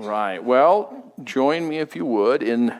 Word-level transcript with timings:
Right. 0.00 0.42
Well, 0.42 1.12
join 1.22 1.68
me 1.68 1.78
if 1.78 1.94
you 1.94 2.06
would 2.06 2.42
in 2.42 2.74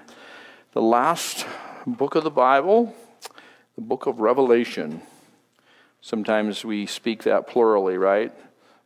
the 0.73 0.81
last 0.81 1.47
book 1.87 2.15
of 2.15 2.25
the 2.25 2.31
Bible, 2.31 2.95
the 3.75 3.83
book 3.83 4.07
of 4.07 4.21
Revelation. 4.21 5.03
Sometimes 6.01 6.65
we 6.65 6.87
speak 6.87 7.25
that 7.25 7.47
plurally, 7.47 7.99
right? 7.99 8.33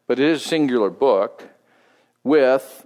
But 0.09 0.19
it 0.19 0.29
is 0.29 0.45
a 0.45 0.48
singular 0.48 0.91
book 0.91 1.45
with 2.25 2.84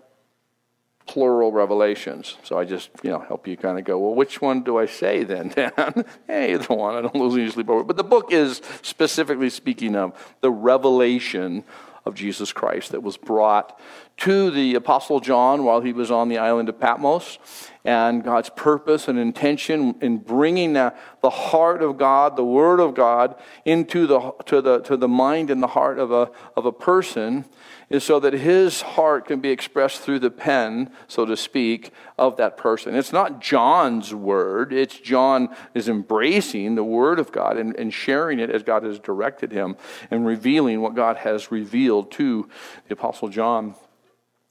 plural 1.07 1.51
revelations. 1.51 2.37
So 2.43 2.59
I 2.59 2.67
just, 2.67 2.91
you 3.03 3.09
know, 3.09 3.21
help 3.21 3.49
you 3.49 3.57
kind 3.57 3.79
of 3.79 3.87
go, 3.87 3.99
well, 3.99 4.15
which 4.15 4.43
one 4.43 4.63
do 4.63 4.77
I 4.77 4.85
say 4.85 5.25
then, 5.25 5.49
Dan? 5.57 6.05
hey, 6.27 6.57
the 6.57 6.75
one. 6.75 6.95
I 6.95 7.01
don't 7.01 7.15
lose 7.15 7.55
sleep 7.55 7.71
over. 7.71 7.85
But 7.85 7.97
the 7.97 8.05
book 8.05 8.35
is 8.35 8.61
specifically 8.83 9.49
speaking 9.49 9.97
of 9.97 10.37
the 10.43 10.51
revelation 10.51 11.65
of 12.05 12.15
Jesus 12.15 12.53
Christ 12.53 12.93
that 12.93 13.03
was 13.03 13.17
brought 13.17 13.81
to 14.19 14.51
the 14.51 14.75
Apostle 14.75 15.21
John 15.21 15.65
while 15.65 15.81
he 15.81 15.93
was 15.93 16.11
on 16.11 16.29
the 16.29 16.39
island 16.39 16.69
of 16.69 16.81
Patmos, 16.81 17.39
and 17.85 18.23
God's 18.23 18.51
purpose 18.51 19.09
and 19.09 19.19
intention 19.19 19.95
in 20.01 20.19
bringing 20.19 20.73
the, 20.75 20.93
the 21.23 21.31
heart 21.31 21.83
of 21.83 21.97
God, 21.97 22.37
the 22.37 22.45
Word 22.45 22.81
of 22.81 22.95
God, 22.95 23.37
into 23.65 24.07
the, 24.07 24.33
to, 24.47 24.61
the, 24.61 24.81
to 24.81 24.97
the 24.97 25.09
mind 25.09 25.51
and 25.51 25.63
the 25.63 25.69
heart 25.69 25.99
of 25.99 26.11
a, 26.11 26.31
of 26.57 26.67
a 26.67 26.73
person 26.73 27.45
is 27.89 28.05
so 28.05 28.21
that 28.21 28.35
his 28.35 28.83
heart 28.83 29.27
can 29.27 29.41
be 29.41 29.49
expressed 29.49 30.03
through 30.03 30.19
the 30.19 30.31
pen, 30.31 30.91
so 31.07 31.25
to 31.25 31.37
speak, 31.37 31.91
of 32.19 32.37
that 32.37 32.57
person. 32.57 32.95
It's 32.95 33.13
not 33.13 33.41
John's 33.41 34.15
word, 34.15 34.73
it's 34.73 34.99
John 34.99 35.49
is 35.75 35.89
embracing 35.89 36.75
the 36.75 36.85
word 36.85 37.19
of 37.19 37.33
God 37.33 37.57
and, 37.57 37.75
and 37.77 37.95
sharing 37.95 38.41
it 38.41 38.51
as 38.51 38.63
God 38.63 38.83
has 38.83 38.99
directed 38.99 39.53
him 39.53 39.77
and 40.11 40.27
revealing 40.27 40.83
what 40.83 40.95
God 40.95 41.19
has 41.19 41.51
revealed 41.51 42.11
to 42.13 42.49
the 42.89 42.95
Apostle 42.95 43.29
John. 43.29 43.75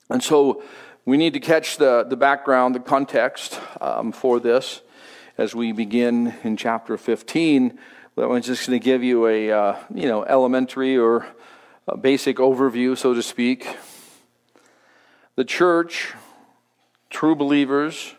And 0.09 0.23
so 0.23 0.63
we 1.05 1.17
need 1.17 1.33
to 1.33 1.39
catch 1.39 1.77
the, 1.77 2.05
the 2.07 2.15
background, 2.15 2.75
the 2.75 2.79
context 2.79 3.59
um, 3.81 4.11
for 4.11 4.39
this 4.39 4.81
as 5.37 5.53
we 5.53 5.71
begin 5.71 6.33
in 6.43 6.57
chapter 6.57 6.97
15. 6.97 7.77
I'm 8.17 8.41
just 8.41 8.67
going 8.67 8.79
to 8.79 8.83
give 8.83 9.03
you 9.03 9.27
a 9.27 9.51
uh, 9.51 9.79
you 9.93 10.07
know 10.07 10.23
elementary 10.23 10.97
or 10.97 11.27
basic 12.01 12.37
overview, 12.37 12.97
so 12.97 13.13
to 13.13 13.21
speak. 13.21 13.67
The 15.35 15.45
church, 15.45 16.13
true 17.11 17.35
believers, 17.35 18.15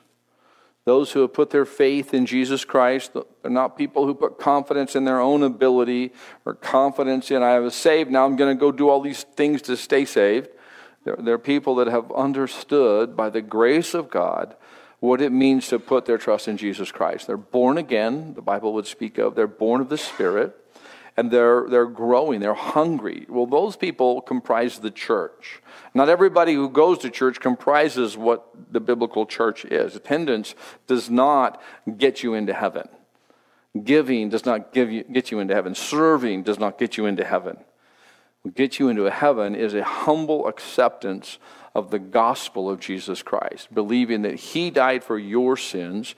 those 0.85 1.13
who 1.13 1.21
have 1.23 1.35
put 1.35 1.51
their 1.51 1.65
faith 1.65 2.15
in 2.15 2.27
Jesus 2.27 2.65
Christ, 2.65 3.13
they're 3.13 3.51
not 3.51 3.77
people 3.77 4.07
who 4.07 4.15
put 4.15 4.39
confidence 4.39 4.95
in 4.95 5.05
their 5.05 5.21
own 5.21 5.43
ability 5.43 6.13
or 6.47 6.55
confidence 6.55 7.31
in, 7.31 7.43
I 7.43 7.59
was 7.59 7.75
saved, 7.75 8.11
now 8.11 8.25
I'm 8.25 8.37
going 8.37 8.57
to 8.57 8.59
go 8.59 8.73
do 8.73 8.89
all 8.89 9.01
these 9.01 9.25
things 9.25 9.63
to 9.63 9.77
stay 9.77 10.05
saved. 10.05 10.49
They're, 11.09 11.25
they're 11.25 11.39
people 11.39 11.77
that 11.77 11.87
have 11.87 12.13
understood 12.13 13.17
by 13.17 13.31
the 13.31 13.41
grace 13.41 13.95
of 13.95 14.11
God 14.11 14.55
what 15.01 15.23
it 15.23 15.33
means 15.33 15.69
to 15.69 15.79
put 15.79 16.05
their 16.05 16.19
trust 16.19 16.49
in 16.49 16.59
Jesus 16.59 16.93
Christ. 16.93 17.27
They're 17.27 17.39
born 17.39 17.79
again, 17.79 18.35
the 18.35 18.43
Bible 18.43 18.75
would 18.75 18.87
speak 18.87 19.17
of. 19.17 19.35
They're 19.35 19.47
born 19.47 19.81
of 19.81 19.89
the 19.89 19.97
Spirit 19.97 20.55
and 21.17 21.31
they're, 21.31 21.67
they're 21.69 21.87
growing, 21.87 22.41
they're 22.41 22.53
hungry. 22.53 23.25
Well, 23.29 23.47
those 23.47 23.75
people 23.75 24.21
comprise 24.21 24.81
the 24.81 24.91
church. 24.91 25.63
Not 25.95 26.11
everybody 26.11 26.53
who 26.55 26.69
goes 26.69 26.99
to 26.99 27.11
church 27.11 27.41
comprises 27.41 28.17
what 28.17 28.47
the 28.71 28.81
biblical 28.81 29.25
church 29.25 29.65
is. 29.65 29.97
Attendance 29.97 30.55
does 30.87 31.09
not 31.09 31.61
get 31.97 32.23
you 32.23 32.35
into 32.35 32.53
heaven. 32.53 32.87
Giving 33.83 34.29
does 34.29 34.45
not 34.45 34.73
give 34.75 34.93
you, 34.93 35.05
get 35.05 35.31
you 35.31 35.39
into 35.39 35.55
heaven. 35.55 35.75
Serving 35.75 36.43
does 36.43 36.59
not 36.59 36.79
get 36.79 36.99
you 36.99 37.07
into 37.07 37.25
heaven. 37.25 37.57
What 38.43 38.55
gets 38.55 38.79
you 38.79 38.89
into 38.89 39.11
heaven 39.11 39.55
is 39.55 39.75
a 39.75 39.85
humble 39.85 40.47
acceptance 40.47 41.39
of 41.75 41.91
the 41.91 41.99
gospel 41.99 42.71
of 42.71 42.81
Jesus 42.81 43.23
Christ, 43.23 43.73
believing 43.73 44.23
that 44.23 44.37
He 44.37 44.71
died 44.71 45.05
for 45.05 45.19
your 45.19 45.57
sins, 45.57 46.15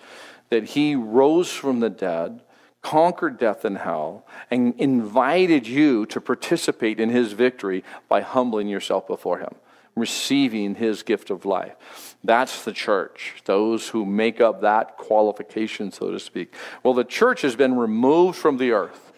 that 0.50 0.64
He 0.64 0.94
rose 0.94 1.50
from 1.50 1.80
the 1.80 1.91
dead, 1.91 2.42
conquered 2.82 3.38
death 3.38 3.64
and 3.64 3.78
hell, 3.78 4.26
and 4.50 4.75
invited 4.78 5.66
you 5.66 6.06
to 6.06 6.20
participate 6.20 6.98
in 6.98 7.10
his 7.10 7.32
victory 7.32 7.84
by 8.09 8.20
humbling 8.20 8.69
yourself 8.69 9.06
before 9.06 9.38
him, 9.38 9.54
receiving 9.94 10.75
his 10.76 11.03
gift 11.03 11.30
of 11.30 11.44
life. 11.44 12.16
That's 12.25 12.64
the 12.64 12.72
church, 12.72 13.34
those 13.44 13.88
who 13.88 14.06
make 14.06 14.41
up 14.41 14.62
that 14.62 14.97
qualification, 14.97 15.92
so 15.92 16.10
to 16.10 16.19
speak. 16.19 16.54
Well, 16.82 16.94
the 16.94 17.04
church 17.04 17.42
has 17.42 17.54
been 17.54 17.76
removed 17.76 18.38
from 18.38 18.56
the 18.56 18.70
earth 18.72 19.09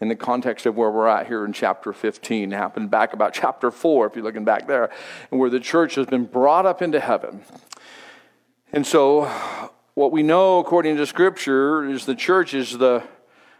in 0.00 0.08
the 0.08 0.16
context 0.16 0.66
of 0.66 0.76
where 0.76 0.90
we're 0.90 1.08
at 1.08 1.26
here 1.26 1.44
in 1.44 1.52
chapter 1.52 1.92
15. 1.92 2.52
It 2.52 2.56
happened 2.56 2.90
back 2.90 3.12
about 3.12 3.32
chapter 3.34 3.70
4, 3.70 4.06
if 4.06 4.16
you're 4.16 4.24
looking 4.24 4.44
back 4.44 4.66
there, 4.66 4.90
where 5.30 5.50
the 5.50 5.60
church 5.60 5.94
has 5.94 6.06
been 6.06 6.24
brought 6.24 6.66
up 6.66 6.82
into 6.82 7.00
heaven. 7.00 7.42
And 8.72 8.86
so 8.86 9.24
what 9.94 10.12
we 10.12 10.22
know 10.22 10.58
according 10.58 10.96
to 10.96 11.06
Scripture 11.06 11.88
is 11.88 12.04
the 12.04 12.14
church 12.14 12.52
is 12.52 12.76
the, 12.76 13.02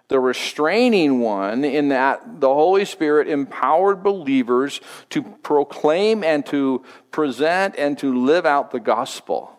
the 0.08 0.20
restraining 0.20 1.20
one 1.20 1.64
in 1.64 1.88
that 1.88 2.40
the 2.40 2.52
Holy 2.52 2.84
Spirit 2.84 3.28
empowered 3.28 4.02
believers 4.02 4.80
to 5.10 5.22
proclaim 5.22 6.22
and 6.22 6.44
to 6.46 6.84
present 7.10 7.74
and 7.78 7.96
to 7.98 8.14
live 8.24 8.44
out 8.44 8.70
the 8.70 8.80
gospel. 8.80 9.50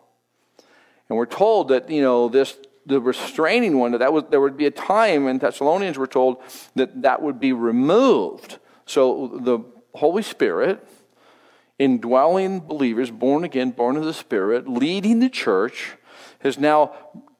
And 1.10 1.18
we're 1.18 1.26
told 1.26 1.70
that, 1.70 1.90
you 1.90 2.02
know, 2.02 2.28
this 2.28 2.58
the 2.88 3.02
restraining 3.02 3.78
one, 3.78 3.92
that, 3.92 4.00
that 4.00 4.14
was, 4.14 4.24
there 4.30 4.42
would 4.42 4.58
be 4.58 4.66
a 4.66 4.72
time, 4.72 5.28
and 5.28 5.40
Thessalonians 5.40 5.98
were 5.98 6.08
told 6.08 6.38
that 6.76 7.02
that 7.04 7.22
would 7.22 7.40
be 7.40 7.54
removed. 7.54 8.58
So 8.86 9.40
the 9.42 9.60
Holy 9.94 10.24
Spirit, 10.24 10.88
indwelling 11.78 12.62
believers, 12.62 13.12
born 13.12 13.44
again, 13.44 13.72
born 13.72 13.98
of 13.98 14.06
the 14.06 14.14
Spirit, 14.14 14.68
leading 14.68 15.20
the 15.20 15.30
church, 15.30 15.96
has 16.40 16.58
now 16.58 16.96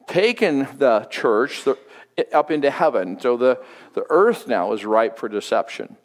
taken 0.08 0.68
the 0.78 1.08
church 1.10 1.66
up 2.34 2.52
into 2.52 2.70
heaven. 2.70 3.20
So 3.20 3.38
the, 3.38 3.64
the 3.94 4.06
earth 4.10 4.48
now 4.48 4.74
is 4.74 4.86
ripe 4.86 5.18
for 5.18 5.30
deception. 5.30 5.98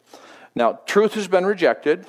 Now, 0.55 0.79
truth 0.85 1.15
has 1.15 1.27
been 1.27 1.45
rejected, 1.45 2.05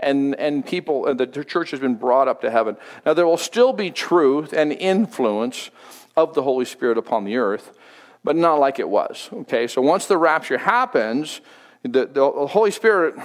and, 0.00 0.34
and 0.36 0.66
people, 0.66 1.06
and 1.06 1.20
the 1.20 1.26
church 1.26 1.70
has 1.70 1.78
been 1.78 1.94
brought 1.94 2.26
up 2.26 2.40
to 2.40 2.50
heaven. 2.50 2.76
Now, 3.06 3.14
there 3.14 3.26
will 3.26 3.36
still 3.36 3.72
be 3.72 3.90
truth 3.90 4.52
and 4.52 4.72
influence 4.72 5.70
of 6.16 6.34
the 6.34 6.42
Holy 6.42 6.64
Spirit 6.64 6.98
upon 6.98 7.24
the 7.24 7.36
earth, 7.36 7.76
but 8.24 8.36
not 8.36 8.56
like 8.56 8.78
it 8.78 8.88
was. 8.88 9.28
Okay, 9.32 9.66
so 9.66 9.80
once 9.80 10.06
the 10.06 10.18
rapture 10.18 10.58
happens, 10.58 11.40
the, 11.82 12.06
the 12.06 12.30
Holy 12.46 12.70
Spirit 12.70 13.16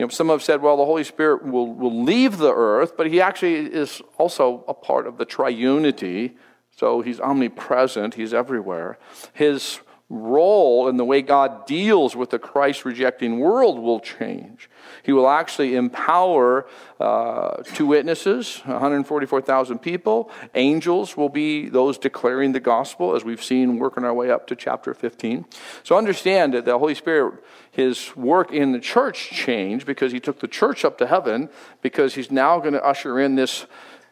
you 0.00 0.06
know, 0.06 0.08
some 0.08 0.30
have 0.30 0.42
said, 0.42 0.62
well, 0.62 0.78
the 0.78 0.86
Holy 0.86 1.04
Spirit 1.04 1.44
will, 1.44 1.74
will 1.74 2.02
leave 2.02 2.38
the 2.38 2.54
earth, 2.54 2.96
but 2.96 3.08
he 3.08 3.20
actually 3.20 3.56
is 3.56 4.00
also 4.16 4.64
a 4.66 4.72
part 4.72 5.06
of 5.06 5.18
the 5.18 5.26
triunity. 5.26 6.36
So 6.74 7.02
he's 7.02 7.20
omnipresent, 7.20 8.14
he's 8.14 8.32
everywhere. 8.32 8.98
His 9.34 9.80
role 10.10 10.88
in 10.88 10.96
the 10.96 11.04
way 11.04 11.22
God 11.22 11.66
deals 11.66 12.16
with 12.16 12.30
the 12.30 12.38
Christ 12.38 12.84
rejecting 12.84 13.38
world 13.38 13.78
will 13.78 14.00
change. 14.00 14.68
He 15.04 15.12
will 15.12 15.28
actually 15.28 15.76
empower 15.76 16.66
uh, 16.98 17.62
two 17.62 17.86
witnesses, 17.86 18.60
144,000 18.64 19.78
people. 19.78 20.28
Angels 20.56 21.16
will 21.16 21.28
be 21.28 21.68
those 21.68 21.96
declaring 21.96 22.50
the 22.50 22.60
gospel, 22.60 23.14
as 23.14 23.24
we've 23.24 23.42
seen 23.42 23.78
working 23.78 24.04
our 24.04 24.12
way 24.12 24.32
up 24.32 24.48
to 24.48 24.56
chapter 24.56 24.94
15. 24.94 25.46
So 25.84 25.96
understand 25.96 26.54
that 26.54 26.64
the 26.64 26.76
Holy 26.76 26.96
Spirit, 26.96 27.34
his 27.70 28.14
work 28.16 28.52
in 28.52 28.72
the 28.72 28.80
church 28.80 29.30
changed 29.30 29.86
because 29.86 30.10
he 30.10 30.18
took 30.18 30.40
the 30.40 30.48
church 30.48 30.84
up 30.84 30.98
to 30.98 31.06
heaven, 31.06 31.48
because 31.82 32.16
he's 32.16 32.32
now 32.32 32.58
going 32.58 32.74
to 32.74 32.84
usher 32.84 33.20
in 33.20 33.36
this 33.36 33.64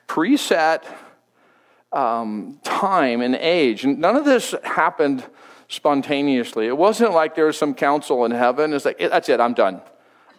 preset 0.07 0.85
um, 1.93 2.61
time 2.63 3.21
and 3.21 3.35
age. 3.35 3.85
And 3.85 3.99
none 3.99 4.15
of 4.15 4.25
this 4.25 4.55
happened 4.63 5.25
spontaneously. 5.69 6.67
It 6.67 6.77
wasn't 6.77 7.13
like 7.13 7.35
there 7.35 7.47
was 7.47 7.59
some 7.59 7.75
council 7.75 8.25
in 8.25 8.33
heaven. 8.33 8.73
It's 8.73 8.85
like, 8.85 8.99
that's 8.99 9.29
it, 9.29 9.41
I'm 9.41 9.55
done. 9.55 9.81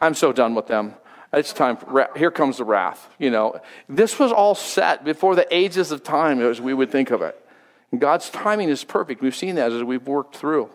I'm 0.02 0.16
so 0.16 0.34
done 0.34 0.56
with 0.56 0.68
them. 0.68 0.96
It's 1.32 1.54
time. 1.54 1.78
For, 1.78 2.10
here 2.16 2.32
comes 2.32 2.58
the 2.58 2.64
wrath. 2.64 3.08
You 3.20 3.30
know, 3.30 3.62
this 3.88 4.18
was 4.18 4.32
all 4.32 4.56
set 4.56 5.04
before 5.04 5.36
the 5.36 5.48
ages 5.56 5.92
of 5.92 6.04
time, 6.04 6.42
as 6.42 6.60
we 6.60 6.74
would 6.74 6.92
think 6.92 7.12
of 7.12 7.22
it. 7.22 7.40
God's 7.98 8.30
timing 8.30 8.70
is 8.70 8.84
perfect. 8.84 9.22
We've 9.22 9.36
seen 9.36 9.56
that 9.56 9.72
as 9.72 9.84
we've 9.84 10.06
worked 10.08 10.36
through. 10.36 10.70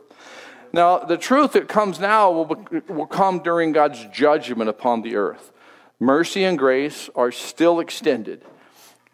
Now, 0.73 0.99
the 0.99 1.17
truth 1.17 1.53
that 1.53 1.69
comes 1.69 2.01
now 2.01 2.31
will, 2.31 2.67
will 2.89 3.07
come 3.07 3.41
during 3.41 3.73
God's 3.73 4.05
judgment 4.13 4.69
upon 4.69 5.03
the 5.03 5.17
earth. 5.17 5.53
Mercy 6.01 6.45
and 6.45 6.59
grace 6.59 7.09
are 7.15 7.31
still 7.31 7.81
extended. 7.81 8.45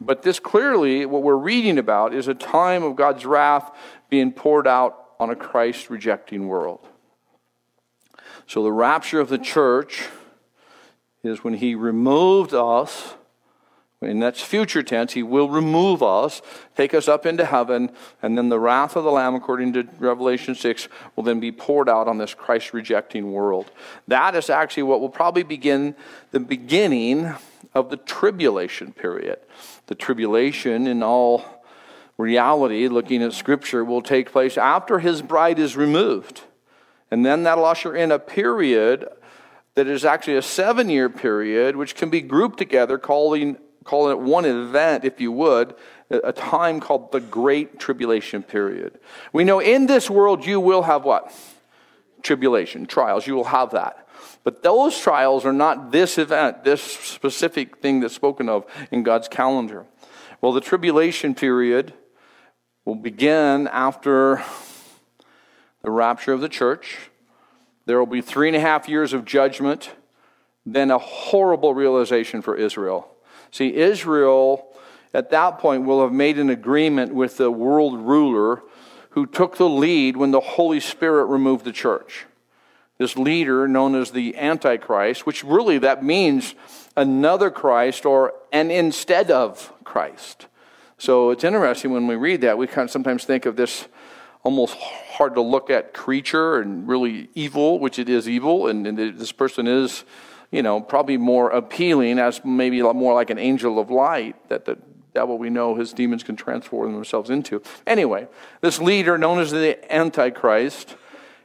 But 0.01 0.23
this 0.23 0.41
clearly, 0.41 1.05
what 1.05 1.23
we're 1.23 1.37
reading 1.37 1.79
about, 1.79 2.15
is 2.15 2.29
a 2.29 2.35
time 2.35 2.83
of 2.83 2.97
God's 2.97 3.27
wrath 3.27 3.71
being 4.09 4.33
poured 4.33 4.67
out 4.67 5.00
on 5.21 5.29
a 5.31 5.37
Christ 5.37 5.91
rejecting 5.91 6.49
world. 6.49 6.81
So 8.47 8.63
the 8.65 8.73
rapture 8.73 9.21
of 9.21 9.29
the 9.29 9.39
church 9.39 10.09
is 11.23 11.45
when 11.45 11.55
he 11.55 11.75
removed 11.75 12.55
us, 12.55 13.15
and 14.01 14.23
that's 14.23 14.41
future 14.41 14.83
tense, 14.83 15.13
he 15.13 15.23
will 15.23 15.51
remove 15.51 16.03
us, 16.03 16.41
take 16.75 16.95
us 16.95 17.07
up 17.07 17.27
into 17.27 17.45
heaven, 17.45 17.93
and 18.23 18.39
then 18.39 18.49
the 18.49 18.59
wrath 18.59 18.97
of 18.97 19.05
the 19.05 19.11
Lamb, 19.11 19.35
according 19.35 19.75
to 19.75 19.87
Revelation 19.99 20.55
6, 20.55 20.89
will 21.15 21.23
then 21.23 21.39
be 21.39 21.53
poured 21.53 21.91
out 21.91 22.09
on 22.09 22.17
this 22.17 22.33
Christ 22.33 22.73
rejecting 22.73 23.31
world. 23.31 23.71
That 24.09 24.35
is 24.35 24.49
actually 24.49 24.85
what 24.85 25.03
will 25.03 25.11
probably 25.11 25.43
begin 25.43 25.95
the 26.31 26.41
beginning 26.41 27.35
of 27.75 27.91
the 27.91 27.99
tribulation 27.99 28.93
period. 28.95 29.39
The 29.87 29.95
tribulation, 29.95 30.87
in 30.87 31.03
all 31.03 31.60
reality, 32.21 32.89
looking 32.89 33.23
at 33.23 33.33
Scripture, 33.33 33.85
will 33.85 34.03
take 34.03 34.31
place 34.31 34.57
after 34.57 34.99
his 34.99 35.23
bride 35.23 35.59
is 35.59 35.77
removed. 35.77 36.43
And 37.11 37.27
then 37.27 37.43
that'll 37.43 37.65
usher 37.65 37.97
in 37.97 38.13
a 38.13 38.19
period 38.19 39.09
that 39.75 39.87
is 39.87 40.05
actually 40.05 40.37
a 40.37 40.43
seven 40.43 40.89
year 40.89 41.09
period, 41.09 41.77
which 41.77 41.95
can 41.95 42.11
be 42.11 42.21
grouped 42.21 42.59
together, 42.59 42.99
calling 42.99 43.57
calling 43.85 44.13
it 44.13 44.21
one 44.21 44.45
event, 44.45 45.05
if 45.05 45.21
you 45.21 45.33
would, 45.33 45.75
a 46.11 46.33
time 46.33 46.81
called 46.81 47.13
the 47.13 47.21
Great 47.21 47.79
Tribulation 47.79 48.43
Period. 48.43 48.99
We 49.33 49.45
know 49.45 49.59
in 49.59 49.87
this 49.87 50.11
world 50.11 50.45
you 50.45 50.61
will 50.61 50.83
have 50.83 51.05
what? 51.05 51.33
Tribulation, 52.23 52.87
trials. 52.87 53.27
You 53.27 53.35
will 53.35 53.45
have 53.45 53.71
that. 53.71 54.07
But 54.45 54.63
those 54.63 54.99
trials 54.99 55.45
are 55.45 55.53
not 55.53 55.93
this 55.93 56.19
event, 56.19 56.65
this 56.65 56.83
specific 56.83 57.79
thing 57.79 58.01
that's 58.01 58.15
spoken 58.15 58.49
of 58.49 58.67
in 58.91 59.03
God's 59.03 59.29
calendar. 59.29 59.87
Well, 60.41 60.53
the 60.53 60.61
tribulation 60.61 61.35
period 61.35 61.93
will 62.85 62.94
begin 62.94 63.69
after 63.69 64.43
the 65.82 65.91
rapture 65.91 66.32
of 66.32 66.41
the 66.41 66.49
church. 66.49 67.11
There 67.87 67.99
will 67.99 68.06
be 68.06 68.21
three 68.21 68.49
and 68.49 68.56
a 68.56 68.61
half 68.61 68.88
years 68.88 69.12
of 69.12 69.25
judgment, 69.25 69.91
then 70.65 70.91
a 70.91 70.99
horrible 70.99 71.75
realization 71.75 72.43
for 72.43 72.56
Israel. 72.56 73.09
See, 73.50 73.75
Israel 73.75 74.67
at 75.12 75.31
that 75.31 75.59
point 75.59 75.85
will 75.85 76.03
have 76.03 76.12
made 76.12 76.38
an 76.38 76.50
agreement 76.50 77.15
with 77.15 77.37
the 77.37 77.50
world 77.50 77.99
ruler 77.99 78.62
who 79.11 79.26
took 79.26 79.56
the 79.56 79.69
lead 79.69 80.17
when 80.17 80.31
the 80.31 80.41
Holy 80.41 80.81
Spirit 80.81 81.25
removed 81.25 81.65
the 81.65 81.73
church. 81.73 82.26
This 82.99 83.17
leader, 83.17 83.67
known 83.67 83.94
as 83.94 84.11
the 84.11 84.37
Antichrist, 84.37 85.26
which 85.26 85.43
really 85.43 85.79
that 85.79 86.05
means 86.05 86.55
another 86.97 87.50
Christ 87.50 88.05
or 88.05 88.35
an 88.53 88.71
instead 88.71 89.31
of 89.31 89.73
Christ. 89.85 90.47
So 91.00 91.31
it's 91.31 91.44
interesting 91.44 91.93
when 91.93 92.06
we 92.06 92.14
read 92.17 92.43
that, 92.43 92.58
we 92.58 92.67
kind 92.67 92.85
of 92.85 92.91
sometimes 92.91 93.25
think 93.25 93.47
of 93.47 93.56
this 93.56 93.88
almost 94.43 94.75
hard 94.75 95.35
to 95.35 95.41
look 95.41 95.70
at 95.70 95.94
creature 95.94 96.61
and 96.61 96.87
really 96.87 97.31
evil, 97.35 97.79
which 97.79 97.99
it 97.99 98.11
is 98.11 98.29
evil, 98.29 98.67
and, 98.67 98.87
and 98.87 98.99
this 99.19 99.32
person 99.32 99.67
is 99.67 100.05
you 100.50 100.62
know, 100.62 100.79
probably 100.79 101.17
more 101.17 101.49
appealing 101.49 102.19
as 102.19 102.44
maybe 102.44 102.82
more 102.82 103.14
like 103.14 103.31
an 103.31 103.38
angel 103.38 103.79
of 103.79 103.91
light 103.91 104.37
that 104.50 104.67
the 104.67 104.76
devil 105.14 105.38
we 105.38 105.49
know 105.49 105.75
his 105.75 105.94
demons 105.94 106.23
can 106.23 106.37
transform 106.37 106.93
themselves 106.93 107.31
into. 107.31 107.62
Anyway, 107.87 108.29
this 108.61 108.79
leader 108.79 109.17
known 109.17 109.38
as 109.38 109.50
the 109.50 109.79
Antichrist 109.91 110.97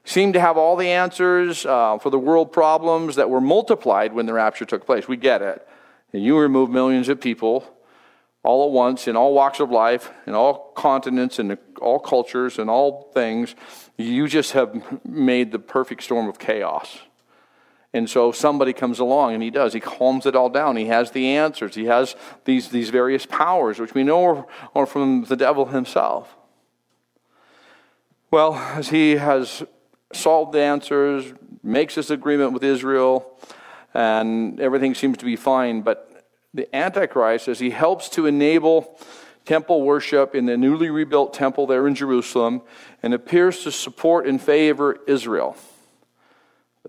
seemed 0.03 0.33
to 0.33 0.41
have 0.41 0.57
all 0.57 0.75
the 0.75 0.89
answers 0.89 1.65
uh, 1.65 1.97
for 1.97 2.09
the 2.09 2.19
world 2.19 2.51
problems 2.51 3.15
that 3.15 3.29
were 3.29 3.39
multiplied 3.39 4.11
when 4.11 4.25
the 4.25 4.33
rapture 4.33 4.65
took 4.65 4.85
place. 4.85 5.07
We 5.07 5.15
get 5.15 5.41
it. 5.41 5.65
And 6.11 6.21
you 6.21 6.37
remove 6.37 6.69
millions 6.69 7.07
of 7.07 7.21
people 7.21 7.71
all 8.45 8.67
at 8.67 8.71
once 8.71 9.07
in 9.07 9.15
all 9.15 9.33
walks 9.33 9.59
of 9.59 9.71
life, 9.71 10.11
in 10.27 10.35
all 10.35 10.71
continents, 10.75 11.39
in 11.39 11.57
all 11.81 11.99
cultures, 11.99 12.59
and 12.59 12.69
all 12.69 13.09
things. 13.13 13.55
You 13.97 14.27
just 14.27 14.51
have 14.51 15.03
made 15.05 15.51
the 15.51 15.59
perfect 15.59 16.03
storm 16.03 16.29
of 16.29 16.37
chaos. 16.37 16.99
And 17.91 18.09
so 18.09 18.31
somebody 18.31 18.73
comes 18.73 18.99
along 18.99 19.33
and 19.33 19.41
he 19.41 19.49
does. 19.49 19.73
He 19.73 19.79
calms 19.79 20.25
it 20.25 20.35
all 20.35 20.49
down. 20.49 20.75
He 20.75 20.87
has 20.87 21.11
the 21.11 21.27
answers. 21.27 21.75
He 21.75 21.85
has 21.85 22.15
these, 22.43 22.69
these 22.69 22.89
various 22.89 23.25
powers, 23.25 23.79
which 23.79 23.93
we 23.93 24.03
know 24.03 24.25
are, 24.25 24.45
are 24.75 24.85
from 24.85 25.23
the 25.23 25.37
devil 25.37 25.67
himself. 25.67 26.35
Well, 28.31 28.55
as 28.55 28.89
he 28.89 29.15
has 29.15 29.63
solved 30.11 30.51
the 30.51 30.61
answers, 30.61 31.33
makes 31.63 31.95
this 31.95 32.09
agreement 32.09 32.51
with 32.51 32.63
Israel, 32.63 33.39
and 33.93 34.59
everything 34.59 34.93
seems 34.93 35.17
to 35.19 35.25
be 35.25 35.37
fine, 35.37 35.81
but 35.81 36.14
the 36.55 36.73
Antichrist, 36.75 37.47
as 37.47 37.59
he 37.59 37.69
helps 37.69 38.09
to 38.09 38.25
enable 38.25 38.97
temple 39.45 39.83
worship 39.83 40.33
in 40.33 40.47
the 40.47 40.57
newly 40.57 40.89
rebuilt 40.89 41.33
temple 41.33 41.67
there 41.67 41.87
in 41.87 41.93
Jerusalem, 41.93 42.61
and 43.03 43.13
appears 43.13 43.63
to 43.63 43.71
support 43.71 44.25
and 44.25 44.41
favor 44.41 44.97
Israel 45.07 45.55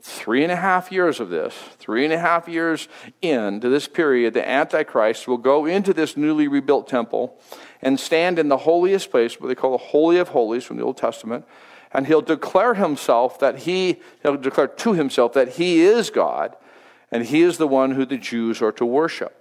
three 0.00 0.42
and 0.42 0.52
a 0.52 0.56
half 0.56 0.92
years 0.92 1.20
of 1.20 1.30
this, 1.30 1.54
three 1.78 2.04
and 2.04 2.12
a 2.12 2.18
half 2.18 2.48
years 2.48 2.88
into 3.22 3.68
this 3.68 3.88
period, 3.88 4.34
the 4.34 4.46
Antichrist 4.46 5.26
will 5.26 5.38
go 5.38 5.66
into 5.66 5.92
this 5.92 6.16
newly 6.16 6.48
rebuilt 6.48 6.86
temple 6.86 7.38
and 7.82 7.98
stand 7.98 8.38
in 8.38 8.48
the 8.48 8.58
holiest 8.58 9.10
place, 9.10 9.40
what 9.40 9.48
they 9.48 9.54
call 9.54 9.72
the 9.72 9.78
Holy 9.78 10.18
of 10.18 10.28
Holies 10.28 10.64
from 10.64 10.76
the 10.76 10.82
Old 10.82 10.96
Testament, 10.96 11.44
and 11.92 12.06
he'll 12.06 12.22
declare 12.22 12.74
himself 12.74 13.38
that 13.38 13.60
he, 13.60 14.00
he'll 14.22 14.36
declare 14.36 14.68
to 14.68 14.92
himself 14.92 15.32
that 15.32 15.50
he 15.50 15.80
is 15.80 16.10
God, 16.10 16.56
and 17.10 17.24
he 17.24 17.42
is 17.42 17.58
the 17.58 17.68
one 17.68 17.92
who 17.92 18.04
the 18.04 18.18
Jews 18.18 18.60
are 18.60 18.72
to 18.72 18.84
worship. 18.84 19.35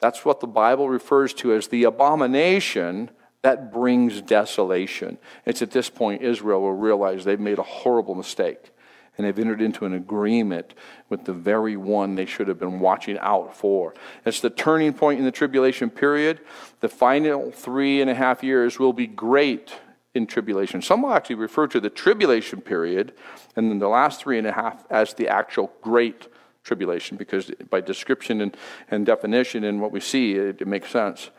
That's 0.00 0.24
what 0.24 0.40
the 0.40 0.46
Bible 0.46 0.88
refers 0.88 1.32
to 1.34 1.54
as 1.54 1.68
the 1.68 1.84
abomination 1.84 3.10
that 3.42 3.72
brings 3.72 4.20
desolation. 4.22 5.18
It's 5.44 5.62
at 5.62 5.70
this 5.70 5.88
point 5.88 6.22
Israel 6.22 6.62
will 6.62 6.72
realize 6.72 7.24
they've 7.24 7.38
made 7.38 7.58
a 7.58 7.62
horrible 7.62 8.14
mistake 8.14 8.72
and 9.16 9.26
they've 9.26 9.38
entered 9.38 9.62
into 9.62 9.86
an 9.86 9.94
agreement 9.94 10.74
with 11.08 11.24
the 11.24 11.32
very 11.32 11.76
one 11.76 12.14
they 12.14 12.26
should 12.26 12.48
have 12.48 12.58
been 12.58 12.80
watching 12.80 13.18
out 13.20 13.56
for. 13.56 13.94
It's 14.24 14.40
the 14.40 14.50
turning 14.50 14.92
point 14.92 15.18
in 15.18 15.24
the 15.24 15.30
tribulation 15.30 15.90
period. 15.90 16.40
The 16.80 16.88
final 16.88 17.50
three 17.50 18.00
and 18.00 18.10
a 18.10 18.14
half 18.14 18.42
years 18.42 18.78
will 18.78 18.92
be 18.92 19.06
great 19.06 19.72
in 20.14 20.26
tribulation. 20.26 20.82
Some 20.82 21.02
will 21.02 21.12
actually 21.12 21.36
refer 21.36 21.66
to 21.68 21.80
the 21.80 21.90
tribulation 21.90 22.60
period 22.60 23.12
and 23.54 23.70
then 23.70 23.78
the 23.78 23.88
last 23.88 24.20
three 24.20 24.38
and 24.38 24.46
a 24.46 24.52
half 24.52 24.84
as 24.90 25.14
the 25.14 25.28
actual 25.28 25.72
great 25.82 26.28
tribulation 26.66 27.16
because 27.16 27.50
by 27.70 27.80
description 27.80 28.40
and, 28.40 28.56
and 28.90 29.06
definition 29.06 29.64
and 29.64 29.80
what 29.80 29.92
we 29.92 30.00
see, 30.00 30.32
it, 30.32 30.60
it 30.60 30.66
makes 30.66 30.90
sense. 30.90 31.30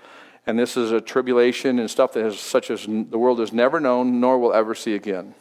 And 0.48 0.58
this 0.58 0.78
is 0.78 0.94
a 0.94 1.02
tribulation 1.02 1.78
and 1.78 1.92
stuff 1.92 2.14
that 2.14 2.24
has 2.24 2.40
such 2.40 2.72
as 2.72 2.86
the 2.86 3.18
world 3.18 3.40
has 3.40 3.52
never 3.52 3.82
known 3.82 4.22
nor 4.22 4.40
will 4.40 4.54
ever 4.54 4.74
see 4.74 4.96
again. 4.96 5.36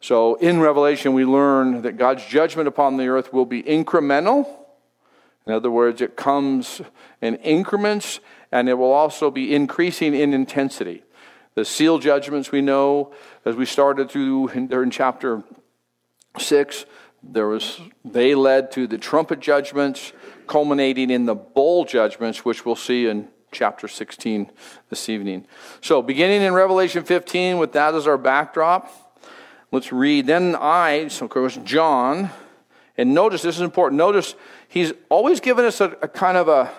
So 0.00 0.34
in 0.36 0.60
Revelation, 0.60 1.14
we 1.14 1.24
learn 1.24 1.82
that 1.82 1.96
God's 1.96 2.24
judgment 2.26 2.68
upon 2.68 2.98
the 2.98 3.08
earth 3.08 3.32
will 3.32 3.46
be 3.46 3.62
incremental. 3.62 4.46
In 5.46 5.54
other 5.54 5.70
words, 5.70 6.02
it 6.02 6.16
comes 6.16 6.82
in 7.22 7.36
increments 7.36 8.20
and 8.52 8.68
it 8.68 8.74
will 8.74 8.92
also 8.92 9.30
be 9.30 9.54
increasing 9.54 10.14
in 10.14 10.34
intensity. 10.34 11.02
The 11.54 11.64
seal 11.64 11.98
judgments 11.98 12.52
we 12.52 12.60
know, 12.60 13.12
as 13.44 13.56
we 13.56 13.64
started 13.64 14.10
through 14.10 14.48
in, 14.48 14.68
there 14.68 14.82
in 14.82 14.90
chapter 14.90 15.42
6, 16.38 16.84
there 17.22 17.46
was, 17.46 17.80
they 18.04 18.34
led 18.34 18.72
to 18.72 18.86
the 18.86 18.98
trumpet 18.98 19.40
judgments, 19.40 20.12
culminating 20.46 21.10
in 21.10 21.26
the 21.26 21.34
bowl 21.34 21.84
judgments, 21.84 22.44
which 22.44 22.64
we'll 22.64 22.76
see 22.76 23.06
in 23.06 23.28
chapter 23.52 23.88
16 23.88 24.50
this 24.88 25.08
evening. 25.08 25.46
So, 25.80 26.02
beginning 26.02 26.42
in 26.42 26.54
Revelation 26.54 27.04
15, 27.04 27.58
with 27.58 27.72
that 27.72 27.94
as 27.94 28.06
our 28.06 28.18
backdrop, 28.18 28.90
Let's 29.72 29.92
read. 29.92 30.26
Then 30.26 30.56
I, 30.56 31.08
so 31.08 31.26
of 31.26 31.30
course, 31.30 31.56
John, 31.64 32.30
and 32.98 33.14
notice 33.14 33.42
this 33.42 33.54
is 33.56 33.62
important. 33.62 33.98
Notice 33.98 34.34
he's 34.68 34.92
always 35.08 35.38
given 35.38 35.64
us 35.64 35.80
a, 35.80 35.96
a 36.02 36.08
kind 36.08 36.36
of 36.36 36.48
a, 36.48 36.72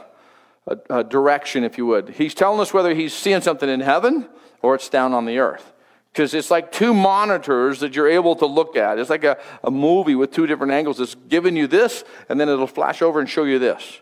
a, 0.67 0.97
a 0.97 1.03
direction, 1.03 1.63
if 1.63 1.77
you 1.77 1.85
would. 1.85 2.09
He's 2.09 2.33
telling 2.33 2.59
us 2.59 2.73
whether 2.73 2.93
he's 2.93 3.13
seeing 3.13 3.41
something 3.41 3.69
in 3.69 3.79
heaven 3.79 4.27
or 4.61 4.75
it's 4.75 4.89
down 4.89 5.13
on 5.13 5.25
the 5.25 5.39
earth 5.39 5.71
because 6.11 6.33
it's 6.33 6.51
like 6.51 6.71
two 6.71 6.93
monitors 6.93 7.79
that 7.79 7.95
you're 7.95 8.09
able 8.09 8.35
to 8.35 8.45
look 8.45 8.75
at. 8.75 8.99
It's 8.99 9.09
like 9.09 9.23
a, 9.23 9.37
a 9.63 9.71
movie 9.71 10.15
with 10.15 10.31
two 10.31 10.47
different 10.47 10.73
angles. 10.73 10.99
It's 10.99 11.15
giving 11.29 11.55
you 11.55 11.67
this, 11.67 12.03
and 12.27 12.39
then 12.39 12.49
it'll 12.49 12.67
flash 12.67 13.01
over 13.01 13.19
and 13.19 13.29
show 13.29 13.43
you 13.43 13.59
this. 13.59 14.01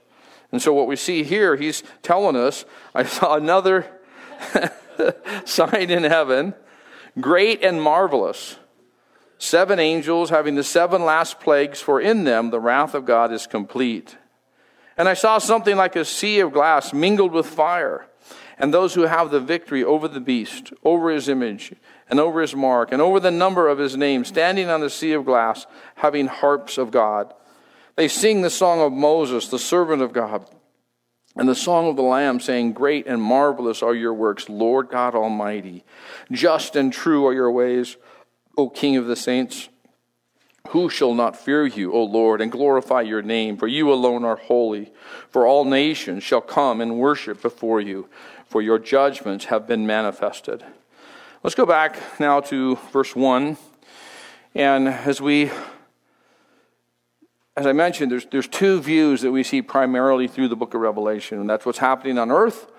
And 0.51 0.61
so, 0.61 0.73
what 0.73 0.87
we 0.87 0.95
see 0.95 1.23
here, 1.23 1.55
he's 1.55 1.83
telling 2.01 2.35
us, 2.35 2.65
I 2.95 3.03
saw 3.03 3.35
another 3.35 3.85
sign 5.45 5.91
in 5.91 6.03
heaven, 6.03 6.55
great 7.19 7.63
and 7.63 7.81
marvelous 7.81 8.57
seven 9.39 9.79
angels 9.79 10.29
having 10.29 10.55
the 10.55 10.63
seven 10.63 11.03
last 11.03 11.39
plagues, 11.39 11.81
for 11.81 11.99
in 11.99 12.25
them 12.25 12.51
the 12.51 12.59
wrath 12.59 12.93
of 12.93 13.05
God 13.05 13.31
is 13.31 13.47
complete. 13.47 14.17
And 14.97 15.07
I 15.07 15.13
saw 15.13 15.37
something 15.37 15.77
like 15.77 15.95
a 15.95 16.05
sea 16.05 16.41
of 16.41 16.51
glass 16.51 16.93
mingled 16.93 17.31
with 17.31 17.47
fire, 17.47 18.05
and 18.59 18.73
those 18.73 18.93
who 18.93 19.03
have 19.03 19.31
the 19.31 19.39
victory 19.39 19.83
over 19.83 20.07
the 20.07 20.19
beast, 20.19 20.73
over 20.83 21.09
his 21.09 21.29
image, 21.29 21.73
and 22.09 22.19
over 22.19 22.41
his 22.41 22.55
mark, 22.55 22.91
and 22.91 23.01
over 23.01 23.19
the 23.19 23.31
number 23.31 23.67
of 23.67 23.77
his 23.77 23.95
name, 23.95 24.25
standing 24.25 24.69
on 24.69 24.81
the 24.81 24.89
sea 24.89 25.13
of 25.13 25.25
glass, 25.25 25.67
having 25.95 26.27
harps 26.27 26.77
of 26.77 26.91
God. 26.91 27.33
They 27.95 28.07
sing 28.07 28.41
the 28.41 28.49
song 28.49 28.81
of 28.81 28.91
Moses, 28.91 29.47
the 29.47 29.59
servant 29.59 30.01
of 30.01 30.13
God, 30.13 30.49
and 31.35 31.47
the 31.47 31.55
song 31.55 31.87
of 31.87 31.95
the 31.95 32.01
Lamb, 32.01 32.39
saying, 32.39 32.73
Great 32.73 33.05
and 33.05 33.21
marvelous 33.21 33.83
are 33.83 33.93
your 33.93 34.13
works, 34.13 34.49
Lord 34.49 34.89
God 34.89 35.15
Almighty. 35.15 35.85
Just 36.31 36.75
and 36.75 36.91
true 36.91 37.27
are 37.27 37.33
your 37.33 37.51
ways. 37.51 37.97
O 38.57 38.69
King 38.69 38.97
of 38.97 39.05
the 39.05 39.15
saints. 39.15 39.69
Who 40.69 40.89
shall 40.89 41.13
not 41.13 41.37
fear 41.37 41.65
you, 41.65 41.93
O 41.93 42.03
Lord, 42.03 42.41
and 42.41 42.51
glorify 42.51 43.01
your 43.01 43.21
name? 43.21 43.57
For 43.57 43.67
you 43.67 43.91
alone 43.91 44.23
are 44.23 44.35
holy. 44.35 44.91
For 45.29 45.47
all 45.47 45.65
nations 45.65 46.23
shall 46.23 46.41
come 46.41 46.81
and 46.81 46.99
worship 46.99 47.41
before 47.41 47.81
you, 47.81 48.07
for 48.45 48.61
your 48.61 48.77
judgments 48.77 49.45
have 49.45 49.65
been 49.65 49.87
manifested. 49.87 50.63
Let's 51.41 51.55
go 51.55 51.65
back 51.65 51.97
now 52.19 52.41
to 52.41 52.75
verse 52.91 53.15
1. 53.15 53.55
And 54.55 54.89
as 54.89 55.21
we, 55.21 55.49
as 57.55 57.65
I 57.65 57.71
mentioned, 57.71 58.11
there's, 58.11 58.25
there's 58.25 58.49
two 58.49 58.81
views 58.81 59.21
that 59.21 59.31
we 59.31 59.43
see 59.43 59.61
primarily 59.61 60.27
through 60.27 60.49
the 60.49 60.57
book 60.57 60.73
of 60.73 60.81
Revelation, 60.81 61.39
and 61.39 61.49
that's 61.49 61.65
what's 61.65 61.77
happening 61.77 62.17
on 62.17 62.29
earth 62.29 62.69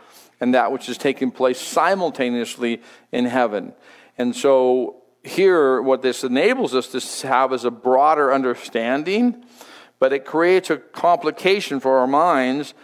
and 0.42 0.52
that 0.52 0.72
which 0.72 0.90
is 0.90 0.98
taking 0.98 1.30
place 1.30 1.58
simultaneously 1.58 2.82
in 3.12 3.24
heaven. 3.24 3.72
And 4.18 4.36
so 4.36 5.04
here, 5.24 5.80
what 5.80 6.02
this 6.02 6.22
enables 6.22 6.74
us 6.74 6.88
to 6.88 7.26
have 7.28 7.54
is 7.54 7.64
a 7.64 7.70
broader 7.70 8.30
understanding, 8.30 9.42
but 9.98 10.12
it 10.12 10.26
creates 10.26 10.68
a 10.68 10.76
complication 10.76 11.80
for 11.80 11.96
our 11.96 12.06
minds 12.06 12.74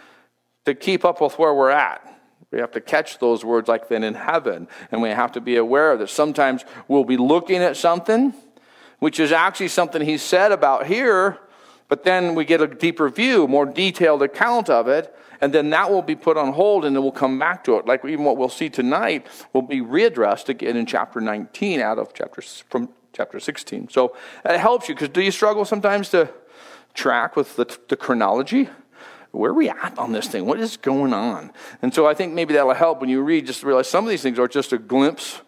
to 0.65 0.73
keep 0.73 1.05
up 1.05 1.21
with 1.21 1.37
where 1.37 1.53
we're 1.53 1.69
at. 1.69 2.16
We 2.51 2.59
have 2.59 2.71
to 2.71 2.81
catch 2.81 3.19
those 3.19 3.43
words 3.43 3.67
like 3.67 3.89
then 3.89 4.03
in 4.03 4.13
heaven, 4.13 4.67
and 4.91 5.01
we 5.01 5.09
have 5.09 5.33
to 5.33 5.41
be 5.41 5.57
aware 5.57 5.97
that 5.97 6.09
sometimes 6.09 6.63
we'll 6.87 7.03
be 7.03 7.17
looking 7.17 7.57
at 7.57 7.75
something, 7.75 8.33
which 8.99 9.19
is 9.19 9.31
actually 9.31 9.67
something 9.67 10.01
he 10.01 10.17
said 10.17 10.51
about 10.51 10.87
here, 10.87 11.39
but 11.89 12.03
then 12.03 12.35
we 12.35 12.45
get 12.45 12.61
a 12.61 12.67
deeper 12.67 13.09
view, 13.09 13.47
more 13.47 13.65
detailed 13.65 14.21
account 14.21 14.69
of 14.69 14.87
it, 14.87 15.13
and 15.41 15.53
then 15.53 15.69
that 15.69 15.91
will 15.91 16.01
be 16.01 16.15
put 16.15 16.37
on 16.37 16.53
hold 16.53 16.85
and 16.85 16.95
then 16.95 17.03
we'll 17.03 17.11
come 17.11 17.37
back 17.37 17.63
to 17.65 17.77
it. 17.77 17.85
Like 17.85 18.03
even 18.05 18.25
what 18.25 18.37
we'll 18.37 18.49
see 18.49 18.69
tonight 18.69 19.27
will 19.53 19.61
be 19.61 19.81
readdressed 19.81 20.49
again 20.49 20.75
in 20.75 20.85
chapter 20.85 21.21
19 21.21 21.79
out 21.79 21.99
of 21.99 22.13
chapter 22.13 22.41
from 22.41 22.89
chapter 23.13 23.39
16. 23.39 23.89
So 23.89 24.15
it 24.45 24.59
helps 24.59 24.89
you 24.89 24.95
because 24.95 25.09
do 25.09 25.21
you 25.21 25.31
struggle 25.31 25.65
sometimes 25.65 26.09
to 26.09 26.29
track 26.93 27.35
with 27.35 27.55
the, 27.55 27.77
the 27.87 27.95
chronology? 27.95 28.69
Where 29.31 29.51
are 29.51 29.53
we 29.53 29.69
at 29.69 29.97
on 29.97 30.11
this 30.11 30.27
thing? 30.27 30.45
What 30.45 30.59
is 30.59 30.77
going 30.77 31.13
on? 31.13 31.51
And 31.81 31.93
so 31.93 32.07
I 32.07 32.13
think 32.13 32.33
maybe 32.33 32.53
that'll 32.53 32.73
help 32.73 33.01
when 33.01 33.09
you 33.09 33.21
read, 33.21 33.45
just 33.45 33.63
realize 33.63 33.87
some 33.87 34.03
of 34.03 34.09
these 34.09 34.21
things 34.21 34.39
are 34.39 34.47
just 34.47 34.73
a 34.73 34.77
glimpse 34.77 35.41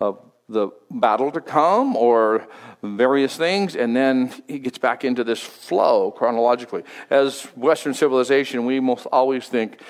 of 0.00 0.18
the 0.48 0.68
battle 0.90 1.30
to 1.32 1.40
come 1.40 1.96
or 1.96 2.46
various 2.82 3.36
things, 3.36 3.74
and 3.74 3.96
then 3.96 4.32
he 4.46 4.58
gets 4.58 4.78
back 4.78 5.04
into 5.04 5.24
this 5.24 5.40
flow 5.40 6.12
chronologically. 6.12 6.84
As 7.10 7.42
Western 7.56 7.94
civilization, 7.94 8.64
we 8.64 8.78
most 8.78 9.06
always 9.06 9.48
think 9.48 9.80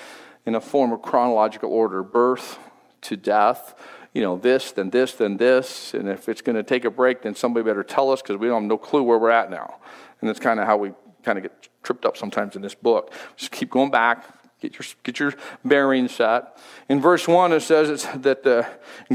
in 0.45 0.55
a 0.55 0.61
form 0.61 0.91
of 0.91 1.01
chronological 1.01 1.71
order 1.71 2.01
birth 2.01 2.57
to 3.01 3.15
death. 3.15 3.75
You 4.13 4.23
know, 4.23 4.37
this, 4.37 4.71
then 4.71 4.89
this, 4.89 5.13
then 5.13 5.37
this. 5.37 5.93
And 5.93 6.09
if 6.09 6.27
it's 6.27 6.41
going 6.41 6.55
to 6.55 6.63
take 6.63 6.85
a 6.85 6.89
break, 6.89 7.21
then 7.21 7.35
somebody 7.35 7.63
better 7.63 7.83
tell 7.83 8.11
us 8.11 8.21
because 8.21 8.37
we 8.37 8.47
don't 8.47 8.63
have 8.63 8.69
no 8.69 8.77
clue 8.77 9.03
where 9.03 9.19
we're 9.19 9.29
at 9.29 9.51
now. 9.51 9.75
And 10.21 10.27
that's 10.27 10.39
kind 10.39 10.59
of 10.59 10.65
how 10.65 10.77
we 10.77 10.93
kind 11.23 11.37
of 11.37 11.43
get 11.43 11.69
tripped 11.83 12.05
up 12.05 12.17
sometimes 12.17 12.55
in 12.55 12.61
this 12.61 12.75
book. 12.75 13.13
Just 13.35 13.51
keep 13.51 13.69
going 13.69 13.91
back, 13.91 14.25
Get 14.59 14.73
your, 14.73 14.85
get 15.03 15.19
your 15.19 15.33
bearings 15.63 16.15
set. 16.15 16.57
In 16.89 16.99
verse 16.99 17.27
1, 17.27 17.53
it 17.53 17.59
says 17.61 17.89
it's 17.89 18.05
that 18.23 18.43
the 18.43 18.67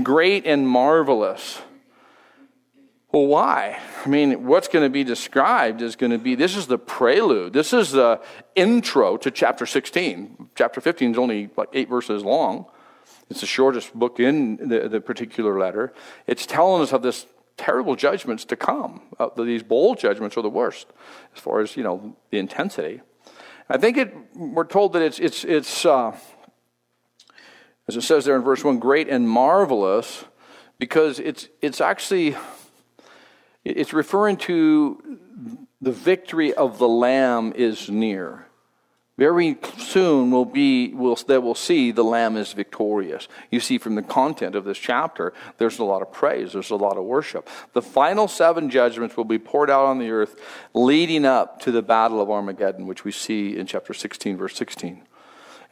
great 0.02 0.47
and 0.47 0.68
marvelous. 0.68 1.61
Well, 3.11 3.26
why? 3.26 3.80
I 4.04 4.09
mean, 4.09 4.47
what's 4.47 4.68
going 4.68 4.85
to 4.85 4.90
be 4.90 5.04
described 5.04 5.82
is 5.82 5.97
going 5.97 6.12
to 6.12 6.18
be 6.18 6.35
this 6.35 6.56
is 6.56 6.68
the 6.68 6.78
prelude. 6.78 7.52
This 7.52 7.73
is 7.73 7.90
the 7.90 8.21
intro 8.54 9.16
to 9.18 9.30
chapter 9.30 9.66
16. 9.66 10.50
Chapter 10.54 10.80
15 10.80 11.11
is 11.11 11.18
only 11.18 11.50
like 11.56 11.68
eight 11.73 11.88
verses 11.88 12.25
long. 12.25 12.66
It's 13.28 13.40
the 13.40 13.47
shortest 13.47 13.92
book 13.94 14.21
in 14.21 14.68
the, 14.68 14.88
the 14.88 15.00
particular 15.00 15.59
letter. 15.59 15.92
It's 16.26 16.47
telling 16.47 16.82
us 16.82 16.92
of 16.92 17.02
this 17.02 17.26
terrible 17.62 17.95
judgments 17.95 18.45
to 18.45 18.57
come. 18.57 19.00
Uh, 19.21 19.28
these 19.37 19.62
bowl 19.62 19.95
judgments 19.95 20.37
are 20.37 20.42
the 20.42 20.50
worst 20.50 20.88
as 21.33 21.40
far 21.40 21.61
as, 21.61 21.76
you 21.76 21.85
know, 21.85 22.16
the 22.31 22.38
intensity. 22.38 23.00
I 23.69 23.78
think 23.78 23.97
it, 23.97 24.12
we're 24.35 24.64
told 24.64 24.95
that 24.95 25.02
it's, 25.02 25.21
it's, 25.21 25.45
it's 25.45 25.87
uh, 25.87 26.16
as 27.87 27.97
it 27.97 28.02
says 28.02 28.25
there 28.25 28.35
in 28.35 28.42
verse 28.42 28.64
1, 28.64 28.81
great 28.81 29.09
and 29.09 29.28
marvelous, 29.28 30.25
because 30.81 31.21
it's, 31.21 31.49
it's 31.61 31.81
actually, 31.81 32.35
it's 33.64 33.92
referring 33.92 34.38
to 34.38 35.19
the 35.81 35.92
victory 35.92 36.52
of 36.52 36.78
the 36.78 36.88
Lamb 36.88 37.52
is 37.54 37.88
near. 37.88 38.49
Very 39.23 39.57
soon 39.79 40.33
will 40.33 40.45
be 40.45 40.93
will 40.95 41.14
that 41.29 41.45
will 41.45 41.55
see 41.55 41.93
the 41.93 42.02
Lamb 42.02 42.37
is 42.37 42.52
victorious. 42.55 43.29
You 43.52 43.61
see 43.61 43.79
from 43.79 43.95
the 43.95 44.02
content 44.02 44.57
of 44.57 44.64
this 44.64 44.79
chapter, 44.79 45.33
there's 45.59 45.79
a 45.79 45.85
lot 45.85 46.02
of 46.02 46.11
praise, 46.11 46.55
there's 46.55 46.71
a 46.71 46.75
lot 46.75 46.97
of 46.97 47.05
worship. 47.05 47.49
The 47.73 47.83
final 47.83 48.26
seven 48.26 48.69
judgments 48.69 49.17
will 49.17 49.25
be 49.25 49.38
poured 49.38 49.71
out 49.71 49.85
on 49.85 50.00
the 50.00 50.11
earth, 50.11 50.41
leading 50.75 51.25
up 51.25 51.61
to 51.61 51.71
the 51.71 51.83
battle 51.83 52.21
of 52.21 52.33
Armageddon, 52.33 52.88
which 52.88 53.05
we 53.05 53.12
see 53.12 53.57
in 53.57 53.69
chapter 53.69 53.95
16, 53.95 54.37
verse 54.37 54.57
16. 54.57 55.07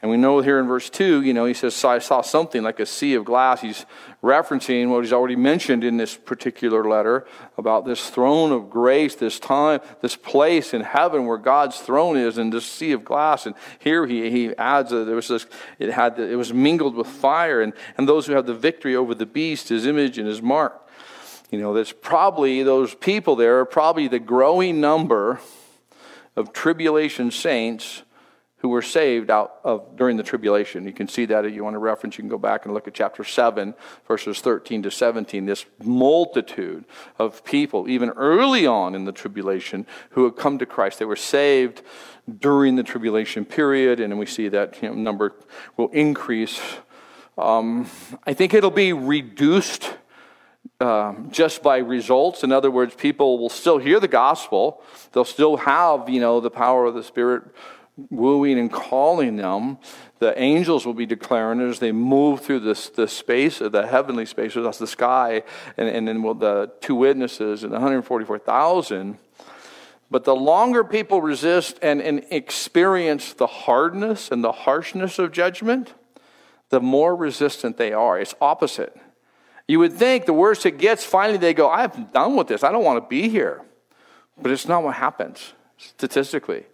And 0.01 0.09
we 0.09 0.17
know 0.17 0.39
here 0.39 0.59
in 0.59 0.65
verse 0.65 0.89
2, 0.89 1.21
you 1.21 1.31
know, 1.31 1.45
he 1.45 1.53
says, 1.53 1.85
I 1.85 1.99
saw 1.99 2.21
something 2.21 2.63
like 2.63 2.79
a 2.79 2.87
sea 2.87 3.13
of 3.13 3.23
glass. 3.23 3.61
He's 3.61 3.85
referencing 4.23 4.89
what 4.89 5.03
he's 5.03 5.13
already 5.13 5.35
mentioned 5.35 5.83
in 5.83 5.97
this 5.97 6.17
particular 6.17 6.83
letter 6.83 7.27
about 7.55 7.85
this 7.85 8.09
throne 8.09 8.51
of 8.51 8.71
grace, 8.71 9.13
this 9.13 9.39
time, 9.39 9.79
this 10.01 10.15
place 10.15 10.73
in 10.73 10.81
heaven 10.81 11.27
where 11.27 11.37
God's 11.37 11.79
throne 11.79 12.17
is, 12.17 12.39
and 12.39 12.51
this 12.51 12.65
sea 12.65 12.93
of 12.93 13.05
glass. 13.05 13.45
And 13.45 13.53
here 13.77 14.07
he, 14.07 14.31
he 14.31 14.55
adds 14.57 14.89
that 14.89 15.05
there 15.05 15.15
was 15.15 15.27
this, 15.27 15.45
it 15.77 15.91
had, 15.91 16.17
it 16.17 16.35
was 16.35 16.51
mingled 16.51 16.95
with 16.95 17.07
fire, 17.07 17.61
and, 17.61 17.71
and 17.95 18.09
those 18.09 18.25
who 18.25 18.33
have 18.33 18.47
the 18.47 18.55
victory 18.55 18.95
over 18.95 19.13
the 19.13 19.27
beast, 19.27 19.69
his 19.69 19.85
image 19.85 20.17
and 20.17 20.27
his 20.27 20.41
mark. 20.41 20.89
You 21.51 21.59
know, 21.59 21.75
there's 21.75 21.91
probably, 21.91 22.63
those 22.63 22.95
people 22.95 23.35
there 23.35 23.59
are 23.59 23.65
probably 23.65 24.07
the 24.07 24.19
growing 24.19 24.81
number 24.81 25.41
of 26.35 26.53
tribulation 26.53 27.29
saints 27.29 28.01
who 28.61 28.69
were 28.69 28.81
saved 28.83 29.31
out 29.31 29.55
of 29.63 29.95
during 29.95 30.17
the 30.17 30.23
tribulation. 30.23 30.85
You 30.85 30.93
can 30.93 31.07
see 31.07 31.25
that 31.25 31.45
if 31.45 31.53
you 31.53 31.63
want 31.63 31.73
to 31.73 31.79
reference, 31.79 32.17
you 32.17 32.21
can 32.21 32.29
go 32.29 32.37
back 32.37 32.65
and 32.65 32.75
look 32.75 32.87
at 32.87 32.93
chapter 32.93 33.23
7, 33.23 33.73
verses 34.07 34.39
13 34.39 34.83
to 34.83 34.91
17. 34.91 35.47
This 35.47 35.65
multitude 35.83 36.85
of 37.17 37.43
people, 37.43 37.89
even 37.89 38.11
early 38.11 38.67
on 38.67 38.93
in 38.93 39.05
the 39.05 39.11
tribulation, 39.11 39.87
who 40.11 40.25
had 40.25 40.35
come 40.35 40.59
to 40.59 40.67
Christ. 40.67 40.99
They 40.99 41.05
were 41.05 41.15
saved 41.15 41.81
during 42.39 42.75
the 42.75 42.83
tribulation 42.83 43.45
period, 43.45 43.99
and 43.99 44.19
we 44.19 44.27
see 44.27 44.47
that 44.49 44.79
you 44.83 44.89
know, 44.89 44.95
number 44.95 45.33
will 45.75 45.89
increase. 45.89 46.61
Um, 47.39 47.89
I 48.27 48.33
think 48.33 48.53
it'll 48.53 48.69
be 48.69 48.93
reduced. 48.93 49.95
Uh, 50.79 51.13
just 51.29 51.61
by 51.61 51.77
results. 51.77 52.43
In 52.43 52.51
other 52.51 52.71
words, 52.71 52.95
people 52.95 53.37
will 53.37 53.49
still 53.49 53.77
hear 53.77 53.99
the 53.99 54.07
gospel. 54.07 54.81
They'll 55.11 55.25
still 55.25 55.57
have, 55.57 56.09
you 56.09 56.19
know, 56.19 56.39
the 56.39 56.49
power 56.49 56.85
of 56.85 56.95
the 56.95 57.03
Spirit 57.03 57.43
wooing 58.09 58.57
and 58.59 58.71
calling 58.71 59.35
them. 59.35 59.77
The 60.19 60.39
angels 60.39 60.85
will 60.85 60.93
be 60.93 61.05
declaring 61.05 61.61
as 61.61 61.79
they 61.79 61.91
move 61.91 62.41
through 62.41 62.61
this, 62.61 62.89
the 62.89 63.07
space, 63.07 63.61
of 63.61 63.71
the 63.71 63.87
heavenly 63.87 64.25
space, 64.25 64.53
that's 64.53 64.77
the 64.77 64.87
sky, 64.87 65.43
and, 65.77 65.87
and 65.87 66.07
then 66.07 66.21
the 66.21 66.71
two 66.81 66.95
witnesses 66.95 67.63
and 67.63 67.71
the 67.71 67.77
144,000. 67.77 69.17
But 70.09 70.25
the 70.25 70.35
longer 70.35 70.83
people 70.83 71.21
resist 71.21 71.79
and, 71.81 72.01
and 72.01 72.25
experience 72.29 73.33
the 73.33 73.47
hardness 73.47 74.29
and 74.29 74.43
the 74.43 74.51
harshness 74.51 75.17
of 75.19 75.31
judgment, 75.31 75.93
the 76.69 76.81
more 76.81 77.15
resistant 77.15 77.77
they 77.77 77.93
are. 77.93 78.19
It's 78.19 78.35
opposite. 78.41 78.95
You 79.67 79.79
would 79.79 79.93
think 79.93 80.25
the 80.25 80.33
worse 80.33 80.65
it 80.65 80.77
gets, 80.77 81.05
finally 81.05 81.37
they 81.37 81.53
go, 81.53 81.69
I'm 81.69 82.07
done 82.13 82.35
with 82.35 82.47
this. 82.47 82.63
I 82.63 82.73
don't 82.73 82.83
want 82.83 83.01
to 83.01 83.07
be 83.07 83.29
here. 83.29 83.61
But 84.41 84.51
it's 84.51 84.67
not 84.67 84.83
what 84.83 84.95
happens 84.95 85.53
statistically. 85.77 86.65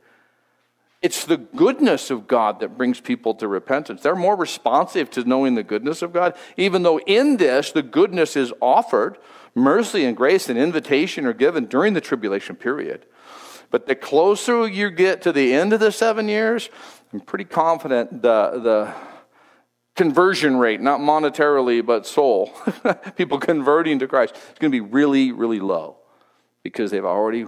It's 1.01 1.25
the 1.25 1.37
goodness 1.37 2.09
of 2.09 2.27
God 2.27 2.59
that 2.59 2.77
brings 2.77 2.99
people 2.99 3.35
to 3.35 3.47
repentance. 3.47 4.01
They're 4.01 4.15
more 4.15 4.35
responsive 4.35 5.09
to 5.11 5.23
knowing 5.23 5.53
the 5.53 5.63
goodness 5.63 6.01
of 6.01 6.11
God, 6.11 6.35
even 6.57 6.81
though 6.83 6.99
in 6.99 7.37
this 7.37 7.71
the 7.71 7.83
goodness 7.83 8.35
is 8.35 8.51
offered. 8.61 9.17
Mercy 9.53 10.05
and 10.05 10.17
grace 10.17 10.49
and 10.49 10.57
invitation 10.57 11.25
are 11.25 11.33
given 11.33 11.65
during 11.65 11.93
the 11.93 12.01
tribulation 12.01 12.55
period. 12.55 13.05
But 13.69 13.85
the 13.85 13.95
closer 13.95 14.67
you 14.67 14.89
get 14.89 15.21
to 15.23 15.31
the 15.31 15.53
end 15.53 15.73
of 15.73 15.79
the 15.79 15.91
seven 15.91 16.29
years, 16.29 16.69
I'm 17.13 17.19
pretty 17.19 17.45
confident 17.45 18.21
the, 18.21 18.59
the 18.63 18.93
conversion 19.95 20.57
rate, 20.57 20.79
not 20.79 20.99
monetarily, 20.99 21.85
but 21.85 22.07
soul, 22.07 22.53
people 23.15 23.39
converting 23.39 23.99
to 23.99 24.07
Christ, 24.07 24.35
is 24.35 24.59
going 24.59 24.71
to 24.71 24.75
be 24.75 24.81
really, 24.81 25.31
really 25.31 25.59
low 25.59 25.97
because 26.63 26.91
they've 26.91 27.05
already 27.05 27.45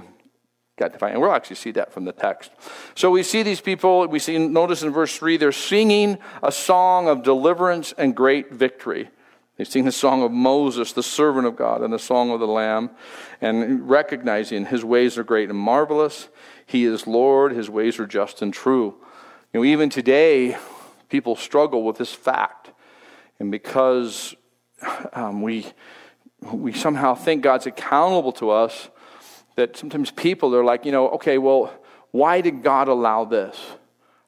And 0.82 1.22
we'll 1.22 1.32
actually 1.32 1.58
see 1.58 1.72
that 1.72 1.92
from 1.92 2.06
the 2.06 2.12
text. 2.12 2.52
So 2.96 3.12
we 3.12 3.24
see 3.24 3.44
these 3.44 3.62
people, 3.62 4.08
we 4.08 4.20
see, 4.20 4.38
notice 4.38 4.84
in 4.84 4.92
verse 4.92 5.16
3, 5.16 5.38
they're 5.38 5.52
singing 5.52 6.18
a 6.42 6.52
song 6.52 7.08
of 7.08 7.24
deliverance 7.24 7.94
and 7.98 8.16
great 8.16 8.52
victory. 8.52 9.10
They 9.58 9.66
sing 9.66 9.84
the 9.84 9.92
song 9.92 10.24
of 10.24 10.32
Moses, 10.32 10.94
the 10.94 11.04
servant 11.04 11.46
of 11.46 11.58
God, 11.58 11.82
and 11.82 11.92
the 11.92 12.00
song 12.00 12.32
of 12.32 12.40
the 12.40 12.48
Lamb, 12.48 12.92
and 13.42 13.90
recognizing 13.90 14.66
his 14.66 14.86
ways 14.86 15.18
are 15.18 15.24
great 15.26 15.50
and 15.50 15.60
marvelous. 15.60 16.30
He 16.66 16.86
is 16.86 17.06
Lord, 17.06 17.52
his 17.52 17.70
ways 17.70 18.00
are 18.00 18.08
just 18.08 18.42
and 18.42 18.54
true. 18.54 18.96
You 19.52 19.60
know, 19.60 19.66
even 19.66 19.90
today, 19.90 20.58
people 21.10 21.36
struggle 21.36 21.84
with 21.84 21.98
this 21.98 22.14
fact. 22.14 22.72
And 23.40 23.52
because 23.52 24.36
um, 25.12 25.42
we, 25.42 25.66
we 26.42 26.72
somehow 26.72 27.16
think 27.16 27.44
God's 27.44 27.66
accountable 27.66 28.32
to 28.34 28.52
us, 28.52 28.90
that 29.60 29.78
sometimes 29.78 30.10
people 30.12 30.56
are 30.56 30.63
like, 30.63 30.86
you 30.86 30.92
know, 30.92 31.10
okay, 31.10 31.38
well, 31.38 31.72
why 32.12 32.42
did 32.42 32.63
God 32.63 32.88
allow 32.88 33.25
this? 33.25 33.60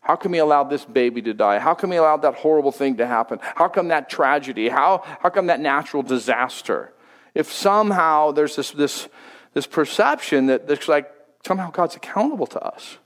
How 0.01 0.15
come 0.15 0.33
he 0.33 0.39
allowed 0.39 0.69
this 0.69 0.83
baby 0.83 1.21
to 1.21 1.33
die? 1.33 1.59
How 1.59 1.73
come 1.73 1.91
he 1.91 1.97
allowed 1.97 2.23
that 2.23 2.35
horrible 2.35 2.71
thing 2.71 2.97
to 2.97 3.07
happen? 3.07 3.39
How 3.41 3.67
come 3.67 3.87
that 3.89 4.09
tragedy? 4.09 4.67
How, 4.67 5.03
how 5.21 5.29
come 5.29 5.47
that 5.47 5.59
natural 5.59 6.03
disaster? 6.03 6.91
If 7.33 7.51
somehow 7.51 8.31
there's 8.31 8.55
this, 8.55 8.71
this, 8.71 9.07
this 9.53 9.67
perception 9.67 10.47
that 10.47 10.69
it's 10.69 10.87
like 10.87 11.11
somehow 11.45 11.71
God's 11.71 11.95
accountable 11.95 12.47
to 12.47 12.61
us. 12.61 12.97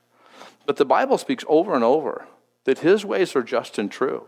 But 0.66 0.78
the 0.78 0.86
Bible 0.86 1.18
speaks 1.18 1.44
over 1.48 1.76
and 1.76 1.84
over 1.84 2.26
that 2.64 2.80
his 2.80 3.06
ways 3.06 3.36
are 3.36 3.44
just 3.44 3.78
and 3.78 3.92
true. 3.92 4.26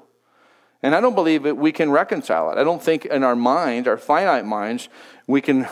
And 0.83 0.93
I 0.93 1.01
don't 1.01 1.15
believe 1.15 1.43
that 1.43 1.57
we 1.57 1.71
can 1.71 1.89
reconcile 1.89 2.51
it. 2.51 2.59
I 2.59 2.63
don't 2.63 2.83
think 2.83 3.05
in 3.05 3.23
our 3.23 3.35
mind, 3.35 3.87
our 3.87 3.97
finite 3.97 4.45
minds, 4.45 4.89
we 5.25 5.41
can 5.41 5.67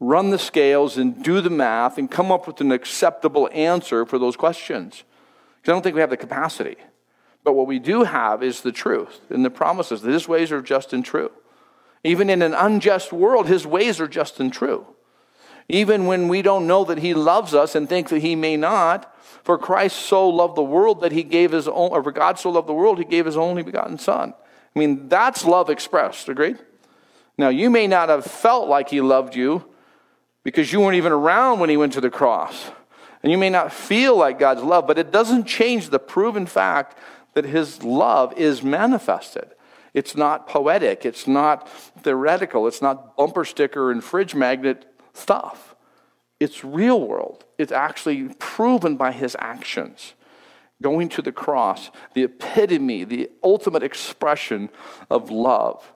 run 0.00 0.30
the 0.30 0.38
scales 0.38 0.96
and 0.96 1.22
do 1.22 1.40
the 1.40 1.50
math 1.50 1.98
and 1.98 2.10
come 2.10 2.30
up 2.30 2.46
with 2.46 2.60
an 2.60 2.72
acceptable 2.72 3.48
answer 3.52 4.06
for 4.06 4.18
those 4.18 4.36
questions. 4.36 5.02
Because 5.56 5.72
I 5.72 5.74
don't 5.74 5.82
think 5.82 5.94
we 5.94 6.00
have 6.00 6.10
the 6.10 6.16
capacity. 6.16 6.76
But 7.44 7.54
what 7.54 7.66
we 7.66 7.78
do 7.78 8.04
have 8.04 8.42
is 8.42 8.60
the 8.60 8.72
truth 8.72 9.20
and 9.30 9.44
the 9.44 9.50
promises 9.50 10.02
that 10.02 10.12
his 10.12 10.28
ways 10.28 10.52
are 10.52 10.62
just 10.62 10.92
and 10.92 11.04
true. 11.04 11.30
Even 12.04 12.30
in 12.30 12.42
an 12.42 12.54
unjust 12.54 13.12
world, 13.12 13.48
his 13.48 13.66
ways 13.66 14.00
are 14.00 14.08
just 14.08 14.38
and 14.38 14.52
true. 14.52 14.86
Even 15.68 16.06
when 16.06 16.28
we 16.28 16.42
don't 16.42 16.66
know 16.66 16.84
that 16.84 16.98
he 16.98 17.12
loves 17.12 17.54
us 17.54 17.74
and 17.74 17.88
think 17.88 18.08
that 18.08 18.20
he 18.20 18.34
may 18.34 18.56
not, 18.56 19.14
for 19.42 19.58
Christ 19.58 19.96
so 19.96 20.28
loved 20.28 20.56
the 20.56 20.62
world 20.62 21.00
that 21.02 21.12
he 21.12 21.22
gave 21.22 21.52
his 21.52 21.68
own, 21.68 21.90
or 21.90 22.02
for 22.02 22.12
God 22.12 22.38
so 22.38 22.50
loved 22.50 22.68
the 22.68 22.74
world, 22.74 22.98
he 22.98 23.04
gave 23.04 23.26
his 23.26 23.36
only 23.36 23.62
begotten 23.62 23.98
Son. 23.98 24.32
I 24.74 24.78
mean, 24.78 25.08
that's 25.08 25.44
love 25.44 25.68
expressed, 25.68 26.28
agreed? 26.28 26.58
Now, 27.36 27.48
you 27.48 27.68
may 27.68 27.86
not 27.86 28.08
have 28.08 28.24
felt 28.24 28.68
like 28.68 28.88
he 28.88 29.00
loved 29.00 29.34
you 29.34 29.64
because 30.48 30.72
you 30.72 30.80
weren't 30.80 30.96
even 30.96 31.12
around 31.12 31.58
when 31.58 31.68
he 31.68 31.76
went 31.76 31.92
to 31.92 32.00
the 32.00 32.08
cross. 32.08 32.70
And 33.22 33.30
you 33.30 33.36
may 33.36 33.50
not 33.50 33.70
feel 33.70 34.16
like 34.16 34.38
God's 34.38 34.62
love, 34.62 34.86
but 34.86 34.96
it 34.96 35.10
doesn't 35.10 35.44
change 35.44 35.90
the 35.90 35.98
proven 35.98 36.46
fact 36.46 36.96
that 37.34 37.44
his 37.44 37.82
love 37.82 38.32
is 38.32 38.62
manifested. 38.62 39.50
It's 39.92 40.16
not 40.16 40.48
poetic, 40.48 41.04
it's 41.04 41.26
not 41.26 41.68
theoretical, 42.02 42.66
it's 42.66 42.80
not 42.80 43.14
bumper 43.14 43.44
sticker 43.44 43.90
and 43.90 44.02
fridge 44.02 44.34
magnet 44.34 44.86
stuff. 45.12 45.74
It's 46.40 46.64
real 46.64 47.06
world. 47.06 47.44
It's 47.58 47.72
actually 47.72 48.30
proven 48.38 48.96
by 48.96 49.12
his 49.12 49.36
actions. 49.38 50.14
Going 50.80 51.10
to 51.10 51.20
the 51.20 51.30
cross, 51.30 51.90
the 52.14 52.22
epitome, 52.22 53.04
the 53.04 53.28
ultimate 53.44 53.82
expression 53.82 54.70
of 55.10 55.30
love. 55.30 55.92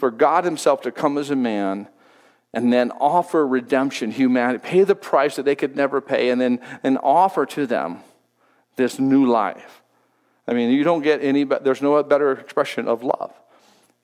For 0.00 0.10
God 0.10 0.42
himself 0.42 0.80
to 0.80 0.90
come 0.90 1.18
as 1.18 1.30
a 1.30 1.36
man 1.36 1.86
and 2.54 2.72
then 2.72 2.90
offer 2.92 3.46
redemption, 3.46 4.10
humanity, 4.10 4.58
pay 4.62 4.84
the 4.84 4.94
price 4.94 5.36
that 5.36 5.44
they 5.44 5.54
could 5.54 5.76
never 5.76 6.00
pay, 6.00 6.30
and 6.30 6.40
then 6.40 6.60
and 6.82 6.98
offer 7.02 7.46
to 7.46 7.66
them 7.66 8.00
this 8.76 8.98
new 8.98 9.26
life. 9.26 9.82
I 10.46 10.54
mean, 10.54 10.70
you 10.70 10.84
don't 10.84 11.02
get 11.02 11.22
any, 11.22 11.44
there's 11.44 11.82
no 11.82 12.02
better 12.02 12.32
expression 12.32 12.88
of 12.88 13.02
love. 13.02 13.32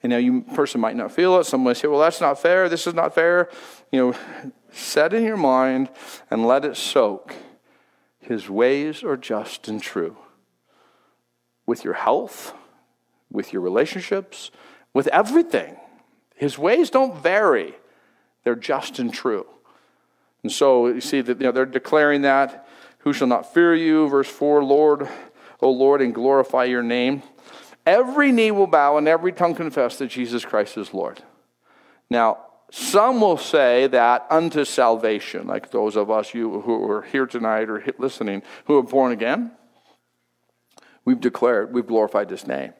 And 0.03 0.11
now 0.11 0.19
you 0.19 0.43
person 0.43 0.81
might 0.81 0.95
not 0.95 1.11
feel 1.11 1.39
it. 1.41 1.45
Someone 1.45 1.71
might 1.71 1.77
say, 1.77 1.89
well, 1.89 1.99
that's 1.99 2.21
not 2.21 2.41
fair. 2.41 2.69
This 2.69 2.87
is 2.87 2.95
not 2.95 3.15
fair. 3.15 3.51
You 3.91 3.99
know, 3.99 4.19
set 4.71 5.13
in 5.13 5.25
your 5.25 5.37
mind 5.37 5.91
and 6.31 6.47
let 6.47 6.65
it 6.65 6.77
soak. 6.77 7.35
His 8.21 8.49
ways 8.49 9.03
are 9.03 9.17
just 9.17 9.67
and 9.67 9.83
true. 9.83 10.17
With 11.67 11.85
your 11.85 11.95
health, 11.95 12.55
with 13.31 13.53
your 13.53 13.61
relationships, 13.63 14.51
with 14.95 15.09
everything. 15.09 15.77
His 16.37 16.57
ways 16.57 16.91
don't 16.91 17.21
vary. 17.21 17.75
They're 18.49 18.55
just 18.55 18.99
and 18.99 19.13
true. 19.13 19.47
And 20.43 20.51
so 20.51 20.87
you 20.87 21.03
see 21.03 21.21
that 21.21 21.39
you 21.39 21.45
know, 21.45 21.53
they're 21.53 21.67
declaring 21.67 22.23
that. 22.23 22.67
Who 23.01 23.13
shall 23.13 23.27
not 23.27 23.53
fear 23.53 23.75
you? 23.75 24.09
Verse 24.09 24.27
4 24.27 24.65
Lord, 24.65 25.07
O 25.61 25.71
Lord, 25.71 26.01
and 26.01 26.15
glorify 26.15 26.65
your 26.65 26.83
name. 26.83 27.23
Every 27.85 28.33
knee 28.33 28.51
will 28.51 28.67
bow 28.67 28.97
and 28.97 29.07
every 29.07 29.35
tongue 29.35 29.55
confess 29.55 29.99
that 29.99 30.07
Jesus 30.07 30.47
Christ 30.47 30.79
is 30.79 30.95
Lord. 30.95 31.23
Now, 32.09 32.39
some 32.71 33.21
will 33.21 33.37
say 33.37 33.87
that 33.89 34.27
unto 34.31 34.65
salvation, 34.65 35.47
like 35.47 35.71
those 35.71 35.95
of 35.95 36.11
us 36.11 36.33
you 36.33 36.63
who 36.63 36.91
are 36.91 37.03
here 37.03 37.27
tonight 37.27 37.69
or 37.69 37.85
listening 37.99 38.43
who 38.65 38.79
are 38.79 38.83
born 38.83 39.13
again. 39.13 39.51
We've 41.05 41.21
declared, 41.21 41.75
we've 41.75 41.87
glorified 41.87 42.31
his 42.31 42.47
name. 42.47 42.73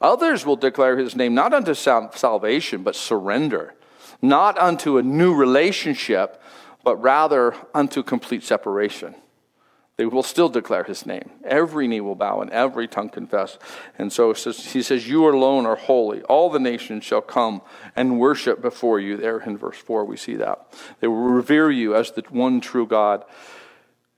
Others 0.00 0.44
will 0.44 0.56
declare 0.56 0.98
his 0.98 1.14
name 1.14 1.32
not 1.32 1.54
unto 1.54 1.74
salvation, 1.74 2.82
but 2.82 2.96
surrender, 2.96 3.74
not 4.22 4.56
unto 4.56 4.96
a 4.96 5.02
new 5.02 5.34
relationship, 5.34 6.40
but 6.84 6.96
rather 6.96 7.54
unto 7.74 8.02
complete 8.02 8.44
separation. 8.44 9.14
They 9.96 10.06
will 10.06 10.22
still 10.22 10.48
declare 10.48 10.84
his 10.84 11.04
name. 11.04 11.30
Every 11.44 11.86
knee 11.86 12.00
will 12.00 12.14
bow 12.14 12.40
and 12.40 12.50
every 12.50 12.88
tongue 12.88 13.10
confess. 13.10 13.58
And 13.98 14.12
so 14.12 14.32
says, 14.32 14.72
he 14.72 14.82
says, 14.82 15.06
You 15.06 15.28
alone 15.28 15.66
are 15.66 15.76
holy. 15.76 16.22
All 16.22 16.48
the 16.48 16.58
nations 16.58 17.04
shall 17.04 17.20
come 17.20 17.60
and 17.94 18.18
worship 18.18 18.62
before 18.62 18.98
you. 18.98 19.16
There 19.16 19.38
in 19.40 19.58
verse 19.58 19.76
4, 19.76 20.04
we 20.04 20.16
see 20.16 20.36
that. 20.36 20.66
They 21.00 21.08
will 21.08 21.16
revere 21.16 21.70
you 21.70 21.94
as 21.94 22.10
the 22.10 22.22
one 22.30 22.60
true 22.60 22.86
God. 22.86 23.24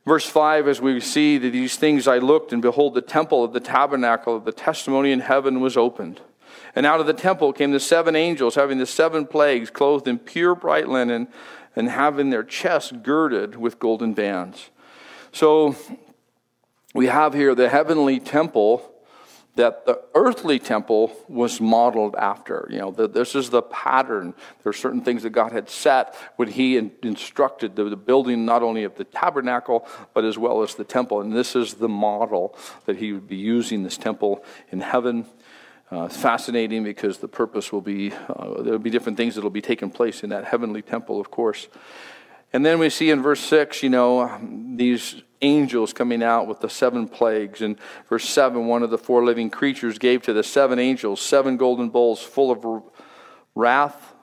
Verse 0.07 0.27
5, 0.27 0.69
as 0.69 0.81
we 0.81 1.01
see 1.01 1.39
that 1.39 1.51
these 1.51 1.77
things 1.77 2.07
I 2.07 2.19
looked, 2.19 2.53
and 2.53 2.63
behold, 2.63 2.95
the 2.95 3.01
temple 3.01 3.43
of 3.43 3.53
the 3.53 3.61
tabernacle 3.61 4.37
of 4.37 4.45
the 4.45 4.53
testimony 4.53 5.13
in 5.13 5.21
heaven 5.21 5.61
was 5.61 5.77
opened. 5.77 6.21
And 6.77 6.87
out 6.87 7.01
of 7.01 7.07
the 7.07 7.13
temple 7.13 7.53
came 7.53 7.73
the 7.73 7.81
seven 7.81 8.17
angels, 8.17 8.55
having 8.55 8.79
the 8.79 8.87
seven 8.87 9.27
plagues, 9.27 9.71
clothed 9.71 10.09
in 10.09 10.19
pure 10.19 10.55
bright 10.55 10.89
linen, 10.89 11.29
and 11.77 11.89
having 11.89 12.31
their 12.31 12.43
chests 12.43 12.93
girded 12.93 13.57
with 13.57 13.79
golden 13.79 14.15
bands. 14.15 14.71
So 15.33 15.77
we 16.95 17.07
have 17.07 17.35
here 17.35 17.55
the 17.55 17.69
heavenly 17.69 18.21
temple 18.21 18.91
that 19.57 19.87
the 19.87 20.01
earthly 20.15 20.59
temple 20.59 21.13
was 21.29 21.61
modeled 21.61 22.17
after. 22.17 22.67
You 22.71 22.79
know, 22.79 22.91
the, 22.91 23.09
this 23.09 23.37
is 23.37 23.51
the 23.51 23.63
pattern. 23.63 24.35
There 24.63 24.71
are 24.71 24.73
certain 24.73 25.01
things 25.03 25.23
that 25.23 25.31
God 25.31 25.53
had 25.53 25.71
set 25.71 26.15
when 26.37 26.49
He 26.49 26.77
in, 26.77 26.91
instructed 27.03 27.77
the, 27.77 27.85
the, 27.85 27.97
building 27.97 28.45
not 28.45 28.63
only 28.63 28.83
of 28.83 28.97
the 28.97 29.05
tabernacle, 29.05 29.87
but 30.13 30.25
as 30.25 30.37
well 30.37 30.63
as 30.63 30.75
the 30.75 30.85
temple. 30.85 31.21
And 31.21 31.33
this 31.33 31.55
is 31.55 31.75
the 31.75 31.89
model 31.89 32.57
that 32.87 32.97
He 32.97 33.13
would 33.13 33.29
be 33.29 33.37
using 33.37 33.85
this 33.85 33.97
temple 33.97 34.45
in 34.73 34.81
heaven. 34.81 35.27
Uh, 35.95 36.09
fascinating 36.09 36.83
because 36.83 37.19
the 37.19 37.29
purpose 37.29 37.71
will 37.71 37.81
be, 37.81 38.11
uh, 38.29 38.61
there 38.63 38.73
will 38.73 38.81
be 38.81 38.91
different 38.91 39.17
things 39.17 39.37
that 39.37 39.45
will 39.45 39.49
be 39.51 39.63
taking 39.63 39.89
place 39.89 40.25
in 40.25 40.31
that 40.31 40.45
heavenly 40.45 40.83
temple, 40.83 41.21
of 41.21 41.31
course. 41.31 41.69
And 42.53 42.67
then 42.67 42.81
we 42.81 42.91
see 42.91 43.11
in 43.11 43.23
verse 43.23 43.39
6, 43.39 43.81
you 43.85 43.91
know, 43.91 44.41
these 44.75 45.23
angels 45.41 45.93
coming 45.93 46.21
out 46.21 46.49
with 46.49 46.59
the 46.59 46.69
seven 46.69 47.07
plagues. 47.07 47.63
And 47.63 47.79
verse 48.09 48.29
7, 48.29 48.67
one 48.67 48.83
of 48.83 48.91
the 48.91 48.99
four 48.99 49.25
living 49.25 49.51
creatures 49.51 50.01
gave 50.01 50.23
to 50.23 50.33
the 50.33 50.43
seven 50.43 50.81
angels 50.81 51.21
seven 51.21 51.57
golden 51.57 51.91
bowls 51.91 52.21
full 52.21 52.51
of 52.51 52.83
wrath, 53.55 54.15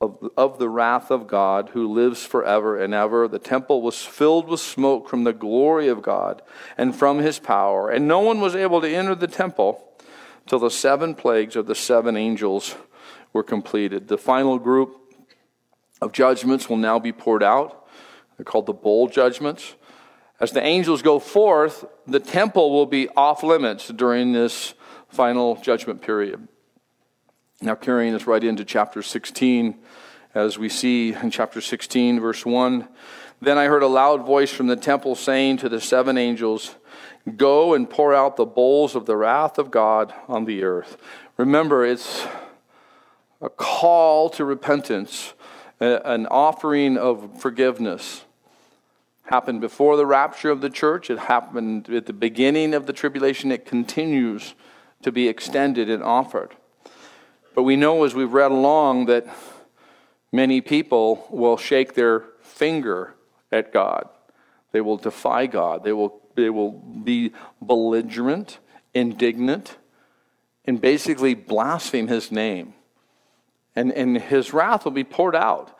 of, 0.00 0.30
of 0.36 0.60
the 0.60 0.68
wrath 0.68 1.10
of 1.10 1.26
God 1.26 1.70
who 1.70 1.92
lives 1.92 2.24
forever 2.24 2.80
and 2.80 2.94
ever. 2.94 3.26
The 3.26 3.40
temple 3.40 3.82
was 3.82 4.04
filled 4.04 4.46
with 4.46 4.60
smoke 4.60 5.08
from 5.08 5.24
the 5.24 5.32
glory 5.32 5.88
of 5.88 6.00
God 6.00 6.42
and 6.76 6.94
from 6.94 7.18
his 7.18 7.40
power. 7.40 7.90
And 7.90 8.06
no 8.06 8.20
one 8.20 8.40
was 8.40 8.54
able 8.54 8.80
to 8.82 8.88
enter 8.88 9.16
the 9.16 9.26
temple 9.26 9.84
till 10.48 10.58
the 10.58 10.70
seven 10.70 11.14
plagues 11.14 11.56
of 11.56 11.66
the 11.66 11.74
seven 11.74 12.16
angels 12.16 12.74
were 13.32 13.42
completed. 13.42 14.08
The 14.08 14.18
final 14.18 14.58
group 14.58 14.96
of 16.00 16.12
judgments 16.12 16.68
will 16.68 16.76
now 16.76 16.98
be 16.98 17.12
poured 17.12 17.42
out. 17.42 17.86
They're 18.36 18.44
called 18.44 18.66
the 18.66 18.72
bowl 18.72 19.08
judgments. 19.08 19.74
As 20.40 20.52
the 20.52 20.62
angels 20.62 21.02
go 21.02 21.18
forth, 21.18 21.84
the 22.06 22.20
temple 22.20 22.70
will 22.70 22.86
be 22.86 23.08
off 23.10 23.42
limits 23.42 23.88
during 23.88 24.32
this 24.32 24.74
final 25.08 25.56
judgment 25.56 26.00
period. 26.00 26.46
Now, 27.60 27.74
carrying 27.74 28.14
us 28.14 28.26
right 28.26 28.42
into 28.42 28.64
chapter 28.64 29.02
16, 29.02 29.76
as 30.34 30.58
we 30.58 30.68
see 30.68 31.12
in 31.12 31.30
chapter 31.30 31.60
16, 31.60 32.20
verse 32.20 32.46
1 32.46 32.88
Then 33.40 33.58
I 33.58 33.64
heard 33.64 33.82
a 33.82 33.88
loud 33.88 34.24
voice 34.24 34.52
from 34.52 34.68
the 34.68 34.76
temple 34.76 35.16
saying 35.16 35.56
to 35.58 35.68
the 35.68 35.80
seven 35.80 36.16
angels, 36.16 36.76
Go 37.36 37.74
and 37.74 37.88
pour 37.88 38.14
out 38.14 38.36
the 38.36 38.46
bowls 38.46 38.94
of 38.94 39.06
the 39.06 39.16
wrath 39.16 39.58
of 39.58 39.70
God 39.70 40.14
on 40.28 40.44
the 40.44 40.62
earth. 40.62 40.96
Remember, 41.36 41.84
it's 41.84 42.26
a 43.40 43.48
call 43.48 44.30
to 44.30 44.44
repentance 44.44 45.34
an 45.80 46.26
offering 46.26 46.96
of 46.96 47.40
forgiveness. 47.40 48.24
Happened 49.24 49.60
before 49.60 49.96
the 49.96 50.06
rapture 50.06 50.50
of 50.50 50.60
the 50.60 50.70
church, 50.70 51.10
it 51.10 51.18
happened 51.18 51.88
at 51.90 52.06
the 52.06 52.12
beginning 52.12 52.74
of 52.74 52.86
the 52.86 52.92
tribulation, 52.92 53.52
it 53.52 53.66
continues 53.66 54.54
to 55.02 55.12
be 55.12 55.28
extended 55.28 55.90
and 55.90 56.02
offered. 56.02 56.56
But 57.54 57.62
we 57.62 57.76
know 57.76 58.04
as 58.04 58.14
we've 58.14 58.32
read 58.32 58.50
along 58.50 59.06
that 59.06 59.26
many 60.32 60.60
people 60.60 61.26
will 61.30 61.56
shake 61.56 61.94
their 61.94 62.24
finger 62.40 63.14
at 63.52 63.72
God. 63.72 64.08
They 64.72 64.80
will 64.80 64.96
defy 64.96 65.46
God. 65.46 65.84
They 65.84 65.92
will, 65.92 66.20
they 66.42 66.50
will 66.50 66.72
be 66.72 67.32
belligerent, 67.60 68.58
indignant, 68.94 69.76
and 70.64 70.80
basically 70.80 71.34
blaspheme 71.34 72.08
his 72.08 72.32
name 72.32 72.74
and, 73.78 73.92
and 73.92 74.18
his 74.20 74.52
wrath 74.52 74.84
will 74.84 74.92
be 74.92 75.04
poured 75.04 75.36
out. 75.36 75.78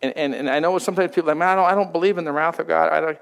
And, 0.00 0.16
and, 0.16 0.34
and 0.34 0.50
I 0.50 0.60
know 0.60 0.78
sometimes 0.78 1.12
people 1.12 1.30
are 1.30 1.34
like, 1.34 1.38
man, 1.38 1.48
I 1.48 1.54
don't, 1.56 1.70
I 1.72 1.74
don't 1.74 1.92
believe 1.92 2.16
in 2.18 2.24
the 2.24 2.32
wrath 2.32 2.58
of 2.58 2.68
God. 2.68 2.92
I 2.92 3.00
don't, 3.00 3.18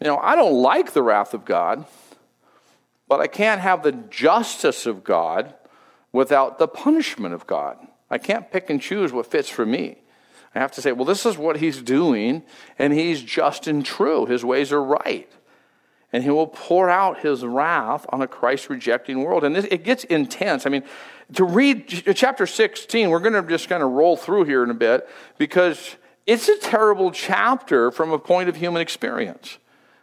you 0.00 0.06
know, 0.06 0.18
I 0.18 0.36
don't 0.36 0.54
like 0.62 0.92
the 0.92 1.02
wrath 1.02 1.34
of 1.34 1.44
God, 1.44 1.84
but 3.08 3.20
I 3.20 3.26
can't 3.26 3.60
have 3.60 3.82
the 3.82 3.92
justice 3.92 4.86
of 4.86 5.04
God 5.04 5.54
without 6.12 6.58
the 6.58 6.68
punishment 6.68 7.34
of 7.34 7.46
God. 7.46 7.76
I 8.10 8.18
can't 8.18 8.50
pick 8.50 8.70
and 8.70 8.80
choose 8.80 9.12
what 9.12 9.26
fits 9.26 9.48
for 9.48 9.66
me. 9.66 9.98
I 10.54 10.60
have 10.60 10.72
to 10.72 10.82
say, 10.82 10.92
well, 10.92 11.04
this 11.04 11.26
is 11.26 11.36
what 11.36 11.56
he's 11.56 11.82
doing, 11.82 12.44
and 12.78 12.92
he's 12.92 13.20
just 13.20 13.66
and 13.66 13.84
true. 13.84 14.26
His 14.26 14.44
ways 14.44 14.72
are 14.72 14.82
right. 14.82 15.28
And 16.14 16.22
he 16.22 16.30
will 16.30 16.46
pour 16.46 16.88
out 16.88 17.18
his 17.18 17.44
wrath 17.44 18.06
on 18.10 18.22
a 18.22 18.28
Christ 18.28 18.70
rejecting 18.70 19.24
world. 19.24 19.42
And 19.42 19.56
this, 19.56 19.64
it 19.64 19.82
gets 19.82 20.04
intense. 20.04 20.64
I 20.64 20.70
mean, 20.70 20.84
to 21.32 21.44
read 21.44 21.88
chapter 22.14 22.46
16, 22.46 23.10
we're 23.10 23.18
going 23.18 23.32
to 23.32 23.42
just 23.42 23.68
kind 23.68 23.82
of 23.82 23.90
roll 23.90 24.16
through 24.16 24.44
here 24.44 24.62
in 24.62 24.70
a 24.70 24.74
bit 24.74 25.08
because 25.38 25.96
it's 26.24 26.48
a 26.48 26.56
terrible 26.58 27.10
chapter 27.10 27.90
from 27.90 28.12
a 28.12 28.18
point 28.20 28.48
of 28.48 28.54
human 28.54 28.80
experience. 28.80 29.58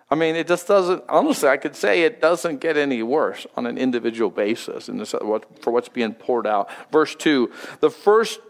I 0.09 0.15
mean, 0.15 0.35
it 0.35 0.49
just 0.49 0.67
doesn't, 0.67 1.01
honestly, 1.07 1.47
I 1.47 1.55
could 1.55 1.77
say 1.77 2.03
it 2.03 2.19
doesn't 2.19 2.59
get 2.59 2.75
any 2.75 3.01
worse 3.01 3.47
on 3.55 3.65
an 3.65 3.77
individual 3.77 4.29
basis 4.29 4.89
in 4.89 4.97
this, 4.97 5.11
for 5.11 5.71
what's 5.71 5.87
being 5.87 6.13
poured 6.13 6.45
out. 6.45 6.69
Verse 6.91 7.15
2 7.15 7.49
The 7.79 7.89
first 7.89 8.41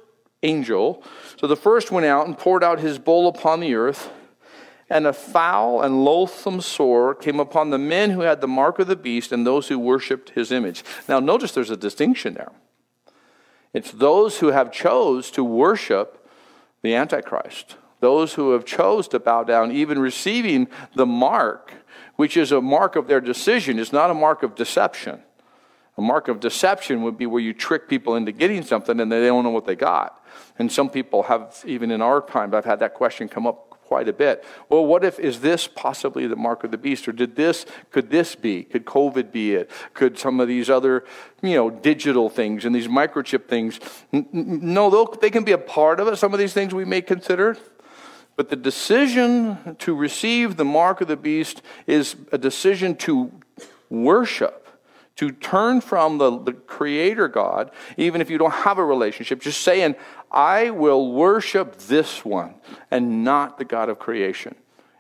angel, 0.42 1.04
so 1.40 1.46
the 1.46 1.56
first 1.56 1.92
went 1.92 2.08
out 2.08 2.26
and 2.26 2.36
poured 2.36 2.64
out 2.64 2.80
his 2.80 2.98
bowl 2.98 3.28
upon 3.28 3.60
the 3.60 3.76
earth, 3.76 4.10
and 4.92 5.08
a 5.08 5.14
foul 5.14 5.82
and 5.82 6.04
loathsome 6.04 6.62
sore 6.62 7.16
came 7.16 7.40
upon 7.40 7.70
the 7.70 7.78
men 7.78 8.12
who 8.12 8.22
had 8.22 8.42
the 8.42 8.48
mark 8.48 8.78
of 8.80 8.88
the 8.88 8.96
beast 8.96 9.32
and 9.32 9.48
those 9.48 9.70
who 9.70 9.80
worshipped 9.80 10.32
his 10.32 10.52
image. 10.52 10.84
Now, 11.08 11.20
notice 11.20 11.54
there's 11.54 11.70
a 11.70 11.78
distinction 11.78 12.34
there. 12.34 12.52
It's 13.74 13.92
those 13.92 14.40
who 14.40 14.48
have 14.48 14.72
chose 14.72 15.32
to 15.32 15.44
worship 15.44 16.28
the 16.82 16.94
Antichrist 16.94 17.78
those 18.02 18.34
who 18.34 18.52
have 18.52 18.66
chose 18.66 19.08
to 19.08 19.20
bow 19.20 19.44
down, 19.44 19.72
even 19.72 20.00
receiving 20.00 20.68
the 20.96 21.06
mark, 21.06 21.72
which 22.18 22.36
is 22.36 22.52
a 22.52 22.60
mark 22.60 22.96
of 22.96 23.08
their 23.08 23.22
decision, 23.22 23.80
is 23.80 23.94
not 23.94 24.10
a 24.10 24.14
mark 24.14 24.44
of 24.44 24.56
deception. 24.56 25.22
A 25.98 26.02
mark 26.02 26.28
of 26.28 26.40
deception 26.40 27.04
would 27.04 27.18
be 27.18 27.28
where 27.28 27.42
you 27.42 27.54
trick 27.54 27.88
people 27.88 28.16
into 28.16 28.32
getting 28.32 28.64
something 28.64 29.00
and 29.00 29.12
they 29.12 29.26
don't 29.28 29.44
know 29.44 29.52
what 29.52 29.66
they 29.66 29.76
got. 29.76 30.24
And 30.58 30.72
some 30.72 30.90
people 30.90 31.24
have, 31.24 31.62
even 31.66 31.92
in 31.92 32.02
our 32.02 32.22
time, 32.22 32.54
I've 32.56 32.66
had 32.66 32.80
that 32.80 32.96
question 32.96 33.30
come 33.30 33.46
up 33.46 33.71
quite 33.92 34.08
a 34.08 34.14
bit. 34.14 34.46
Well, 34.70 34.86
what 34.86 35.04
if 35.04 35.20
is 35.20 35.42
this 35.42 35.68
possibly 35.68 36.26
the 36.26 36.38
mark 36.38 36.64
of 36.64 36.72
the 36.72 36.78
beast, 36.78 37.10
or 37.10 37.12
did 37.12 37.36
this 37.36 37.66
could 37.90 38.10
this 38.10 38.36
be? 38.36 38.64
Could 38.64 38.86
COVID 38.86 39.34
be 39.34 39.54
it? 39.54 39.70
Could 39.94 40.18
some 40.18 40.40
of 40.40 40.48
these 40.48 40.70
other 40.70 41.04
you 41.42 41.56
know 41.56 41.70
digital 41.70 42.30
things 42.30 42.64
and 42.64 42.74
these 42.74 42.88
microchip 42.88 43.50
things? 43.50 43.82
No, 44.14 45.14
they 45.20 45.30
can 45.30 45.44
be 45.44 45.52
a 45.52 45.58
part 45.58 46.00
of 46.00 46.08
it. 46.08 46.16
Some 46.16 46.32
of 46.32 46.40
these 46.40 46.54
things 46.54 46.74
we 46.74 46.86
may 46.86 47.02
consider, 47.02 47.58
but 48.38 48.48
the 48.48 48.56
decision 48.56 49.76
to 49.80 49.94
receive 49.94 50.56
the 50.56 50.64
mark 50.64 51.02
of 51.02 51.10
the 51.10 51.18
beast 51.18 51.62
is 51.86 52.16
a 52.32 52.38
decision 52.38 52.96
to 52.96 53.30
worship, 53.90 54.61
to 55.22 55.30
turn 55.30 55.82
from 55.82 56.18
the, 56.18 56.40
the 56.40 56.52
Creator 56.52 57.28
God, 57.28 57.70
even 57.96 58.22
if 58.22 58.30
you 58.32 58.40
don't 58.40 58.50
have 58.52 58.80
a 58.80 58.84
relationship, 58.84 59.40
just 59.40 59.62
saying, 59.62 59.94
I 60.32 60.72
will 60.72 61.12
worship 61.12 61.78
this 61.78 62.26
one 62.26 62.56
and 62.90 63.24
not 63.24 63.60
the 63.60 63.64
God 63.64 63.88
of 63.90 64.00
creation. 64.00 64.56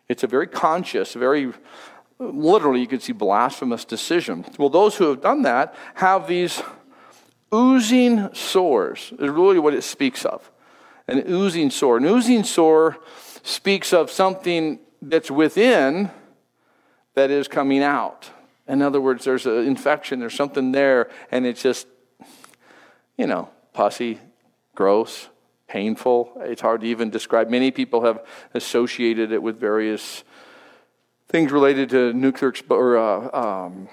It's 0.07 0.21
a 0.21 0.27
very 0.27 0.45
conscious, 0.45 1.15
very 1.15 1.53
literally, 2.19 2.81
you 2.81 2.87
could 2.87 3.01
see 3.01 3.13
blasphemous 3.13 3.83
decision. 3.83 4.45
Well, 4.59 4.69
those 4.69 4.95
who 4.95 5.09
have 5.09 5.21
done 5.21 5.41
that 5.41 5.73
have 5.95 6.27
these 6.27 6.61
oozing 7.51 8.31
sores, 8.35 9.11
is 9.17 9.27
really 9.27 9.57
what 9.57 9.73
it 9.73 9.83
speaks 9.83 10.23
of 10.23 10.51
an 11.07 11.23
oozing 11.27 11.71
sore. 11.71 11.97
An 11.97 12.05
oozing 12.05 12.43
sore 12.43 12.99
speaks 13.41 13.91
of 13.91 14.11
something 14.11 14.81
that's 15.01 15.31
within 15.31 16.11
that 17.15 17.31
is 17.31 17.47
coming 17.47 17.81
out. 17.81 18.29
In 18.71 18.81
other 18.81 19.01
words, 19.01 19.25
there's 19.25 19.45
an 19.45 19.67
infection, 19.67 20.19
there's 20.21 20.33
something 20.33 20.71
there, 20.71 21.09
and 21.29 21.45
it's 21.45 21.61
just, 21.61 21.87
you 23.17 23.27
know, 23.27 23.49
pussy, 23.73 24.17
gross, 24.75 25.27
painful. 25.67 26.31
It's 26.37 26.61
hard 26.61 26.79
to 26.79 26.87
even 26.87 27.09
describe. 27.09 27.49
Many 27.49 27.71
people 27.71 28.05
have 28.05 28.25
associated 28.53 29.33
it 29.33 29.43
with 29.43 29.59
various 29.59 30.23
things 31.27 31.51
related 31.51 31.89
to 31.89 32.13
nuclear 32.13 32.53
or 32.69 32.97
uh, 32.97 33.65
um, 33.65 33.89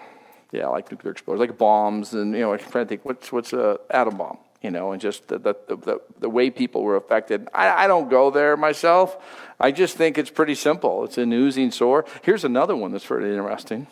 yeah, 0.52 0.68
like 0.68 0.88
nuclear 0.92 1.10
explosions, 1.10 1.40
like 1.40 1.58
bombs, 1.58 2.14
and 2.14 2.32
you 2.32 2.40
know, 2.40 2.52
I'm 2.52 2.60
trying 2.60 2.84
to 2.84 2.88
think 2.88 3.04
what's 3.04 3.32
what's 3.32 3.52
a 3.52 3.80
atom 3.90 4.16
bomb 4.16 4.38
you 4.62 4.72
know, 4.72 4.90
and 4.90 5.00
just 5.00 5.28
the, 5.28 5.38
the, 5.38 5.54
the, 5.68 6.00
the 6.18 6.28
way 6.28 6.50
people 6.50 6.82
were 6.82 6.96
affected. 6.96 7.48
I, 7.54 7.84
I, 7.84 7.86
don't 7.86 8.08
go 8.08 8.32
there 8.32 8.56
myself. 8.56 9.16
I 9.60 9.70
just 9.70 9.96
think 9.96 10.18
it's 10.18 10.30
pretty 10.30 10.56
simple. 10.56 11.04
It's 11.04 11.16
an 11.16 11.32
oozing 11.32 11.70
sore. 11.70 12.04
Here's 12.22 12.42
another 12.42 12.74
one 12.74 12.90
that's 12.90 13.04
very 13.04 13.30
interesting. 13.30 13.86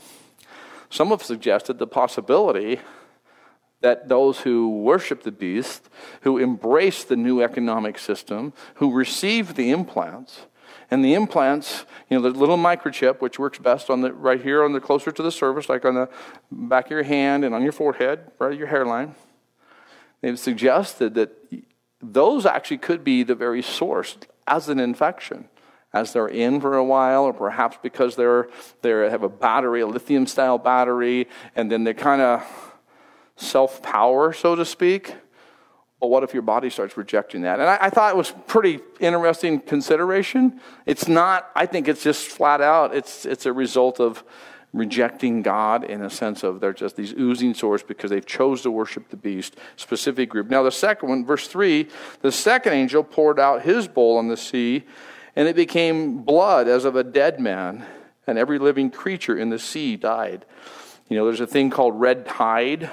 Some 0.91 1.09
have 1.09 1.23
suggested 1.23 1.79
the 1.79 1.87
possibility 1.87 2.81
that 3.81 4.09
those 4.09 4.41
who 4.41 4.71
worship 4.83 5.23
the 5.23 5.33
beast, 5.33 5.89
who 6.23 6.39
embrace 6.39 7.05
the 7.05 7.17
new 7.17 7.43
economic 7.43 7.99
system, 7.99 8.53
who 8.77 8.93
receive 8.93 9.55
the 9.55 9.71
implants, 9.71 10.47
and 10.91 11.05
the 11.05 11.15
implants, 11.15 11.85
you 12.09 12.17
know, 12.19 12.23
the 12.23 12.39
little 12.39 12.57
microchip, 12.57 13.21
which 13.21 13.39
works 13.39 13.59
best 13.59 13.91
on 13.91 14.01
the 14.01 14.13
right 14.13 14.41
here 14.41 14.65
on 14.65 14.73
the 14.73 14.81
closer 14.81 15.13
to 15.13 15.23
the 15.23 15.33
surface, 15.33 15.69
like 15.69 15.85
on 15.85 15.95
the 15.95 16.09
back 16.51 16.87
of 16.87 16.91
your 16.93 17.03
hand 17.03 17.45
and 17.45 17.55
on 17.55 17.63
your 17.63 17.73
forehead, 17.73 18.31
right 18.39 18.53
at 18.53 18.59
your 18.59 18.69
hairline 18.69 19.15
They've 20.21 20.39
suggested 20.39 21.15
that 21.15 21.31
those 22.01 22.47
actually 22.47 22.79
could 22.79 23.05
be 23.05 23.23
the 23.23 23.35
very 23.35 23.63
source 23.63 24.17
as 24.47 24.69
an 24.69 24.81
infection. 24.81 25.49
As 25.97 26.13
they're 26.13 26.29
in 26.29 26.61
for 26.61 26.77
a 26.77 26.85
while, 26.85 27.25
or 27.25 27.33
perhaps 27.33 27.79
because 27.83 28.17
they're 28.17 28.49
they 28.83 28.91
have 28.91 29.23
a 29.23 29.31
battery, 29.31 29.81
a 29.81 29.87
lithium 29.87 30.27
style 30.27 30.59
battery, 30.59 31.27
and 31.55 31.73
then 31.73 31.85
they 31.85 31.95
kind 31.95 32.21
of 32.21 32.47
self 33.37 33.83
power, 33.83 34.35
so 34.35 34.55
to 34.55 34.67
speak. 34.67 35.15
But 35.99 36.09
what 36.09 36.23
if 36.23 36.35
your 36.35 36.43
body 36.43 36.69
starts 36.69 36.99
rejecting 36.99 37.41
that? 37.43 37.61
And 37.61 37.71
I, 37.71 37.79
I, 37.81 37.91
thought 37.91 38.13
it 38.13 38.17
was 38.19 38.35
pretty 38.47 38.81
interesting 39.01 39.59
consideration. 39.59 40.61
It's 40.85 41.09
not. 41.09 41.51
I 41.57 41.65
think 41.65 41.89
it's 41.89 42.03
just 42.03 42.29
flat 42.29 42.61
out. 42.61 42.95
It's 42.95 43.25
it's 43.25 43.47
a 43.47 43.53
result 43.55 43.99
of 43.99 44.23
rejecting 44.75 45.41
God 45.41 45.85
in 45.85 46.03
a 46.03 46.11
sense 46.11 46.43
of 46.43 46.61
they're 46.61 46.75
just 46.75 46.97
these 46.97 47.15
oozing 47.15 47.55
sores 47.55 47.83
because 47.83 48.11
they've 48.11 48.27
chose 48.27 48.61
to 48.63 48.71
worship 48.71 49.09
the 49.09 49.17
beast, 49.17 49.57
specific 49.77 50.29
group. 50.29 50.51
Now, 50.51 50.63
the 50.63 50.71
second 50.71 51.09
one, 51.09 51.25
verse 51.25 51.49
3 51.49 51.89
the 52.21 52.33
second 52.33 52.75
angel 52.75 53.03
poured 53.03 53.41
out 53.41 53.63
his 53.63 53.89
bowl 53.89 54.19
on 54.19 54.29
the 54.29 54.37
sea, 54.37 54.85
and 55.37 55.47
it 55.47 55.55
became 55.55 56.23
blood 56.23 56.67
as 56.67 56.85
of 56.85 56.97
a 56.97 57.05
dead 57.05 57.39
man, 57.39 57.85
and 58.27 58.39
every 58.39 58.59
living 58.59 58.91
creature 58.91 59.39
in 59.39 59.51
the 59.51 59.59
sea 59.59 59.97
died. 59.97 60.45
You 61.09 61.17
know, 61.17 61.27
there's 61.27 61.41
a 61.41 61.47
thing 61.47 61.71
called 61.71 62.01
red 62.01 62.27
tide. 62.27 62.91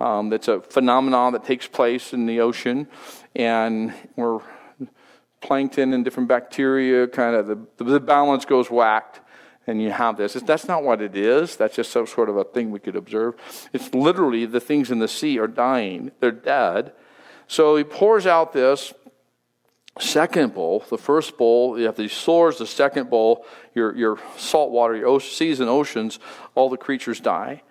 Um, 0.00 0.28
that's 0.28 0.48
a 0.48 0.60
phenomenon 0.60 1.32
that 1.34 1.44
takes 1.44 1.66
place 1.66 2.12
in 2.12 2.26
the 2.26 2.40
ocean, 2.40 2.88
and 3.34 3.92
where 4.14 4.40
plankton 5.40 5.92
and 5.92 6.04
different 6.04 6.28
bacteria 6.28 7.06
kind 7.06 7.36
of 7.36 7.46
the, 7.46 7.84
the 7.84 8.00
balance 8.00 8.44
goes 8.44 8.70
whacked 8.70 9.20
and 9.66 9.82
you 9.82 9.90
have 9.90 10.16
this. 10.16 10.34
That's 10.34 10.68
not 10.68 10.82
what 10.82 11.02
it 11.02 11.16
is. 11.16 11.56
That's 11.56 11.76
just 11.76 11.90
some 11.90 12.06
sort 12.06 12.28
of 12.28 12.36
a 12.36 12.44
thing 12.44 12.70
we 12.70 12.78
could 12.78 12.96
observe. 12.96 13.34
It's 13.72 13.92
literally 13.94 14.46
the 14.46 14.60
things 14.60 14.90
in 14.90 14.98
the 14.98 15.08
sea 15.08 15.38
are 15.38 15.48
dying, 15.48 16.12
they're 16.20 16.30
dead. 16.30 16.92
So 17.48 17.76
he 17.76 17.84
pours 17.84 18.26
out 18.26 18.52
this 18.52 18.92
second 19.98 20.54
bowl. 20.54 20.84
The 20.88 20.98
first 20.98 21.36
bowl, 21.36 21.78
you 21.78 21.86
have 21.86 21.96
these 21.96 22.12
sores. 22.12 22.58
The 22.58 22.66
second 22.66 23.10
bowl, 23.10 23.44
your, 23.74 23.94
your 23.96 24.18
salt 24.36 24.70
water, 24.70 24.96
your 24.96 25.20
seas 25.20 25.60
and 25.60 25.68
oceans, 25.68 26.18
all 26.54 26.68
the 26.68 26.76
creatures 26.76 27.20
die. 27.20 27.62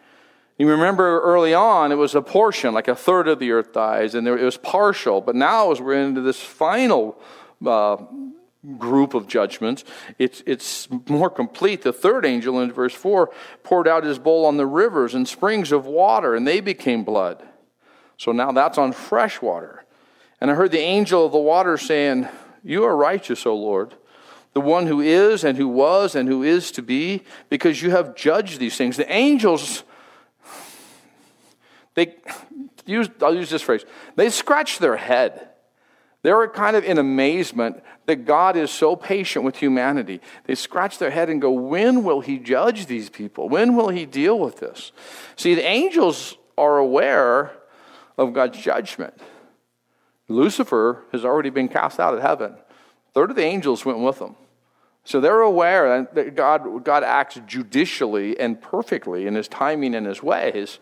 You 0.58 0.70
remember 0.70 1.22
early 1.22 1.54
on, 1.54 1.92
it 1.92 1.96
was 1.96 2.16
a 2.16 2.22
portion, 2.22 2.74
like 2.74 2.88
a 2.88 2.96
third 2.96 3.28
of 3.28 3.40
the 3.40 3.52
earth 3.52 3.74
dies, 3.74 4.16
and 4.16 4.26
it 4.28 4.42
was 4.42 4.56
partial. 4.56 5.20
But 5.20 5.36
now, 5.36 5.72
as 5.72 5.82
we're 5.82 6.02
into 6.02 6.22
this 6.22 6.40
final 6.40 7.20
uh, 7.66 7.98
group 8.78 9.14
of 9.14 9.28
judgments. 9.28 9.84
It's, 10.18 10.44
it's 10.46 10.88
more 11.08 11.30
complete. 11.30 11.84
The 11.84 11.94
third 11.94 12.26
angel 12.26 12.60
in 12.62 12.72
verse 12.72 12.94
4 12.94 13.32
poured 13.64 13.88
out 13.88 14.04
his 14.04 14.20
bowl 14.20 14.46
on 14.46 14.58
the 14.58 14.66
rivers 14.66 15.14
and 15.14 15.28
springs 15.28 15.72
of 15.72 15.86
water, 15.86 16.36
and 16.36 16.48
they 16.48 16.60
became 16.60 17.04
blood. 17.04 17.48
So 18.18 18.32
now 18.32 18.52
that's 18.52 18.78
on 18.78 18.94
fresh 18.94 19.42
water. 19.42 19.85
And 20.45 20.51
I 20.51 20.53
heard 20.53 20.69
the 20.69 20.77
angel 20.77 21.25
of 21.25 21.31
the 21.31 21.39
water 21.39 21.75
saying, 21.75 22.27
You 22.63 22.84
are 22.84 22.95
righteous, 22.95 23.47
O 23.47 23.55
Lord, 23.55 23.95
the 24.53 24.62
one 24.62 24.86
who 24.86 25.01
is 25.01 25.43
and 25.43 25.58
who 25.58 25.67
was 25.67 26.13
and 26.13 26.29
who 26.29 26.43
is 26.43 26.69
to 26.73 26.84
be, 26.84 27.23
because 27.49 27.81
you 27.81 27.89
have 27.89 28.15
judged 28.15 28.60
these 28.60 28.77
things. 28.77 28.95
The 28.95 29.12
angels, 29.12 29.84
they 31.95 32.17
use, 32.86 33.10
I'll 33.23 33.34
use 33.34 33.49
this 33.49 33.63
phrase, 33.63 33.86
they 34.17 34.29
scratch 34.29 34.77
their 34.77 34.97
head 34.97 35.49
They're 36.21 36.47
kind 36.49 36.75
of 36.75 36.84
in 36.84 36.99
amazement 36.99 37.81
that 38.05 38.25
God 38.25 38.55
is 38.55 38.69
so 38.69 38.95
patient 38.95 39.45
with 39.45 39.58
humanity. 39.58 40.21
They 40.43 40.53
scratch 40.53 40.99
their 40.99 41.10
head 41.10 41.27
and 41.27 41.41
go, 41.41 41.49
When 41.49 42.03
will 42.03 42.21
He 42.21 42.38
judge 42.38 42.86
these 42.86 43.10
people? 43.10 43.49
When 43.49 43.75
will 43.75 43.89
He 43.89 44.05
deal 44.05 44.38
with 44.38 44.58
this? 44.58 44.91
See, 45.38 45.55
the 45.55 45.65
angels 45.65 46.38
are 46.55 46.77
aware 46.77 47.51
of 48.15 48.34
God's 48.34 48.60
judgment. 48.60 49.19
Lucifer 50.28 51.04
has 51.12 51.24
already 51.24 51.50
been 51.50 51.68
cast 51.68 52.00
out 52.00 52.14
of 52.14 52.22
heaven. 52.22 52.56
third 53.14 53.30
of 53.30 53.36
the 53.36 53.44
angels 53.44 53.86
went 53.86 54.00
with 54.00 54.20
him. 54.20 54.36
So 55.04 55.22
they're 55.22 55.42
aware 55.42 56.08
that 56.14 56.36
God, 56.36 56.84
God 56.84 57.04
acts 57.04 57.40
judicially 57.46 58.40
and 58.40 58.60
perfectly 58.60 59.28
in 59.28 59.36
his 59.36 59.48
timing 59.48 59.94
and 59.94 60.08
his 60.08 60.24
ways. 60.24 60.80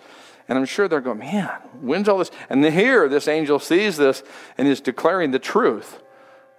And 0.47 0.57
I'm 0.57 0.65
sure 0.65 0.87
they're 0.87 1.01
going, 1.01 1.19
man, 1.19 1.49
when's 1.81 2.07
all 2.07 2.17
this? 2.17 2.31
And 2.49 2.63
here, 2.65 3.09
this 3.09 3.27
angel 3.27 3.59
sees 3.59 3.97
this 3.97 4.23
and 4.57 4.67
is 4.67 4.79
declaring 4.79 5.31
the 5.31 5.39
truth. 5.39 6.01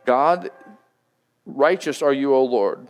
God, 0.05 0.51
righteous 1.47 2.03
are 2.03 2.13
you, 2.13 2.35
O 2.35 2.45
Lord, 2.45 2.89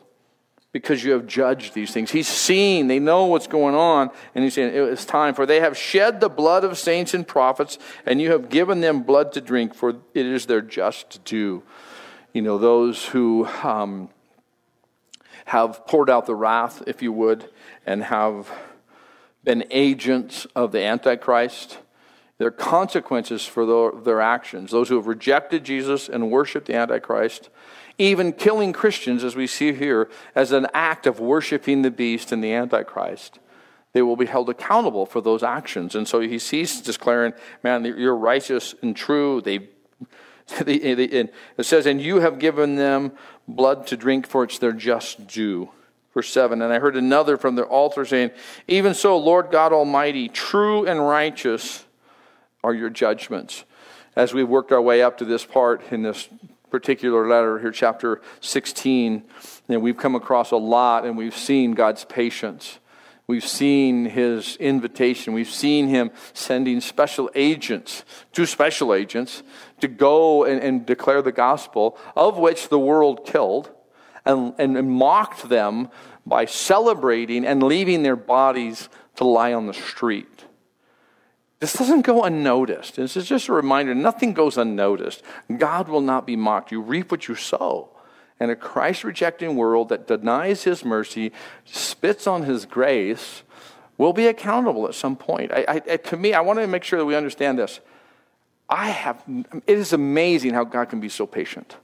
because 0.75 1.05
you 1.05 1.13
have 1.13 1.25
judged 1.25 1.73
these 1.73 1.93
things. 1.93 2.11
He's 2.11 2.27
seen, 2.27 2.89
they 2.89 2.99
know 2.99 3.27
what's 3.27 3.47
going 3.47 3.77
on, 3.77 4.11
and 4.35 4.43
he's 4.43 4.55
saying, 4.55 4.73
It's 4.75 5.05
time, 5.05 5.33
for 5.33 5.47
they 5.47 5.61
have 5.61 5.79
shed 5.79 6.21
the 6.21 6.29
blood 6.29 6.65
of 6.65 6.77
saints 6.77 7.15
and 7.15 7.27
prophets, 7.27 7.79
and 8.05 8.21
you 8.21 8.33
have 8.33 8.49
given 8.49 8.81
them 8.81 9.05
blood 9.05 9.33
to 9.35 9.41
drink, 9.41 9.73
for 9.73 9.91
it 9.91 10.27
is 10.27 10.47
their 10.47 10.61
just 10.61 11.25
due. 11.25 11.63
You 12.35 12.43
know, 12.43 12.59
those 12.59 13.07
who. 13.07 13.47
Um, 13.63 14.11
have 15.47 15.87
poured 15.87 16.09
out 16.09 16.27
the 16.27 16.35
wrath, 16.35 16.83
if 16.87 17.03
you 17.03 17.13
would, 17.13 17.51
and 17.87 18.05
have 18.05 18.51
been 19.43 19.65
agents 19.71 20.47
of 20.57 20.73
the 20.73 20.83
Antichrist. 20.83 21.79
There 22.39 22.49
are 22.49 22.51
consequences 22.51 23.45
for 23.45 23.93
their 24.03 24.21
actions. 24.21 24.71
Those 24.71 24.89
who 24.89 24.97
have 24.97 25.07
rejected 25.07 25.63
Jesus 25.65 26.09
and 26.09 26.31
worshiped 26.31 26.67
the 26.67 26.75
Antichrist, 26.75 27.51
even 27.99 28.33
killing 28.33 28.73
Christians, 28.73 29.23
as 29.25 29.37
we 29.37 29.47
see 29.47 29.73
here, 29.73 30.09
as 30.35 30.53
an 30.53 30.67
act 30.75 31.07
of 31.07 31.21
worshiping 31.21 31.83
the 31.83 31.91
beast 31.91 32.33
and 32.33 32.43
the 32.43 32.53
Antichrist. 32.53 33.39
They 33.93 34.03
will 34.03 34.17
be 34.17 34.27
held 34.27 34.51
accountable 34.51 35.07
for 35.07 35.21
those 35.21 35.43
actions. 35.43 35.95
And 35.95 36.09
so 36.09 36.21
he 36.21 36.39
sees 36.39 36.81
declaring, 36.81 37.33
man, 37.63 37.85
you're 37.85 38.17
righteous 38.17 38.75
and 38.83 38.97
true. 38.97 39.41
They 39.41 39.69
it 40.67 41.31
says, 41.61 41.87
And 41.87 42.01
you 42.01 42.21
have 42.21 42.39
given 42.39 42.77
them 42.77 43.13
blood 43.49 43.87
to 43.89 43.97
drink, 43.97 44.27
for 44.27 44.45
it's 44.45 44.59
their 44.59 44.73
just 44.73 45.27
due. 45.27 45.71
Verse 46.13 46.29
7 46.29 46.61
And 46.61 46.73
I 46.73 46.79
heard 46.79 46.97
another 46.97 47.37
from 47.37 47.57
the 47.57 47.65
altar 47.65 48.05
saying, 48.05 48.31
Even 48.69 48.95
so, 48.95 49.17
Lord 49.17 49.51
God 49.51 49.73
Almighty, 49.73 50.29
true 50.29 50.87
and 50.87 51.07
righteous 51.07 51.85
are 52.63 52.75
your 52.75 52.91
judgments. 52.91 53.65
As 54.17 54.33
we 54.33 54.45
worked 54.45 54.71
our 54.71 54.83
way 54.83 55.03
up 55.03 55.19
to 55.19 55.25
this 55.25 55.45
part 55.45 55.83
in 55.91 56.03
this 56.03 56.29
particular 56.75 57.29
letter 57.29 57.61
here, 57.61 57.71
chapter 57.71 58.21
16, 58.41 59.23
and 59.69 59.81
we've 59.81 59.97
come 59.97 60.17
across 60.17 60.51
a 60.51 60.57
lot 60.57 61.07
and 61.07 61.17
we've 61.17 61.37
seen 61.37 61.71
God's 61.71 62.05
patience. 62.05 62.81
We've 63.29 63.47
seen 63.47 64.07
his 64.07 64.57
invitation. 64.57 65.35
We've 65.35 65.49
seen 65.49 65.87
him 65.87 66.11
sending 66.33 66.81
special 66.81 67.31
agents, 67.37 68.05
two 68.33 68.45
special 68.45 68.93
agents, 68.93 69.45
to 69.83 69.87
go 69.87 70.43
and, 70.43 70.61
and 70.61 70.85
declare 70.85 71.23
the 71.23 71.31
gospel, 71.31 71.97
of 72.17 72.39
which 72.39 72.71
the 72.71 72.79
world 72.81 73.25
killed 73.25 73.71
and, 74.27 74.53
and 74.59 74.91
mocked 74.91 75.49
them 75.49 75.91
by 76.27 76.45
celebrating 76.45 77.47
and 77.47 77.63
leaving 77.63 78.03
their 78.03 78.17
bodies 78.17 78.89
to 79.15 79.25
lie 79.25 79.53
on 79.53 79.69
the 79.69 79.75
street. 79.75 80.34
This 81.61 81.75
doesn't 81.75 82.03
go 82.03 82.25
unnoticed. 82.25 82.97
This 82.97 83.17
is 83.17 83.27
just 83.27 83.49
a 83.49 83.53
reminder 83.53 83.95
nothing 83.95 84.35
goes 84.35 84.59
unnoticed. 84.59 85.23
God 85.57 85.89
will 85.89 86.01
not 86.01 86.27
be 86.27 86.37
mocked. 86.37 86.73
You 86.73 86.81
reap 86.81 87.11
what 87.11 87.29
you 87.29 87.35
sow 87.35 87.91
and 88.41 88.51
a 88.51 88.57
Christ 88.57 89.05
rejecting 89.05 89.57
world 89.57 89.89
that 89.89 90.07
denies 90.07 90.65
his 90.65 90.85
mercy, 90.85 91.33
spits 91.65 92.27
on 92.27 92.43
his 92.43 92.67
grace, 92.67 93.43
will 93.97 94.13
be 94.13 94.27
accountable 94.27 94.87
at 94.89 94.95
some 94.95 95.17
point. 95.17 95.53
I, 95.53 95.65
I, 95.69 95.97
to 95.97 96.17
me, 96.17 96.35
I 96.35 96.41
want 96.41 96.59
to 96.59 96.67
make 96.67 96.85
sure 96.85 96.99
that 96.99 97.05
we 97.05 97.15
understand 97.15 97.59
this. 97.59 97.81
I 98.69 98.89
have, 98.91 99.23
it 99.67 99.79
is 99.79 99.93
amazing 99.93 100.55
how 100.55 100.65
God 100.65 100.87
can 100.87 101.01
be 101.01 101.09
so 101.09 101.27
patient. 101.27 101.77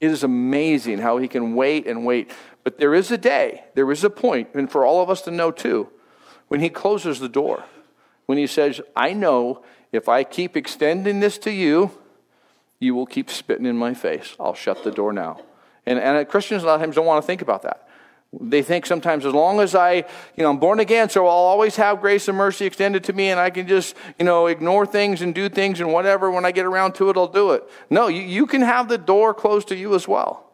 It 0.00 0.10
is 0.10 0.24
amazing 0.24 0.98
how 0.98 1.18
he 1.18 1.28
can 1.28 1.54
wait 1.54 1.86
and 1.86 2.04
wait. 2.04 2.30
But 2.64 2.78
there 2.78 2.94
is 2.94 3.10
a 3.10 3.18
day, 3.18 3.64
there 3.74 3.90
is 3.92 4.02
a 4.02 4.10
point, 4.10 4.48
and 4.54 4.70
for 4.70 4.84
all 4.84 5.02
of 5.02 5.08
us 5.08 5.22
to 5.22 5.30
know 5.30 5.50
too, 5.50 5.88
when 6.48 6.60
he 6.60 6.68
closes 6.68 7.20
the 7.20 7.28
door, 7.28 7.64
when 8.26 8.38
he 8.38 8.46
says, 8.46 8.80
I 8.94 9.12
know 9.12 9.62
if 9.92 10.08
I 10.08 10.24
keep 10.24 10.56
extending 10.56 11.20
this 11.20 11.38
to 11.38 11.50
you, 11.50 11.90
you 12.78 12.94
will 12.94 13.06
keep 13.06 13.30
spitting 13.30 13.66
in 13.66 13.76
my 13.76 13.94
face. 13.94 14.36
I'll 14.38 14.54
shut 14.54 14.84
the 14.84 14.90
door 14.90 15.12
now. 15.12 15.40
And, 15.86 15.98
and 15.98 16.28
Christians 16.28 16.62
a 16.62 16.66
lot 16.66 16.74
of 16.74 16.80
times 16.80 16.96
don't 16.96 17.06
want 17.06 17.22
to 17.22 17.26
think 17.26 17.42
about 17.42 17.62
that. 17.62 17.88
They 18.38 18.62
think 18.62 18.84
sometimes 18.84 19.24
as 19.24 19.32
long 19.32 19.60
as 19.60 19.74
I, 19.74 19.94
you 19.94 20.42
know, 20.42 20.50
I'm 20.50 20.58
born 20.58 20.80
again, 20.80 21.08
so 21.08 21.26
I'll 21.26 21.32
always 21.32 21.76
have 21.76 22.00
grace 22.00 22.28
and 22.28 22.36
mercy 22.36 22.66
extended 22.66 23.04
to 23.04 23.12
me 23.12 23.30
and 23.30 23.40
I 23.40 23.50
can 23.50 23.66
just, 23.66 23.96
you 24.18 24.24
know, 24.24 24.46
ignore 24.46 24.84
things 24.84 25.22
and 25.22 25.34
do 25.34 25.48
things 25.48 25.80
and 25.80 25.92
whatever. 25.92 26.30
When 26.30 26.44
I 26.44 26.50
get 26.50 26.66
around 26.66 26.96
to 26.96 27.08
it, 27.08 27.16
I'll 27.16 27.28
do 27.28 27.52
it. 27.52 27.62
No, 27.88 28.08
you, 28.08 28.20
you 28.20 28.46
can 28.46 28.62
have 28.62 28.88
the 28.88 28.98
door 28.98 29.32
closed 29.32 29.68
to 29.68 29.76
you 29.76 29.94
as 29.94 30.06
well. 30.06 30.50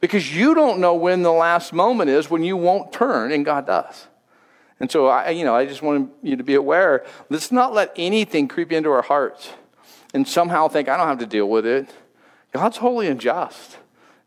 Because 0.00 0.34
you 0.34 0.54
don't 0.54 0.80
know 0.80 0.94
when 0.94 1.22
the 1.22 1.30
last 1.30 1.72
moment 1.72 2.10
is 2.10 2.28
when 2.28 2.42
you 2.42 2.56
won't 2.56 2.92
turn 2.92 3.30
and 3.30 3.44
God 3.44 3.66
does. 3.66 4.08
And 4.82 4.90
so 4.90 5.06
I, 5.06 5.30
you 5.30 5.44
know, 5.44 5.54
I 5.54 5.64
just 5.64 5.80
want 5.80 6.10
you 6.24 6.34
to 6.34 6.42
be 6.42 6.56
aware. 6.56 7.06
Let's 7.30 7.52
not 7.52 7.72
let 7.72 7.92
anything 7.94 8.48
creep 8.48 8.72
into 8.72 8.90
our 8.90 9.02
hearts 9.02 9.50
and 10.12 10.26
somehow 10.26 10.66
think, 10.66 10.88
I 10.88 10.96
don't 10.96 11.06
have 11.06 11.20
to 11.20 11.26
deal 11.26 11.48
with 11.48 11.64
it. 11.64 11.88
God's 12.50 12.78
holy 12.78 13.06
and 13.06 13.20
just. 13.20 13.78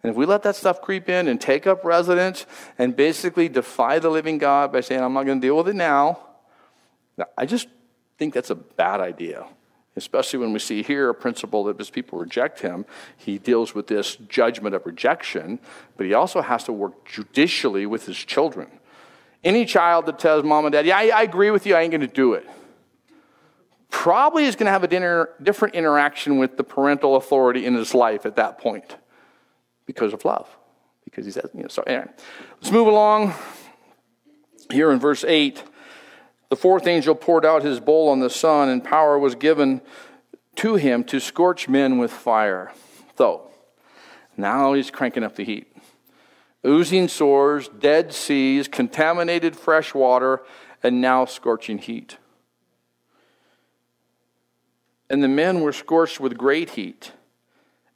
And 0.02 0.10
if 0.10 0.16
we 0.16 0.26
let 0.26 0.44
that 0.44 0.56
stuff 0.56 0.82
creep 0.82 1.10
in 1.10 1.28
and 1.28 1.42
take 1.42 1.68
up 1.68 1.84
residence 1.84 2.46
and 2.78 2.96
basically 2.96 3.50
defy 3.50 4.00
the 4.00 4.10
living 4.10 4.38
God 4.38 4.72
by 4.72 4.80
saying, 4.80 5.02
I'm 5.02 5.12
not 5.12 5.26
going 5.26 5.42
to 5.42 5.46
deal 5.46 5.58
with 5.58 5.68
it 5.68 5.76
now, 5.76 6.20
I 7.38 7.46
just 7.46 7.68
think 8.18 8.34
that's 8.34 8.50
a 8.50 8.56
bad 8.56 9.02
idea. 9.02 9.46
Especially 9.98 10.40
when 10.40 10.54
we 10.54 10.60
see 10.60 10.84
here 10.84 11.10
a 11.10 11.14
principle 11.14 11.66
that 11.66 11.82
as 11.82 11.90
people 11.90 12.18
reject 12.18 12.62
him, 12.62 12.86
he 13.18 13.40
deals 13.40 13.76
with 13.76 13.88
this 13.88 14.16
judgment 14.16 14.74
of 14.74 14.86
rejection, 14.86 15.60
but 15.98 16.06
he 16.06 16.14
also 16.14 16.42
has 16.42 16.64
to 16.64 16.72
work 16.72 17.06
judicially 17.06 17.86
with 17.86 18.06
his 18.06 18.18
children. 18.18 18.70
Any 19.46 19.66
child 19.66 20.08
that 20.08 20.18
tells 20.18 20.44
mom 20.44 20.66
and 20.66 20.74
dad, 20.74 20.88
Yeah, 20.88 20.98
I, 20.98 21.10
I 21.10 21.22
agree 21.22 21.52
with 21.52 21.68
you, 21.68 21.76
I 21.76 21.82
ain't 21.84 21.92
going 21.92 22.02
to 22.02 22.08
do 22.08 22.34
it, 22.34 22.50
probably 23.90 24.46
is 24.46 24.56
going 24.56 24.66
to 24.66 24.72
have 24.72 24.84
a 24.84 24.88
dinner, 24.88 25.30
different 25.42 25.76
interaction 25.76 26.40
with 26.40 26.58
the 26.58 26.64
parental 26.64 27.16
authority 27.16 27.66
in 27.66 27.76
his 27.76 27.94
life 27.94 28.26
at 28.26 28.36
that 28.38 28.58
point 28.58 28.98
because 29.86 30.14
of 30.14 30.26
love. 30.26 30.50
Because 31.04 31.26
he 31.26 31.32
says, 31.32 31.52
you 31.54 31.62
know, 31.62 31.68
so 31.68 31.84
anyway. 31.84 32.12
Let's 32.60 32.72
move 32.72 32.88
along. 32.88 33.36
Here 34.72 34.92
in 34.92 35.00
verse 35.00 35.24
8, 35.24 35.64
the 36.50 36.56
fourth 36.56 36.88
angel 36.88 37.14
poured 37.14 37.46
out 37.46 37.62
his 37.62 37.80
bowl 37.80 38.10
on 38.10 38.20
the 38.20 38.32
sun, 38.32 38.70
and 38.70 38.84
power 38.84 39.20
was 39.20 39.36
given 39.36 39.82
to 40.56 40.76
him 40.76 41.04
to 41.04 41.20
scorch 41.20 41.70
men 41.70 42.00
with 42.00 42.12
fire. 42.12 42.72
So, 43.16 43.52
now 44.36 44.74
he's 44.74 44.90
cranking 44.90 45.24
up 45.24 45.36
the 45.36 45.44
heat. 45.44 45.75
Oozing 46.66 47.08
sores, 47.08 47.68
dead 47.68 48.14
seas, 48.14 48.68
contaminated 48.68 49.56
fresh 49.56 49.94
water, 49.94 50.42
and 50.82 51.00
now 51.02 51.26
scorching 51.26 51.78
heat. 51.78 52.18
And 55.10 55.24
the 55.24 55.28
men 55.28 55.62
were 55.62 55.74
scorched 55.74 56.20
with 56.20 56.38
great 56.38 56.72
heat 56.72 57.12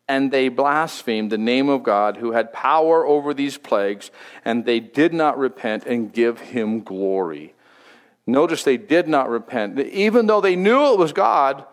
and 0.09 0.31
they 0.31 0.49
blasphemed 0.49 1.31
the 1.31 1.37
name 1.37 1.69
of 1.69 1.83
God 1.83 2.17
who 2.17 2.31
had 2.31 2.51
power 2.51 3.05
over 3.05 3.31
these 3.31 3.59
plagues, 3.59 4.09
and 4.43 4.65
they 4.65 4.79
did 4.79 5.13
not 5.13 5.37
repent 5.37 5.85
and 5.85 6.11
give 6.11 6.39
him 6.39 6.81
glory. 6.81 7.53
Notice 8.25 8.63
they 8.63 8.75
did 8.75 9.07
not 9.07 9.29
repent. 9.29 9.79
Even 9.79 10.25
though 10.25 10.41
they 10.41 10.55
knew 10.55 10.93
it 10.93 10.97
was 10.97 11.13
God 11.13 11.63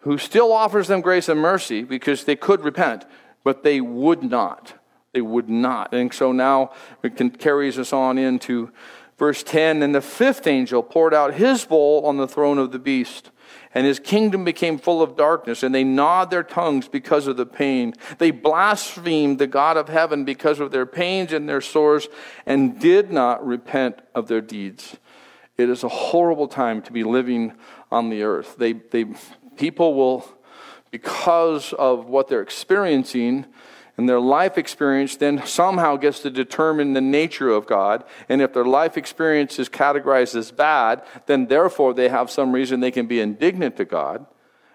who 0.00 0.18
still 0.18 0.52
offers 0.52 0.88
them 0.88 1.00
grace 1.00 1.30
and 1.30 1.40
mercy 1.40 1.82
because 1.82 2.24
they 2.24 2.36
could 2.36 2.62
repent, 2.62 3.06
but 3.42 3.62
they 3.62 3.80
would 3.80 4.22
not. 4.22 4.74
They 5.12 5.20
would 5.20 5.48
not. 5.48 5.92
And 5.92 6.12
so 6.12 6.32
now 6.32 6.72
it 7.02 7.16
can, 7.16 7.30
carries 7.30 7.78
us 7.78 7.92
on 7.92 8.18
into 8.18 8.70
verse 9.18 9.42
10 9.42 9.82
And 9.82 9.94
the 9.94 10.00
fifth 10.00 10.46
angel 10.46 10.82
poured 10.82 11.14
out 11.14 11.34
his 11.34 11.64
bowl 11.64 12.06
on 12.06 12.16
the 12.16 12.28
throne 12.28 12.58
of 12.58 12.72
the 12.72 12.78
beast 12.78 13.30
and 13.74 13.86
his 13.86 13.98
kingdom 13.98 14.44
became 14.44 14.78
full 14.78 15.02
of 15.02 15.16
darkness, 15.16 15.62
and 15.62 15.74
they 15.74 15.84
gnawed 15.84 16.30
their 16.30 16.42
tongues 16.42 16.88
because 16.88 17.26
of 17.26 17.36
the 17.36 17.46
pain. 17.46 17.94
They 18.18 18.30
blasphemed 18.30 19.38
the 19.38 19.46
God 19.46 19.76
of 19.76 19.88
heaven 19.88 20.24
because 20.24 20.60
of 20.60 20.70
their 20.70 20.84
pains 20.84 21.32
and 21.32 21.48
their 21.48 21.62
sores, 21.62 22.08
and 22.44 22.78
did 22.78 23.10
not 23.10 23.44
repent 23.44 24.00
of 24.14 24.28
their 24.28 24.42
deeds. 24.42 24.96
It 25.56 25.70
is 25.70 25.84
a 25.84 25.88
horrible 25.88 26.48
time 26.48 26.82
to 26.82 26.92
be 26.92 27.04
living 27.04 27.54
on 27.90 28.10
the 28.10 28.22
earth. 28.22 28.56
They, 28.58 28.74
they, 28.74 29.06
people 29.56 29.94
will, 29.94 30.26
because 30.90 31.72
of 31.72 32.06
what 32.06 32.28
they're 32.28 32.42
experiencing, 32.42 33.46
and 33.96 34.08
their 34.08 34.20
life 34.20 34.56
experience 34.56 35.16
then 35.16 35.44
somehow 35.46 35.96
gets 35.96 36.20
to 36.20 36.30
determine 36.30 36.94
the 36.94 37.00
nature 37.00 37.50
of 37.50 37.66
God. 37.66 38.04
And 38.28 38.40
if 38.40 38.54
their 38.54 38.64
life 38.64 38.96
experience 38.96 39.58
is 39.58 39.68
categorized 39.68 40.34
as 40.34 40.50
bad, 40.50 41.02
then 41.26 41.46
therefore 41.46 41.92
they 41.92 42.08
have 42.08 42.30
some 42.30 42.52
reason 42.52 42.80
they 42.80 42.90
can 42.90 43.06
be 43.06 43.20
indignant 43.20 43.76
to 43.76 43.84
God. 43.84 44.26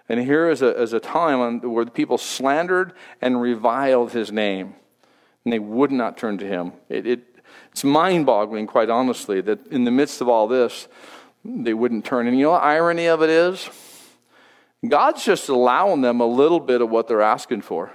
And 0.08 0.20
here 0.20 0.48
is 0.48 0.62
a, 0.62 0.80
is 0.80 0.92
a 0.92 1.00
time 1.00 1.60
where 1.60 1.84
the 1.84 1.90
people 1.90 2.16
slandered 2.16 2.92
and 3.20 3.40
reviled 3.40 4.12
his 4.12 4.32
name, 4.32 4.74
and 5.44 5.52
they 5.52 5.58
would 5.58 5.90
not 5.90 6.16
turn 6.16 6.38
to 6.38 6.46
him. 6.46 6.72
It, 6.88 7.06
it, 7.06 7.42
it's 7.72 7.84
mind 7.84 8.24
boggling, 8.24 8.66
quite 8.66 8.88
honestly, 8.88 9.40
that 9.42 9.66
in 9.66 9.84
the 9.84 9.90
midst 9.90 10.20
of 10.20 10.28
all 10.28 10.48
this, 10.48 10.88
they 11.44 11.74
wouldn't 11.74 12.04
turn. 12.04 12.26
And 12.26 12.38
you 12.38 12.44
know 12.44 12.52
what 12.52 12.62
irony 12.62 13.06
of 13.06 13.20
it 13.22 13.30
is? 13.30 13.68
God's 14.86 15.24
just 15.24 15.48
allowing 15.48 16.00
them 16.00 16.20
a 16.20 16.26
little 16.26 16.60
bit 16.60 16.80
of 16.80 16.88
what 16.88 17.08
they're 17.08 17.20
asking 17.20 17.62
for. 17.62 17.92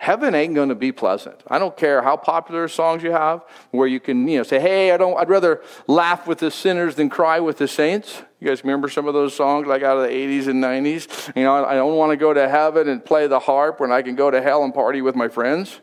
Heaven 0.00 0.34
ain't 0.34 0.54
going 0.54 0.70
to 0.70 0.74
be 0.74 0.92
pleasant. 0.92 1.42
I 1.46 1.58
don't 1.58 1.76
care 1.76 2.00
how 2.00 2.16
popular 2.16 2.68
songs 2.68 3.02
you 3.02 3.12
have, 3.12 3.44
where 3.70 3.86
you 3.86 4.00
can, 4.00 4.26
you 4.26 4.38
know, 4.38 4.42
say, 4.42 4.58
"Hey, 4.58 4.92
I 4.92 4.96
don't. 4.96 5.16
I'd 5.18 5.28
rather 5.28 5.62
laugh 5.86 6.26
with 6.26 6.38
the 6.38 6.50
sinners 6.50 6.94
than 6.94 7.10
cry 7.10 7.38
with 7.38 7.58
the 7.58 7.68
saints." 7.68 8.22
You 8.40 8.48
guys 8.48 8.64
remember 8.64 8.88
some 8.88 9.06
of 9.06 9.12
those 9.12 9.34
songs, 9.34 9.66
like 9.66 9.82
out 9.82 9.98
of 9.98 10.04
the 10.04 10.08
'80s 10.08 10.48
and 10.48 10.64
'90s? 10.64 11.36
You 11.36 11.44
know, 11.44 11.64
I 11.66 11.74
don't 11.74 11.96
want 11.96 12.12
to 12.12 12.16
go 12.16 12.32
to 12.32 12.48
heaven 12.48 12.88
and 12.88 13.04
play 13.04 13.26
the 13.26 13.38
harp 13.38 13.78
when 13.78 13.92
I 13.92 14.00
can 14.00 14.14
go 14.16 14.30
to 14.30 14.40
hell 14.40 14.64
and 14.64 14.72
party 14.72 15.02
with 15.02 15.14
my 15.14 15.28
friends. 15.28 15.80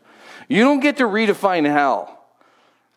You 0.50 0.64
don't 0.64 0.80
get 0.80 0.98
to 0.98 1.04
redefine 1.04 1.66
hell. 1.66 2.26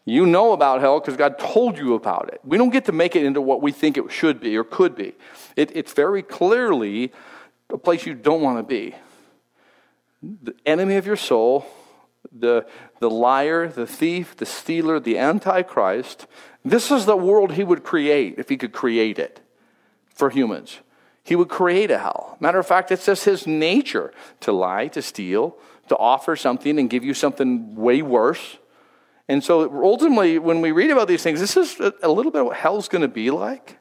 You 0.07 0.25
know 0.25 0.53
about 0.53 0.81
hell 0.81 1.01
because 1.01 1.19
God 1.19 1.39
told 1.39 1.77
you 1.77 1.95
about 1.95 2.31
it. 2.33 2.41
We 2.45 2.57
don't 2.57 2.71
get 2.71 2.87
to 2.87 2.93
make 2.93 3.15
it 3.15 3.25
into 3.25 3.43
what 3.43 3.61
we 3.61 3.73
think 3.73 3.99
it 3.99 4.11
should 4.11 4.41
be 4.41 4.57
or 4.57 4.65
could 4.65 4.97
be. 4.97 5.13
It, 5.55 5.71
it's 5.77 5.93
very 5.93 6.23
clearly 6.23 7.13
a 7.69 7.77
place 7.77 8.07
you 8.07 8.15
don't 8.15 8.41
want 8.41 8.57
to 8.59 8.63
be 8.63 8.95
the 10.23 10.55
enemy 10.67 10.97
of 10.97 11.07
your 11.07 11.17
soul, 11.17 11.67
the, 12.33 12.67
the 12.99 13.11
liar, 13.11 13.69
the 13.69 13.87
thief, 13.87 14.37
the 14.37 14.47
stealer, 14.47 15.01
the 15.01 15.19
antichrist. 15.19 16.27
This 16.65 16.91
is 16.91 17.07
the 17.07 17.17
world 17.17 17.53
he 17.53 17.65
would 17.65 17.83
create 17.83 18.35
if 18.39 18.49
he 18.49 18.57
could 18.57 18.73
create 18.73 19.19
it 19.19 19.41
for 20.15 20.31
humans. 20.31 20.81
He 21.23 21.37
would 21.37 21.49
create 21.49 21.91
a 21.91 21.99
hell. 21.99 22.37
Matter 22.41 22.59
of 22.59 22.67
fact, 22.67 22.91
it's 22.91 23.07
just 23.07 23.25
his 23.25 23.47
nature 23.47 24.13
to 24.41 24.53
lie, 24.53 24.89
to 24.89 25.03
steal, 25.03 25.57
to 25.89 25.97
offer 25.97 26.37
something 26.37 26.79
and 26.79 26.89
give 26.89 27.05
you 27.05 27.15
something 27.15 27.75
way 27.75 28.03
worse. 28.03 28.59
And 29.29 29.43
so 29.43 29.83
ultimately, 29.83 30.39
when 30.39 30.61
we 30.61 30.73
read 30.73 30.91
about 30.91 31.09
these 31.09 31.23
things, 31.23 31.41
this 31.41 31.57
is 31.57 31.81
a 32.03 32.09
little 32.09 32.33
bit 32.33 32.45
what 32.45 32.57
hell's 32.57 32.89
going 32.89 33.03
to 33.03 33.09
be 33.09 33.31
like. 33.31 33.80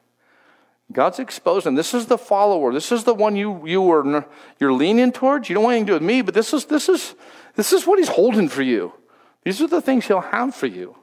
God's 0.92 1.20
exposed 1.20 1.68
him. 1.68 1.76
This 1.76 1.94
is 1.94 2.08
the 2.08 2.18
follower. 2.18 2.74
This 2.74 2.92
is 2.92 3.04
the 3.04 3.14
one 3.14 3.36
you, 3.36 3.66
you 3.68 3.82
were, 3.82 4.26
you're 4.60 4.74
leaning 4.74 5.12
towards. 5.12 5.48
You 5.48 5.54
don't 5.54 5.64
want 5.64 5.76
anything 5.76 5.86
to 5.88 5.92
do 5.92 5.96
with 5.96 6.04
me, 6.04 6.22
but 6.22 6.34
this 6.34 6.54
is, 6.54 6.66
this, 6.66 6.90
is, 6.90 7.14
this 7.56 7.72
is 7.72 7.86
what 7.86 8.00
he's 8.00 8.10
holding 8.10 8.50
for 8.50 8.64
you. 8.64 8.94
These 9.44 9.62
are 9.62 9.68
the 9.68 9.82
things 9.82 10.08
he'll 10.08 10.20
have 10.20 10.56
for 10.56 10.66
you. 10.66 10.96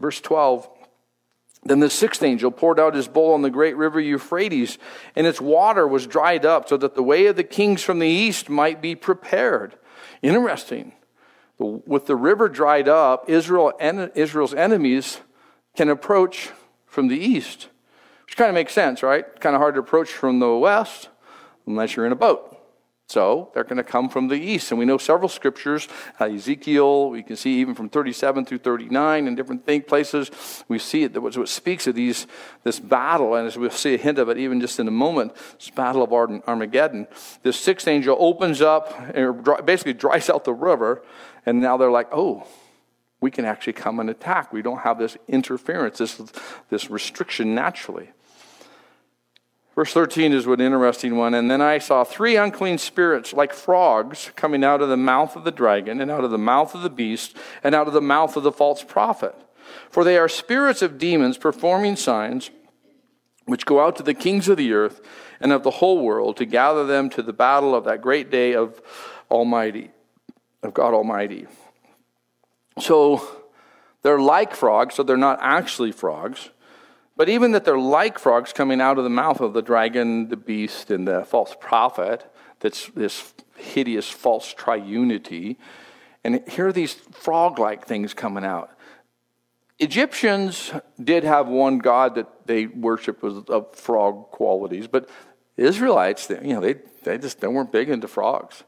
Verse 0.00 0.20
12 0.20 0.68
Then 1.64 1.80
the 1.80 1.88
sixth 1.88 2.22
angel 2.22 2.50
poured 2.50 2.78
out 2.78 2.94
his 2.94 3.08
bowl 3.08 3.32
on 3.32 3.40
the 3.40 3.50
great 3.50 3.76
river 3.76 3.98
Euphrates, 4.00 4.76
and 5.16 5.26
its 5.26 5.40
water 5.40 5.88
was 5.88 6.06
dried 6.06 6.44
up 6.44 6.68
so 6.68 6.76
that 6.76 6.94
the 6.94 7.02
way 7.02 7.26
of 7.26 7.36
the 7.36 7.44
kings 7.44 7.82
from 7.82 8.00
the 8.00 8.08
east 8.08 8.50
might 8.50 8.82
be 8.82 8.94
prepared. 8.94 9.76
Interesting. 10.20 10.92
With 11.58 12.06
the 12.06 12.16
river 12.16 12.50
dried 12.50 12.88
up, 12.88 13.30
Israel 13.30 13.72
and 13.80 14.10
Israel's 14.14 14.52
enemies 14.52 15.20
can 15.74 15.88
approach 15.88 16.50
from 16.86 17.08
the 17.08 17.18
east. 17.18 17.68
Which 18.26 18.36
kind 18.36 18.48
of 18.48 18.54
makes 18.54 18.72
sense, 18.72 19.02
right? 19.02 19.24
Kind 19.40 19.54
of 19.54 19.60
hard 19.60 19.74
to 19.74 19.80
approach 19.80 20.10
from 20.10 20.38
the 20.38 20.54
west 20.56 21.08
unless 21.66 21.96
you're 21.96 22.06
in 22.06 22.12
a 22.12 22.16
boat. 22.16 22.54
So 23.06 23.50
they're 23.52 23.64
going 23.64 23.76
to 23.76 23.84
come 23.84 24.08
from 24.08 24.28
the 24.28 24.34
east. 24.34 24.70
And 24.72 24.78
we 24.78 24.86
know 24.86 24.96
several 24.96 25.28
scriptures, 25.28 25.88
uh, 26.18 26.24
Ezekiel, 26.24 27.10
we 27.10 27.22
can 27.22 27.36
see 27.36 27.60
even 27.60 27.74
from 27.74 27.90
37 27.90 28.46
through 28.46 28.58
39 28.58 29.28
in 29.28 29.34
different 29.34 29.66
think 29.66 29.86
places. 29.86 30.30
We 30.68 30.78
see 30.78 31.04
it, 31.04 31.12
that 31.12 31.20
what 31.20 31.48
speaks 31.48 31.86
of 31.86 31.94
these, 31.94 32.26
this 32.62 32.80
battle, 32.80 33.34
and 33.34 33.46
as 33.46 33.58
we'll 33.58 33.70
see 33.70 33.94
a 33.94 33.98
hint 33.98 34.18
of 34.18 34.30
it 34.30 34.38
even 34.38 34.58
just 34.60 34.80
in 34.80 34.88
a 34.88 34.90
moment, 34.90 35.34
this 35.58 35.68
battle 35.68 36.02
of 36.02 36.12
Armageddon. 36.12 37.06
This 37.42 37.60
sixth 37.60 37.86
angel 37.86 38.16
opens 38.18 38.62
up 38.62 38.98
and 39.14 39.44
basically 39.66 39.92
dries 39.92 40.30
out 40.30 40.44
the 40.44 40.54
river, 40.54 41.02
and 41.44 41.60
now 41.60 41.76
they're 41.76 41.90
like, 41.90 42.08
oh, 42.10 42.46
we 43.24 43.30
can 43.30 43.46
actually 43.46 43.72
come 43.72 44.00
and 44.00 44.10
attack. 44.10 44.52
We 44.52 44.60
don't 44.60 44.80
have 44.80 44.98
this 44.98 45.16
interference, 45.28 45.96
this, 45.96 46.20
this 46.68 46.90
restriction 46.90 47.54
naturally. 47.54 48.10
Verse 49.74 49.94
13 49.94 50.34
is 50.34 50.44
an 50.44 50.60
interesting 50.60 51.16
one. 51.16 51.32
And 51.32 51.50
then 51.50 51.62
I 51.62 51.78
saw 51.78 52.04
three 52.04 52.36
unclean 52.36 52.76
spirits 52.76 53.32
like 53.32 53.54
frogs 53.54 54.30
coming 54.36 54.62
out 54.62 54.82
of 54.82 54.90
the 54.90 54.98
mouth 54.98 55.36
of 55.36 55.44
the 55.44 55.50
dragon, 55.50 56.02
and 56.02 56.10
out 56.10 56.22
of 56.22 56.32
the 56.32 56.36
mouth 56.36 56.74
of 56.74 56.82
the 56.82 56.90
beast, 56.90 57.34
and 57.62 57.74
out 57.74 57.88
of 57.88 57.94
the 57.94 58.02
mouth 58.02 58.36
of 58.36 58.42
the 58.42 58.52
false 58.52 58.84
prophet. 58.84 59.34
For 59.88 60.04
they 60.04 60.18
are 60.18 60.28
spirits 60.28 60.82
of 60.82 60.98
demons 60.98 61.38
performing 61.38 61.96
signs, 61.96 62.50
which 63.46 63.64
go 63.64 63.80
out 63.80 63.96
to 63.96 64.02
the 64.02 64.12
kings 64.12 64.48
of 64.48 64.58
the 64.58 64.74
earth 64.74 65.00
and 65.40 65.50
of 65.50 65.62
the 65.62 65.70
whole 65.70 66.04
world 66.04 66.36
to 66.36 66.44
gather 66.44 66.84
them 66.84 67.08
to 67.08 67.22
the 67.22 67.32
battle 67.32 67.74
of 67.74 67.84
that 67.84 68.02
great 68.02 68.30
day 68.30 68.54
of 68.54 68.82
Almighty, 69.30 69.92
of 70.62 70.74
God 70.74 70.92
Almighty. 70.92 71.46
So 72.78 73.26
they're 74.02 74.20
like 74.20 74.54
frogs, 74.54 74.94
so 74.94 75.02
they're 75.02 75.16
not 75.16 75.38
actually 75.40 75.92
frogs. 75.92 76.50
But 77.16 77.28
even 77.28 77.52
that 77.52 77.64
they're 77.64 77.78
like 77.78 78.18
frogs 78.18 78.52
coming 78.52 78.80
out 78.80 78.98
of 78.98 79.04
the 79.04 79.10
mouth 79.10 79.40
of 79.40 79.52
the 79.52 79.62
dragon, 79.62 80.28
the 80.28 80.36
beast, 80.36 80.90
and 80.90 81.06
the 81.06 81.24
false 81.24 81.54
prophet, 81.60 82.30
that's 82.58 82.88
this 82.90 83.32
hideous 83.56 84.10
false 84.10 84.52
triunity. 84.54 85.56
And 86.24 86.42
here 86.48 86.68
are 86.68 86.72
these 86.72 86.94
frog 86.94 87.58
like 87.58 87.86
things 87.86 88.14
coming 88.14 88.44
out. 88.44 88.70
Egyptians 89.78 90.72
did 91.02 91.24
have 91.24 91.48
one 91.48 91.78
god 91.78 92.14
that 92.14 92.46
they 92.46 92.66
worshiped 92.66 93.22
was 93.22 93.44
of 93.48 93.74
frog 93.74 94.30
qualities, 94.30 94.86
but 94.86 95.08
Israelites, 95.56 96.28
you 96.30 96.54
know, 96.54 96.60
they, 96.60 96.74
they 97.02 97.18
just 97.18 97.40
they 97.40 97.46
weren't 97.46 97.72
big 97.72 97.90
into 97.90 98.08
frogs. 98.08 98.64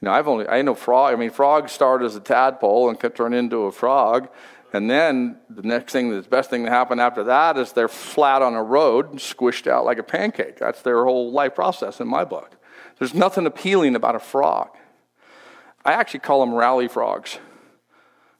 You 0.00 0.06
know, 0.06 0.12
I've 0.12 0.28
only 0.28 0.48
I 0.48 0.62
know 0.62 0.74
frog. 0.74 1.12
I 1.12 1.16
mean, 1.16 1.30
frogs 1.30 1.72
start 1.72 2.02
as 2.02 2.16
a 2.16 2.20
tadpole 2.20 2.88
and 2.88 2.98
can 2.98 3.12
turn 3.12 3.34
into 3.34 3.64
a 3.64 3.72
frog, 3.72 4.28
and 4.72 4.88
then 4.88 5.36
the 5.48 5.62
next 5.62 5.92
thing, 5.92 6.10
the 6.10 6.22
best 6.22 6.48
thing 6.48 6.64
to 6.64 6.70
happen 6.70 7.00
after 7.00 7.24
that 7.24 7.56
is 7.56 7.72
they're 7.72 7.88
flat 7.88 8.40
on 8.40 8.54
a 8.54 8.62
road, 8.62 9.14
squished 9.14 9.66
out 9.66 9.84
like 9.84 9.98
a 9.98 10.02
pancake. 10.02 10.58
That's 10.58 10.82
their 10.82 11.04
whole 11.04 11.32
life 11.32 11.54
process 11.54 12.00
in 12.00 12.08
my 12.08 12.24
book. 12.24 12.56
There's 12.98 13.14
nothing 13.14 13.46
appealing 13.46 13.96
about 13.96 14.14
a 14.14 14.20
frog. 14.20 14.70
I 15.84 15.92
actually 15.92 16.20
call 16.20 16.40
them 16.40 16.54
rally 16.54 16.86
frogs 16.86 17.38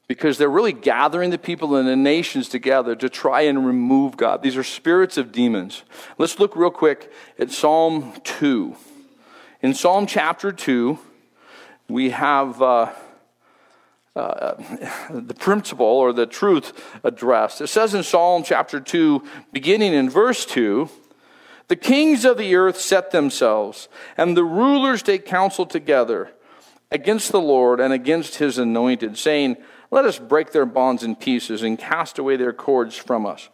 because 0.06 0.38
they're 0.38 0.50
really 0.50 0.72
gathering 0.72 1.30
the 1.30 1.38
people 1.38 1.74
and 1.76 1.88
the 1.88 1.96
nations 1.96 2.48
together 2.48 2.94
to 2.96 3.08
try 3.08 3.42
and 3.42 3.66
remove 3.66 4.16
God. 4.16 4.42
These 4.42 4.56
are 4.56 4.64
spirits 4.64 5.16
of 5.16 5.32
demons. 5.32 5.82
Let's 6.18 6.38
look 6.38 6.54
real 6.54 6.70
quick 6.70 7.10
at 7.38 7.50
Psalm 7.50 8.12
2. 8.24 8.76
In 9.62 9.74
Psalm 9.74 10.06
chapter 10.06 10.52
2, 10.52 10.98
we 11.90 12.10
have 12.10 12.62
uh, 12.62 12.92
uh, 14.16 14.54
the 15.10 15.34
principle 15.34 15.86
or 15.86 16.12
the 16.12 16.26
truth 16.26 16.98
addressed. 17.04 17.60
It 17.60 17.68
says 17.68 17.94
in 17.94 18.02
Psalm 18.02 18.42
chapter 18.44 18.80
2, 18.80 19.22
beginning 19.52 19.92
in 19.92 20.08
verse 20.08 20.46
2, 20.46 20.88
the 21.68 21.76
kings 21.76 22.24
of 22.24 22.36
the 22.36 22.56
earth 22.56 22.80
set 22.80 23.12
themselves, 23.12 23.88
and 24.16 24.36
the 24.36 24.44
rulers 24.44 25.02
take 25.02 25.24
counsel 25.24 25.66
together 25.66 26.32
against 26.90 27.30
the 27.30 27.40
Lord 27.40 27.78
and 27.78 27.92
against 27.92 28.36
his 28.36 28.58
anointed, 28.58 29.16
saying, 29.16 29.56
Let 29.92 30.04
us 30.04 30.18
break 30.18 30.50
their 30.50 30.66
bonds 30.66 31.04
in 31.04 31.14
pieces 31.14 31.62
and 31.62 31.78
cast 31.78 32.18
away 32.18 32.36
their 32.36 32.52
cords 32.52 32.96
from 32.96 33.24
us. 33.24 33.48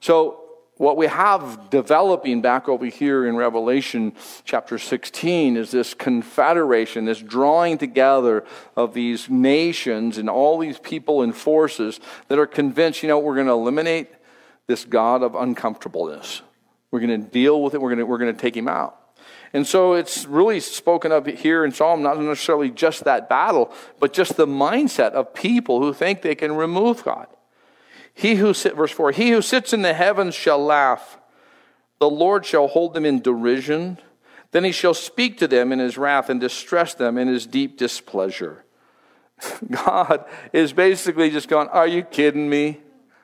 So 0.00 0.47
what 0.78 0.96
we 0.96 1.06
have 1.08 1.70
developing 1.70 2.40
back 2.40 2.68
over 2.68 2.86
here 2.86 3.26
in 3.26 3.36
Revelation 3.36 4.12
chapter 4.44 4.78
16 4.78 5.56
is 5.56 5.72
this 5.72 5.92
confederation, 5.92 7.04
this 7.04 7.18
drawing 7.18 7.78
together 7.78 8.44
of 8.76 8.94
these 8.94 9.28
nations 9.28 10.18
and 10.18 10.30
all 10.30 10.56
these 10.56 10.78
people 10.78 11.22
and 11.22 11.34
forces 11.34 11.98
that 12.28 12.38
are 12.38 12.46
convinced, 12.46 13.02
you 13.02 13.08
know, 13.08 13.18
we're 13.18 13.34
going 13.34 13.48
to 13.48 13.52
eliminate 13.52 14.08
this 14.68 14.84
God 14.84 15.22
of 15.22 15.34
uncomfortableness. 15.34 16.42
We're 16.92 17.00
going 17.00 17.22
to 17.22 17.28
deal 17.28 17.60
with 17.60 17.74
it, 17.74 17.80
we're 17.80 17.90
going 17.90 17.98
to, 17.98 18.06
we're 18.06 18.18
going 18.18 18.34
to 18.34 18.40
take 18.40 18.56
him 18.56 18.68
out. 18.68 18.94
And 19.52 19.66
so 19.66 19.94
it's 19.94 20.26
really 20.26 20.60
spoken 20.60 21.10
of 21.10 21.26
here 21.26 21.64
in 21.64 21.72
Psalm, 21.72 22.02
not 22.02 22.20
necessarily 22.20 22.70
just 22.70 23.04
that 23.04 23.28
battle, 23.28 23.72
but 23.98 24.12
just 24.12 24.36
the 24.36 24.46
mindset 24.46 25.12
of 25.12 25.34
people 25.34 25.80
who 25.80 25.92
think 25.92 26.22
they 26.22 26.34
can 26.34 26.52
remove 26.52 27.02
God. 27.02 27.26
He 28.18 28.34
who 28.34 28.52
sit, 28.52 28.74
verse 28.74 28.90
4, 28.90 29.12
he 29.12 29.30
who 29.30 29.40
sits 29.40 29.72
in 29.72 29.82
the 29.82 29.94
heavens 29.94 30.34
shall 30.34 30.58
laugh. 30.58 31.18
The 32.00 32.10
Lord 32.10 32.44
shall 32.44 32.66
hold 32.66 32.92
them 32.92 33.06
in 33.06 33.22
derision. 33.22 33.98
Then 34.50 34.64
he 34.64 34.72
shall 34.72 34.92
speak 34.92 35.38
to 35.38 35.46
them 35.46 35.70
in 35.70 35.78
his 35.78 35.96
wrath 35.96 36.28
and 36.28 36.40
distress 36.40 36.94
them 36.94 37.16
in 37.16 37.28
his 37.28 37.46
deep 37.46 37.78
displeasure. 37.78 38.64
God 39.70 40.24
is 40.52 40.72
basically 40.72 41.30
just 41.30 41.46
going, 41.46 41.68
Are 41.68 41.86
you 41.86 42.02
kidding 42.02 42.50
me? 42.50 42.80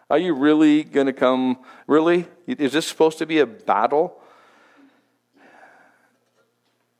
Are 0.08 0.18
you 0.18 0.32
really 0.32 0.84
going 0.84 1.06
to 1.06 1.12
come? 1.12 1.58
Really? 1.88 2.28
Is 2.46 2.72
this 2.72 2.86
supposed 2.86 3.18
to 3.18 3.26
be 3.26 3.40
a 3.40 3.46
battle? 3.46 4.22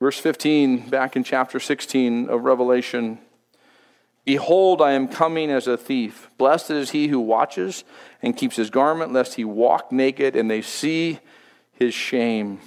Verse 0.00 0.18
15, 0.18 0.88
back 0.88 1.14
in 1.14 1.22
chapter 1.22 1.60
16 1.60 2.28
of 2.28 2.42
Revelation. 2.42 3.20
Behold, 4.24 4.80
I 4.80 4.92
am 4.92 5.08
coming 5.08 5.50
as 5.50 5.66
a 5.66 5.76
thief. 5.76 6.30
Blessed 6.38 6.70
is 6.70 6.90
he 6.90 7.08
who 7.08 7.20
watches 7.20 7.84
and 8.22 8.36
keeps 8.36 8.56
his 8.56 8.70
garment, 8.70 9.12
lest 9.12 9.34
he 9.34 9.44
walk 9.44 9.92
naked 9.92 10.34
and 10.34 10.50
they 10.50 10.62
see 10.62 11.18
his 11.72 11.92
shame. 11.92 12.60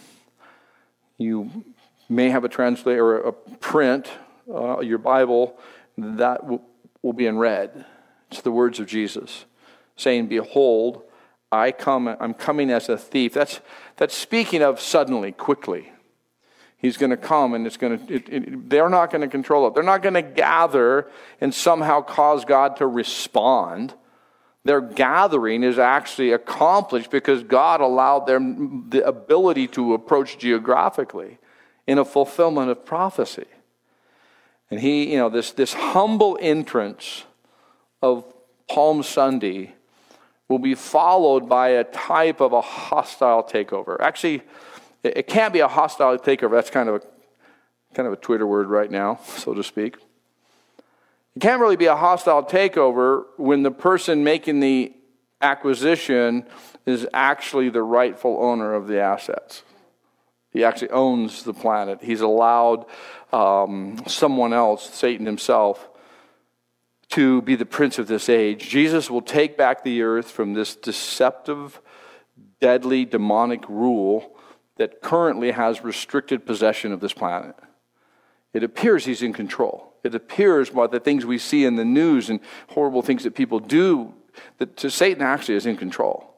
You 1.17 1.65
may 2.07 2.29
have 2.29 2.43
a 2.43 2.49
translator 2.49 3.05
or 3.05 3.17
a 3.19 3.31
print, 3.33 4.07
uh, 4.53 4.81
your 4.81 4.99
Bible, 4.99 5.57
that 5.97 6.45
will, 6.45 6.61
will 7.01 7.13
be 7.13 7.25
in 7.25 7.37
red. 7.37 7.85
It's 8.29 8.41
the 8.41 8.51
words 8.51 8.79
of 8.79 8.85
Jesus 8.87 9.45
saying, 9.95 10.27
Behold, 10.27 11.01
I 11.51 11.71
come, 11.71 12.07
I'm 12.07 12.33
coming 12.33 12.69
as 12.69 12.87
a 12.87 12.97
thief. 12.97 13.33
That's, 13.33 13.59
that's 13.97 14.15
speaking 14.15 14.61
of 14.61 14.79
suddenly, 14.79 15.31
quickly. 15.31 15.91
He's 16.77 16.95
going 16.95 17.09
to 17.09 17.17
come 17.17 17.53
and 17.53 17.65
it's 17.65 17.77
going 17.77 18.05
to, 18.05 18.13
it, 18.13 18.29
it, 18.29 18.69
they're 18.69 18.89
not 18.89 19.11
going 19.11 19.21
to 19.21 19.27
control 19.27 19.67
it. 19.67 19.73
They're 19.73 19.83
not 19.83 20.03
going 20.03 20.13
to 20.13 20.21
gather 20.21 21.07
and 21.41 21.53
somehow 21.53 22.01
cause 22.01 22.45
God 22.45 22.77
to 22.77 22.87
respond. 22.87 23.95
Their 24.63 24.81
gathering 24.81 25.63
is 25.63 25.79
actually 25.79 26.33
accomplished 26.33 27.09
because 27.09 27.41
God 27.41 27.81
allowed 27.81 28.27
them 28.27 28.85
the 28.89 29.05
ability 29.05 29.67
to 29.69 29.95
approach 29.95 30.37
geographically 30.37 31.39
in 31.87 31.97
a 31.97 32.05
fulfillment 32.05 32.69
of 32.69 32.85
prophecy. 32.85 33.45
And 34.69 34.79
he, 34.79 35.11
you 35.13 35.17
know, 35.17 35.29
this, 35.29 35.51
this 35.51 35.73
humble 35.73 36.37
entrance 36.39 37.23
of 38.03 38.25
Palm 38.69 39.01
Sunday 39.01 39.73
will 40.47 40.59
be 40.59 40.75
followed 40.75 41.49
by 41.49 41.69
a 41.69 41.83
type 41.85 42.41
of 42.41 42.53
a 42.53 42.61
hostile 42.61 43.43
takeover. 43.43 43.99
Actually, 43.99 44.43
it 45.15 45.27
can't 45.27 45.53
be 45.53 45.59
a 45.59 45.67
hostile 45.67 46.17
takeover. 46.17 46.51
That's 46.51 46.69
kind 46.69 46.89
of 46.89 46.95
a 46.95 47.01
kind 47.93 48.07
of 48.07 48.13
a 48.13 48.17
Twitter 48.17 48.45
word 48.45 48.67
right 48.67 48.91
now, 48.91 49.19
so 49.25 49.53
to 49.53 49.63
speak. 49.63 49.97
It 51.35 51.39
can't 51.39 51.61
really 51.61 51.75
be 51.75 51.85
a 51.85 51.95
hostile 51.95 52.43
takeover 52.43 53.25
when 53.37 53.63
the 53.63 53.71
person 53.71 54.23
making 54.23 54.59
the 54.59 54.93
acquisition 55.41 56.45
is 56.85 57.07
actually 57.13 57.69
the 57.69 57.83
rightful 57.83 58.39
owner 58.41 58.73
of 58.73 58.87
the 58.87 58.99
assets. 58.99 59.61
He 60.51 60.63
actually 60.63 60.89
owns 60.89 61.43
the 61.43 61.53
planet. 61.53 61.99
He's 62.01 62.21
allowed 62.21 62.85
um, 63.31 64.01
someone 64.07 64.53
else, 64.53 64.91
Satan 64.95 65.25
himself, 65.25 65.87
to 67.09 67.41
be 67.43 67.55
the 67.55 67.65
prince 67.65 67.99
of 67.99 68.07
this 68.07 68.29
age. 68.29 68.67
Jesus 68.67 69.09
will 69.09 69.21
take 69.21 69.57
back 69.57 69.83
the 69.83 70.01
earth 70.01 70.31
from 70.31 70.53
this 70.53 70.75
deceptive, 70.75 71.79
deadly, 72.59 73.05
demonic 73.05 73.67
rule 73.69 74.36
that 74.77 75.01
currently 75.01 75.51
has 75.51 75.83
restricted 75.83 76.45
possession 76.45 76.91
of 76.91 76.99
this 76.99 77.13
planet. 77.13 77.55
It 78.53 78.63
appears 78.63 79.05
he's 79.05 79.21
in 79.21 79.33
control. 79.33 79.93
It 80.03 80.15
appears 80.15 80.69
by 80.69 80.87
the 80.87 80.99
things 80.99 81.25
we 81.25 81.37
see 81.37 81.65
in 81.65 81.75
the 81.75 81.85
news 81.85 82.29
and 82.29 82.39
horrible 82.69 83.01
things 83.01 83.23
that 83.23 83.35
people 83.35 83.59
do 83.59 84.13
that 84.57 84.77
to 84.77 84.89
Satan 84.89 85.21
actually 85.21 85.55
is 85.55 85.65
in 85.65 85.77
control. 85.77 86.33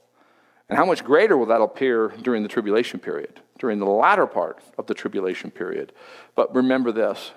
And 0.67 0.77
how 0.77 0.85
much 0.85 1.03
greater 1.03 1.37
will 1.37 1.47
that 1.47 1.61
appear 1.61 2.09
during 2.21 2.43
the 2.43 2.49
tribulation 2.49 2.99
period, 2.99 3.41
during 3.57 3.79
the 3.79 3.85
latter 3.85 4.27
part 4.27 4.61
of 4.77 4.87
the 4.87 4.93
tribulation 4.93 5.51
period? 5.51 5.91
But 6.35 6.53
remember 6.53 6.91
this 6.91 7.31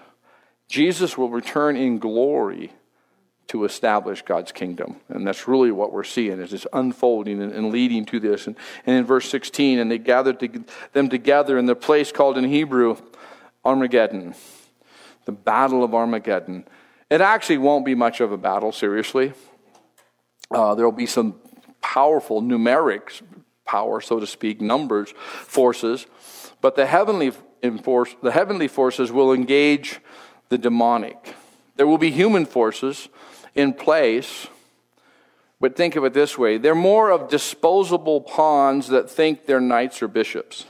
Jesus 0.68 1.18
will 1.18 1.30
return 1.30 1.76
in 1.76 1.98
glory 1.98 2.72
to 3.52 3.64
establish 3.64 4.22
God's 4.22 4.50
kingdom. 4.50 4.96
And 5.10 5.26
that's 5.26 5.46
really 5.46 5.70
what 5.70 5.92
we're 5.92 6.04
seeing 6.04 6.40
is 6.40 6.52
this 6.52 6.66
unfolding 6.72 7.42
and, 7.42 7.52
and 7.52 7.70
leading 7.70 8.06
to 8.06 8.18
this. 8.18 8.46
And, 8.46 8.56
and, 8.86 8.96
in 8.96 9.04
verse 9.04 9.28
16, 9.28 9.78
and 9.78 9.90
they 9.90 9.98
gathered 9.98 10.40
to, 10.40 10.64
them 10.94 11.10
together 11.10 11.58
in 11.58 11.66
the 11.66 11.76
place 11.76 12.10
called 12.10 12.38
in 12.38 12.44
Hebrew 12.44 12.96
Armageddon, 13.62 14.34
the 15.26 15.32
battle 15.32 15.84
of 15.84 15.94
Armageddon. 15.94 16.64
It 17.10 17.20
actually 17.20 17.58
won't 17.58 17.84
be 17.84 17.94
much 17.94 18.22
of 18.22 18.32
a 18.32 18.38
battle, 18.38 18.72
seriously. 18.72 19.34
Uh, 20.50 20.74
there 20.74 20.86
will 20.86 20.92
be 20.92 21.04
some 21.04 21.34
powerful 21.82 22.40
numeric 22.40 23.20
power, 23.66 24.00
so 24.00 24.18
to 24.18 24.26
speak, 24.26 24.62
numbers, 24.62 25.12
forces, 25.16 26.06
but 26.62 26.74
the 26.74 26.86
heavenly, 26.86 27.32
enforce, 27.62 28.16
the 28.22 28.32
heavenly 28.32 28.66
forces 28.66 29.12
will 29.12 29.30
engage 29.30 30.00
the 30.48 30.56
demonic. 30.56 31.34
There 31.76 31.86
will 31.86 31.98
be 31.98 32.10
human 32.10 32.46
forces 32.46 33.10
in 33.54 33.72
place. 33.74 34.46
But 35.60 35.76
think 35.76 35.96
of 35.96 36.04
it 36.04 36.12
this 36.12 36.36
way 36.36 36.58
they're 36.58 36.74
more 36.74 37.10
of 37.10 37.28
disposable 37.28 38.20
pawns 38.20 38.88
that 38.88 39.10
think 39.10 39.46
they're 39.46 39.60
knights 39.60 40.02
or 40.02 40.08
bishops. 40.08 40.66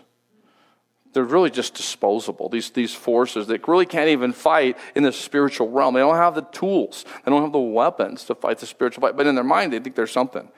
They're 1.12 1.24
really 1.24 1.50
just 1.50 1.74
disposable, 1.74 2.48
these, 2.48 2.70
these 2.70 2.94
forces 2.94 3.46
that 3.48 3.68
really 3.68 3.84
can't 3.84 4.08
even 4.08 4.32
fight 4.32 4.78
in 4.94 5.02
the 5.02 5.12
spiritual 5.12 5.70
realm. 5.70 5.92
They 5.94 6.00
don't 6.00 6.16
have 6.16 6.34
the 6.34 6.42
tools, 6.42 7.04
they 7.24 7.30
don't 7.30 7.42
have 7.42 7.52
the 7.52 7.58
weapons 7.58 8.24
to 8.24 8.34
fight 8.34 8.58
the 8.58 8.66
spiritual 8.66 9.02
fight, 9.02 9.16
but 9.16 9.26
in 9.26 9.34
their 9.34 9.44
mind, 9.44 9.72
they 9.72 9.78
think 9.78 9.94
there's 9.94 10.10
something. 10.10 10.48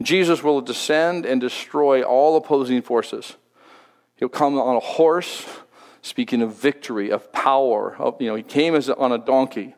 Jesus 0.00 0.42
will 0.42 0.60
descend 0.60 1.26
and 1.26 1.40
destroy 1.40 2.02
all 2.02 2.36
opposing 2.36 2.80
forces. 2.82 3.36
He'll 4.16 4.28
come 4.28 4.58
on 4.58 4.76
a 4.76 4.80
horse, 4.80 5.46
speaking 6.00 6.42
of 6.42 6.54
victory, 6.54 7.10
of 7.10 7.30
power. 7.32 7.94
Of, 7.96 8.20
you 8.20 8.28
know, 8.28 8.34
he 8.34 8.42
came 8.42 8.74
as 8.74 8.88
on 8.88 9.12
a 9.12 9.18
donkey 9.18 9.74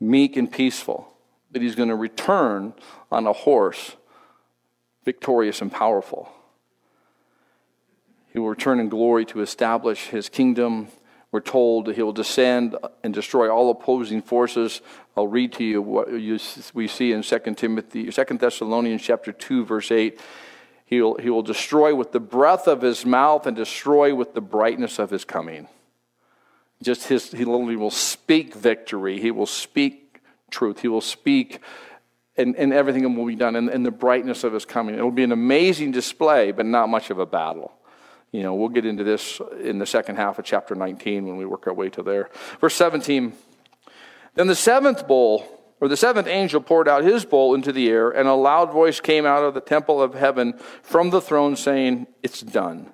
meek 0.00 0.36
and 0.36 0.50
peaceful, 0.50 1.12
that 1.52 1.62
he's 1.62 1.74
going 1.74 1.90
to 1.90 1.94
return 1.94 2.72
on 3.12 3.26
a 3.26 3.32
horse, 3.32 3.96
victorious 5.04 5.60
and 5.60 5.70
powerful. 5.70 6.32
He 8.32 8.38
will 8.38 8.48
return 8.48 8.80
in 8.80 8.88
glory 8.88 9.24
to 9.26 9.40
establish 9.40 10.06
his 10.06 10.28
kingdom. 10.28 10.88
We're 11.32 11.40
told 11.40 11.86
that 11.86 11.96
he 11.96 12.02
will 12.02 12.12
descend 12.12 12.76
and 13.04 13.12
destroy 13.12 13.50
all 13.50 13.70
opposing 13.70 14.22
forces. 14.22 14.80
I'll 15.16 15.28
read 15.28 15.52
to 15.54 15.64
you 15.64 15.82
what 15.82 16.12
you, 16.12 16.38
we 16.72 16.88
see 16.88 17.12
in 17.12 17.22
2 17.22 17.38
Timothy, 17.56 18.10
2 18.10 18.24
Thessalonians 18.38 19.02
chapter 19.02 19.32
2, 19.32 19.64
verse 19.64 19.90
8. 19.90 20.18
He'll, 20.86 21.16
he 21.16 21.30
will 21.30 21.42
destroy 21.42 21.94
with 21.94 22.10
the 22.10 22.20
breath 22.20 22.66
of 22.66 22.82
his 22.82 23.06
mouth 23.06 23.46
and 23.46 23.56
destroy 23.56 24.12
with 24.14 24.34
the 24.34 24.40
brightness 24.40 24.98
of 24.98 25.10
his 25.10 25.24
coming. 25.24 25.68
Just 26.82 27.08
his, 27.08 27.30
he 27.30 27.44
literally 27.44 27.76
will 27.76 27.90
speak 27.90 28.54
victory. 28.54 29.20
He 29.20 29.30
will 29.30 29.46
speak 29.46 30.22
truth. 30.50 30.80
He 30.80 30.88
will 30.88 31.00
speak, 31.00 31.60
and, 32.36 32.56
and 32.56 32.72
everything 32.72 33.14
will 33.14 33.26
be 33.26 33.36
done 33.36 33.54
in, 33.56 33.68
in 33.68 33.82
the 33.82 33.90
brightness 33.90 34.44
of 34.44 34.52
his 34.52 34.64
coming. 34.64 34.96
It 34.96 35.02
will 35.02 35.10
be 35.10 35.24
an 35.24 35.32
amazing 35.32 35.92
display, 35.92 36.52
but 36.52 36.66
not 36.66 36.88
much 36.88 37.10
of 37.10 37.18
a 37.18 37.26
battle. 37.26 37.72
You 38.32 38.42
know, 38.42 38.54
we'll 38.54 38.68
get 38.68 38.86
into 38.86 39.04
this 39.04 39.40
in 39.60 39.78
the 39.78 39.86
second 39.86 40.16
half 40.16 40.38
of 40.38 40.44
chapter 40.44 40.74
19 40.74 41.26
when 41.26 41.36
we 41.36 41.44
work 41.44 41.66
our 41.66 41.74
way 41.74 41.90
to 41.90 42.02
there. 42.02 42.30
Verse 42.60 42.74
17 42.76 43.32
Then 44.34 44.46
the 44.46 44.54
seventh 44.54 45.06
bowl, 45.06 45.44
or 45.80 45.88
the 45.88 45.96
seventh 45.96 46.28
angel, 46.28 46.60
poured 46.60 46.88
out 46.88 47.02
his 47.02 47.24
bowl 47.24 47.54
into 47.54 47.72
the 47.72 47.88
air, 47.88 48.10
and 48.10 48.28
a 48.28 48.34
loud 48.34 48.72
voice 48.72 49.00
came 49.00 49.26
out 49.26 49.42
of 49.42 49.54
the 49.54 49.60
temple 49.60 50.00
of 50.00 50.14
heaven 50.14 50.54
from 50.82 51.10
the 51.10 51.20
throne 51.20 51.56
saying, 51.56 52.06
It's 52.22 52.40
done. 52.40 52.92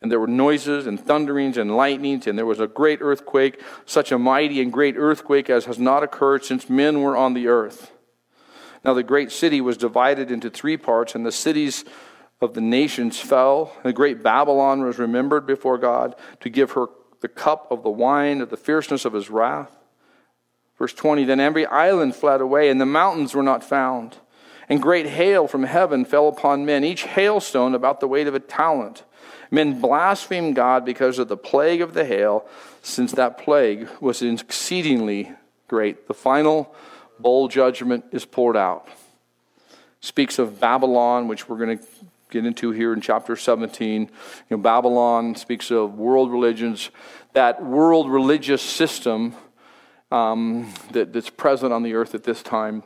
And 0.00 0.12
there 0.12 0.20
were 0.20 0.28
noises 0.28 0.86
and 0.86 0.98
thunderings 0.98 1.56
and 1.56 1.76
lightnings, 1.76 2.26
and 2.26 2.38
there 2.38 2.46
was 2.46 2.60
a 2.60 2.68
great 2.68 3.00
earthquake, 3.02 3.60
such 3.84 4.12
a 4.12 4.18
mighty 4.18 4.60
and 4.60 4.72
great 4.72 4.96
earthquake 4.96 5.50
as 5.50 5.64
has 5.64 5.78
not 5.78 6.04
occurred 6.04 6.44
since 6.44 6.70
men 6.70 7.02
were 7.02 7.16
on 7.16 7.34
the 7.34 7.48
earth. 7.48 7.92
Now 8.84 8.94
the 8.94 9.02
great 9.02 9.32
city 9.32 9.60
was 9.60 9.76
divided 9.76 10.30
into 10.30 10.50
three 10.50 10.76
parts, 10.76 11.14
and 11.14 11.26
the 11.26 11.32
cities 11.32 11.84
of 12.40 12.54
the 12.54 12.60
nations 12.60 13.18
fell. 13.18 13.76
The 13.82 13.92
great 13.92 14.22
Babylon 14.22 14.82
was 14.82 14.98
remembered 14.98 15.46
before 15.46 15.78
God 15.78 16.14
to 16.40 16.48
give 16.48 16.72
her 16.72 16.86
the 17.20 17.28
cup 17.28 17.66
of 17.70 17.82
the 17.82 17.90
wine 17.90 18.40
of 18.40 18.50
the 18.50 18.56
fierceness 18.56 19.04
of 19.04 19.12
his 19.12 19.30
wrath. 19.30 19.76
Verse 20.78 20.94
20 20.94 21.24
Then 21.24 21.40
every 21.40 21.66
island 21.66 22.14
fled 22.14 22.40
away, 22.40 22.70
and 22.70 22.80
the 22.80 22.86
mountains 22.86 23.34
were 23.34 23.42
not 23.42 23.64
found. 23.64 24.18
And 24.68 24.82
great 24.82 25.06
hail 25.06 25.48
from 25.48 25.64
heaven 25.64 26.04
fell 26.04 26.28
upon 26.28 26.66
men, 26.66 26.84
each 26.84 27.04
hailstone 27.04 27.74
about 27.74 28.00
the 28.00 28.08
weight 28.08 28.26
of 28.26 28.34
a 28.34 28.40
talent. 28.40 29.02
Men 29.50 29.80
blasphemed 29.80 30.56
God 30.56 30.84
because 30.84 31.18
of 31.18 31.28
the 31.28 31.36
plague 31.36 31.80
of 31.80 31.94
the 31.94 32.04
hail, 32.04 32.46
since 32.82 33.12
that 33.12 33.38
plague 33.38 33.88
was 34.00 34.22
exceedingly 34.22 35.32
great. 35.68 36.06
The 36.08 36.14
final 36.14 36.74
bowl 37.18 37.48
judgment 37.48 38.04
is 38.12 38.24
poured 38.24 38.56
out. 38.56 38.88
Speaks 40.00 40.38
of 40.38 40.60
Babylon, 40.60 41.28
which 41.28 41.48
we're 41.48 41.58
going 41.58 41.78
to 41.78 41.84
get 42.30 42.44
into 42.44 42.70
here 42.70 42.92
in 42.92 43.00
chapter 43.00 43.36
17. 43.36 44.02
You 44.02 44.08
know, 44.50 44.58
Babylon 44.58 45.34
speaks 45.34 45.70
of 45.70 45.94
world 45.94 46.30
religions, 46.30 46.90
that 47.32 47.62
world 47.62 48.10
religious 48.10 48.62
system 48.62 49.34
um, 50.10 50.72
that, 50.92 51.12
that's 51.12 51.30
present 51.30 51.72
on 51.72 51.82
the 51.82 51.94
earth 51.94 52.14
at 52.14 52.24
this 52.24 52.42
time. 52.42 52.82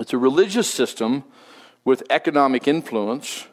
It's 0.00 0.12
a 0.12 0.18
religious 0.18 0.70
system 0.70 1.24
with 1.84 2.02
economic 2.10 2.66
influence 2.66 3.46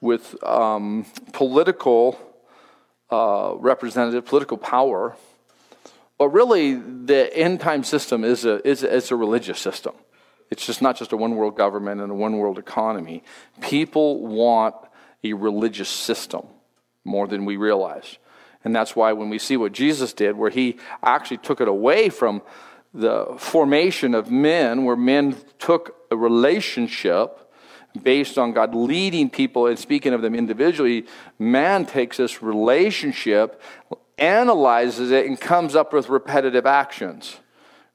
with 0.00 0.42
um, 0.44 1.06
political 1.32 2.18
uh, 3.10 3.54
representative, 3.56 4.24
political 4.26 4.56
power. 4.56 5.16
But 6.18 6.28
really, 6.28 6.74
the 6.74 7.34
end 7.36 7.60
time 7.60 7.84
system 7.84 8.24
is 8.24 8.44
a, 8.44 8.66
is, 8.66 8.82
is 8.82 9.10
a 9.10 9.16
religious 9.16 9.58
system. 9.58 9.94
It's 10.50 10.64
just 10.64 10.82
not 10.82 10.96
just 10.96 11.12
a 11.12 11.16
one 11.16 11.36
world 11.36 11.56
government 11.56 12.00
and 12.00 12.10
a 12.10 12.14
one 12.14 12.38
world 12.38 12.58
economy. 12.58 13.22
People 13.60 14.26
want 14.26 14.74
a 15.22 15.32
religious 15.32 15.88
system 15.88 16.46
more 17.04 17.26
than 17.26 17.44
we 17.44 17.56
realize. 17.56 18.18
And 18.64 18.74
that's 18.74 18.96
why 18.96 19.12
when 19.12 19.30
we 19.30 19.38
see 19.38 19.56
what 19.56 19.72
Jesus 19.72 20.12
did, 20.12 20.36
where 20.36 20.50
he 20.50 20.76
actually 21.02 21.38
took 21.38 21.60
it 21.60 21.68
away 21.68 22.08
from 22.08 22.42
the 22.92 23.34
formation 23.38 24.14
of 24.14 24.30
men, 24.30 24.84
where 24.84 24.96
men 24.96 25.36
took 25.58 25.94
a 26.10 26.16
relationship 26.16 27.47
based 28.02 28.38
on 28.38 28.52
God 28.52 28.74
leading 28.74 29.30
people 29.30 29.66
and 29.66 29.78
speaking 29.78 30.12
of 30.12 30.22
them 30.22 30.34
individually, 30.34 31.06
man 31.38 31.86
takes 31.86 32.16
this 32.18 32.42
relationship, 32.42 33.60
analyzes 34.18 35.10
it, 35.10 35.26
and 35.26 35.40
comes 35.40 35.74
up 35.74 35.92
with 35.92 36.08
repetitive 36.08 36.66
actions. 36.66 37.36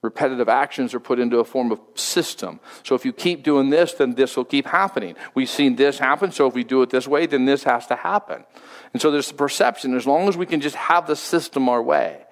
Repetitive 0.01 0.49
actions 0.49 0.93
are 0.93 0.99
put 0.99 1.17
into 1.17 1.39
a 1.39 1.45
form 1.45 1.71
of 1.71 1.79
system. 1.95 2.59
So 2.83 2.93
if 2.93 3.05
you 3.05 3.13
keep 3.13 3.41
doing 3.41 3.69
this, 3.69 3.93
then 3.93 4.15
this 4.15 4.35
will 4.35 4.43
keep 4.43 4.65
happening. 4.67 5.15
We've 5.33 5.49
seen 5.49 5.77
this 5.77 5.97
happen, 5.97 6.33
so 6.33 6.45
if 6.45 6.53
we 6.53 6.65
do 6.65 6.81
it 6.81 6.89
this 6.89 7.07
way, 7.07 7.25
then 7.25 7.45
this 7.45 7.63
has 7.63 7.87
to 7.87 7.95
happen. 7.95 8.43
And 8.91 9.01
so 9.01 9.11
there's 9.11 9.29
the 9.29 9.33
perception. 9.35 9.95
As 9.95 10.05
long 10.05 10.27
as 10.27 10.35
we 10.35 10.45
can 10.45 10.59
just 10.59 10.75
have 10.75 11.07
the 11.07 11.15
system 11.15 11.69
our 11.69 11.81
way, 11.81 12.22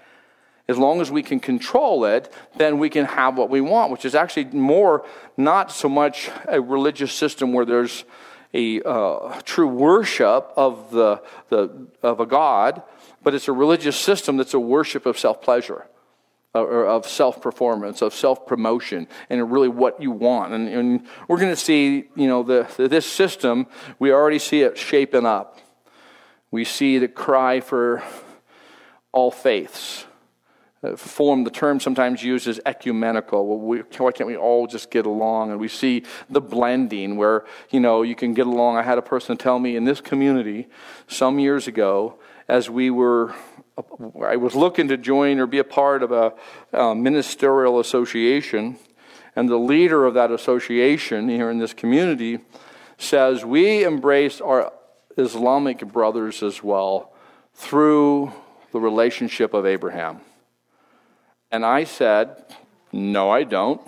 as 0.68 0.78
long 0.78 1.01
as 1.01 1.12
we 1.12 1.24
can 1.24 1.39
control 1.39 2.05
it, 2.05 2.32
then 2.55 2.78
we 2.80 2.89
can 2.89 3.05
have 3.05 3.38
what 3.38 3.49
we 3.49 3.62
want, 3.62 3.91
which 3.91 4.05
is 4.05 4.16
actually 4.16 4.45
more 4.45 5.05
not 5.38 5.72
so 5.72 5.89
much 5.89 6.30
a 6.47 6.62
religious 6.62 7.12
system 7.12 7.53
where 7.53 7.66
there's 7.66 8.03
a 8.53 8.82
uh, 8.82 9.39
true 9.43 9.68
worship 9.68 10.51
of, 10.55 10.91
the, 10.91 11.22
the, 11.49 11.88
of 12.03 12.20
a 12.20 12.26
God, 12.26 12.82
but 13.24 13.34
it's 13.34 13.47
a 13.47 13.53
religious 13.53 13.95
system 13.95 14.38
that's 14.38 14.53
a 14.53 14.59
worship 14.59 15.05
of 15.05 15.18
self 15.18 15.41
pleasure 15.41 15.86
or 16.53 16.86
of 16.86 17.07
self 17.07 17.41
performance, 17.41 18.01
of 18.01 18.14
self 18.14 18.45
promotion, 18.45 19.07
and 19.30 19.51
really 19.51 19.70
what 19.70 20.01
you 20.01 20.12
want. 20.12 20.53
And, 20.53 20.68
and 20.68 21.07
we're 21.28 21.38
going 21.38 21.51
to 21.51 21.55
see, 21.55 22.09
you 22.16 22.28
know, 22.28 22.43
the, 22.43 22.68
this 22.78 23.05
system, 23.05 23.68
we 23.99 24.12
already 24.12 24.39
see 24.39 24.62
it 24.62 24.78
shaping 24.78 25.26
up. 25.26 25.59
We 26.49 26.66
see 26.66 26.97
the 26.97 27.07
cry 27.07 27.62
for 27.62 28.03
all 29.14 29.32
faiths. 29.32 30.05
Uh, 30.84 30.96
form, 30.96 31.44
the 31.44 31.52
term 31.52 31.80
sometimes 31.80 32.24
used 32.24 32.48
is 32.48 32.60
ecumenical. 32.66 33.46
Well, 33.46 33.60
we, 33.60 33.80
why 33.98 34.12
can't 34.12 34.28
we 34.28 34.36
all 34.36 34.66
just 34.66 34.90
get 34.90 35.06
along? 35.06 35.52
And 35.52 35.60
we 35.60 35.68
see 35.68 36.04
the 36.30 36.42
blending 36.42 37.18
where, 37.18 37.46
you 37.70 37.80
know, 37.80 38.02
you 38.02 38.16
can 38.16 38.34
get 38.34 38.48
along. 38.48 38.78
I 38.78 38.84
had 38.84 38.98
a 38.98 39.04
person 39.04 39.38
tell 39.38 39.60
me 39.60 39.76
in 39.76 39.86
this 39.86 40.02
community 40.02 40.68
some 41.08 41.38
years 41.38 41.68
ago, 41.68 42.18
as 42.48 42.70
we 42.70 42.90
were 42.90 43.34
I 44.26 44.36
was 44.36 44.56
looking 44.56 44.88
to 44.90 44.98
join 44.98 45.40
or 45.40 45.48
be 45.48 45.60
a 45.60 45.64
part 45.64 46.04
of 46.04 46.12
a, 46.12 46.34
a 46.74 46.94
ministerial 46.94 47.80
association, 47.80 48.78
and 49.36 49.50
the 49.50 49.58
leader 49.58 50.06
of 50.06 50.14
that 50.16 50.32
association 50.32 51.30
here 51.30 51.50
in 51.50 51.58
this 51.58 51.74
community 51.74 52.40
says, 52.98 53.46
We 53.46 53.84
embrace 53.84 54.42
our 54.42 54.74
Islamic 55.18 55.80
brothers 55.88 56.44
as 56.44 56.62
well 56.62 57.14
through 57.54 58.34
the 58.72 58.80
relationship 58.80 59.54
of 59.54 59.66
Abraham. 59.66 60.22
And 61.52 61.66
I 61.66 61.84
said, 61.84 62.43
No, 62.91 63.30
I 63.30 63.43
don't. 63.43 63.82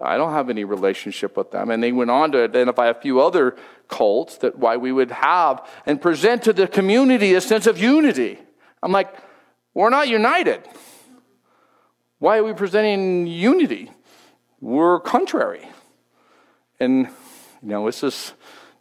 I 0.00 0.16
don't 0.16 0.32
have 0.32 0.48
any 0.48 0.64
relationship 0.64 1.36
with 1.36 1.50
them. 1.50 1.70
And 1.70 1.82
they 1.82 1.90
went 1.90 2.10
on 2.10 2.30
to 2.32 2.44
identify 2.44 2.86
a 2.86 2.94
few 2.94 3.20
other 3.20 3.56
cults 3.88 4.38
that 4.38 4.58
why 4.58 4.76
we 4.76 4.92
would 4.92 5.10
have 5.10 5.66
and 5.86 6.00
present 6.00 6.44
to 6.44 6.52
the 6.52 6.68
community 6.68 7.34
a 7.34 7.40
sense 7.40 7.66
of 7.66 7.78
unity. 7.78 8.38
I'm 8.82 8.92
like, 8.92 9.12
we're 9.74 9.90
not 9.90 10.08
united. 10.08 10.62
Why 12.20 12.38
are 12.38 12.44
we 12.44 12.52
presenting 12.52 13.26
unity? 13.26 13.90
We're 14.60 15.00
contrary. 15.00 15.68
And, 16.80 17.08
you 17.62 17.68
know, 17.68 17.86
this 17.86 18.02
is 18.02 18.32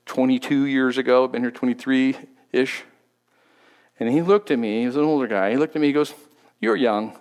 22 0.06 0.66
years 0.66 0.98
ago, 0.98 1.24
I've 1.24 1.32
been 1.32 1.42
here 1.42 1.52
23 1.52 2.16
ish. 2.52 2.84
And 4.00 4.10
he 4.10 4.22
looked 4.22 4.52
at 4.52 4.60
me, 4.60 4.82
he 4.82 4.86
was 4.86 4.96
an 4.96 5.04
older 5.04 5.28
guy. 5.28 5.52
He 5.52 5.58
looked 5.58 5.76
at 5.76 5.82
me, 5.82 5.88
he 5.88 5.94
goes, 5.94 6.14
You're 6.60 6.76
young. 6.76 7.18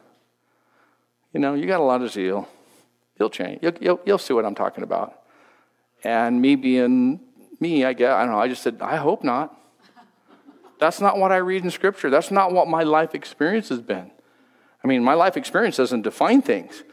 You 1.36 1.40
know, 1.40 1.52
you 1.52 1.66
got 1.66 1.80
a 1.80 1.84
lot 1.84 2.00
of 2.00 2.10
zeal. 2.10 2.48
You'll 3.20 3.28
change. 3.28 3.58
You'll, 3.60 3.74
you'll, 3.78 4.00
you'll 4.06 4.16
see 4.16 4.32
what 4.32 4.46
I'm 4.46 4.54
talking 4.54 4.82
about. 4.82 5.20
And 6.02 6.40
me 6.40 6.56
being 6.56 7.20
me, 7.60 7.84
I 7.84 7.92
guess, 7.92 8.10
I 8.10 8.22
don't 8.22 8.32
know, 8.32 8.40
I 8.40 8.48
just 8.48 8.62
said, 8.62 8.78
I 8.80 8.96
hope 8.96 9.22
not. 9.22 9.54
That's 10.78 10.98
not 10.98 11.18
what 11.18 11.32
I 11.32 11.36
read 11.36 11.62
in 11.62 11.70
Scripture. 11.70 12.08
That's 12.08 12.30
not 12.30 12.52
what 12.52 12.68
my 12.68 12.84
life 12.84 13.14
experience 13.14 13.68
has 13.68 13.82
been. 13.82 14.10
I 14.82 14.88
mean, 14.88 15.04
my 15.04 15.12
life 15.12 15.36
experience 15.36 15.76
doesn't 15.76 16.00
define 16.00 16.40
things, 16.40 16.84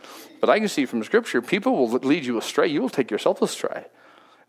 but 0.41 0.49
I 0.49 0.59
can 0.59 0.67
see 0.67 0.85
from 0.85 1.05
Scripture, 1.05 1.41
people 1.41 1.77
will 1.77 1.91
lead 1.99 2.25
you 2.25 2.37
astray. 2.37 2.67
You 2.67 2.81
will 2.81 2.89
take 2.89 3.11
yourself 3.11 3.41
astray. 3.41 3.85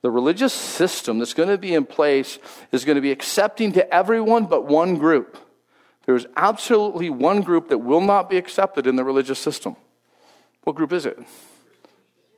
The 0.02 0.10
religious 0.10 0.52
system 0.52 1.20
that's 1.20 1.34
going 1.34 1.50
to 1.50 1.58
be 1.58 1.72
in 1.72 1.84
place 1.84 2.40
is 2.72 2.84
going 2.84 2.96
to 2.96 3.00
be 3.00 3.12
accepting 3.12 3.70
to 3.74 3.94
everyone 3.94 4.46
but 4.46 4.66
one 4.66 4.96
group. 4.96 5.38
There's 6.04 6.26
absolutely 6.36 7.10
one 7.10 7.42
group 7.42 7.68
that 7.68 7.78
will 7.78 8.00
not 8.00 8.28
be 8.28 8.38
accepted 8.38 8.88
in 8.88 8.96
the 8.96 9.04
religious 9.04 9.38
system. 9.38 9.76
What 10.64 10.76
group 10.76 10.92
is 10.92 11.06
it? 11.06 11.18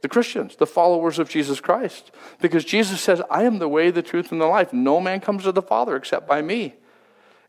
The 0.02 0.08
Christians, 0.08 0.56
the 0.56 0.66
followers 0.66 1.18
of 1.18 1.28
Jesus 1.28 1.60
Christ. 1.60 2.10
Because 2.40 2.64
Jesus 2.64 3.00
says, 3.00 3.22
I 3.30 3.44
am 3.44 3.58
the 3.58 3.68
way, 3.68 3.90
the 3.90 4.02
truth, 4.02 4.30
and 4.30 4.40
the 4.40 4.46
life. 4.46 4.72
No 4.72 5.00
man 5.00 5.20
comes 5.20 5.44
to 5.44 5.52
the 5.52 5.62
Father 5.62 5.96
except 5.96 6.28
by 6.28 6.42
me. 6.42 6.74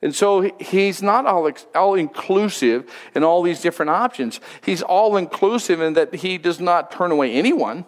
And 0.02 0.16
so 0.16 0.42
he's 0.60 1.02
not 1.02 1.26
all, 1.26 1.52
all 1.74 1.96
inclusive 1.96 2.90
in 3.16 3.24
all 3.24 3.42
these 3.42 3.62
different 3.62 3.90
options. 3.90 4.40
He's 4.64 4.84
all 4.84 5.18
inclusive 5.18 5.82
in 5.82 5.94
that 5.94 6.16
he 6.16 6.38
does 6.38 6.60
not 6.60 6.92
turn 6.92 7.12
away 7.12 7.34
anyone. 7.34 7.86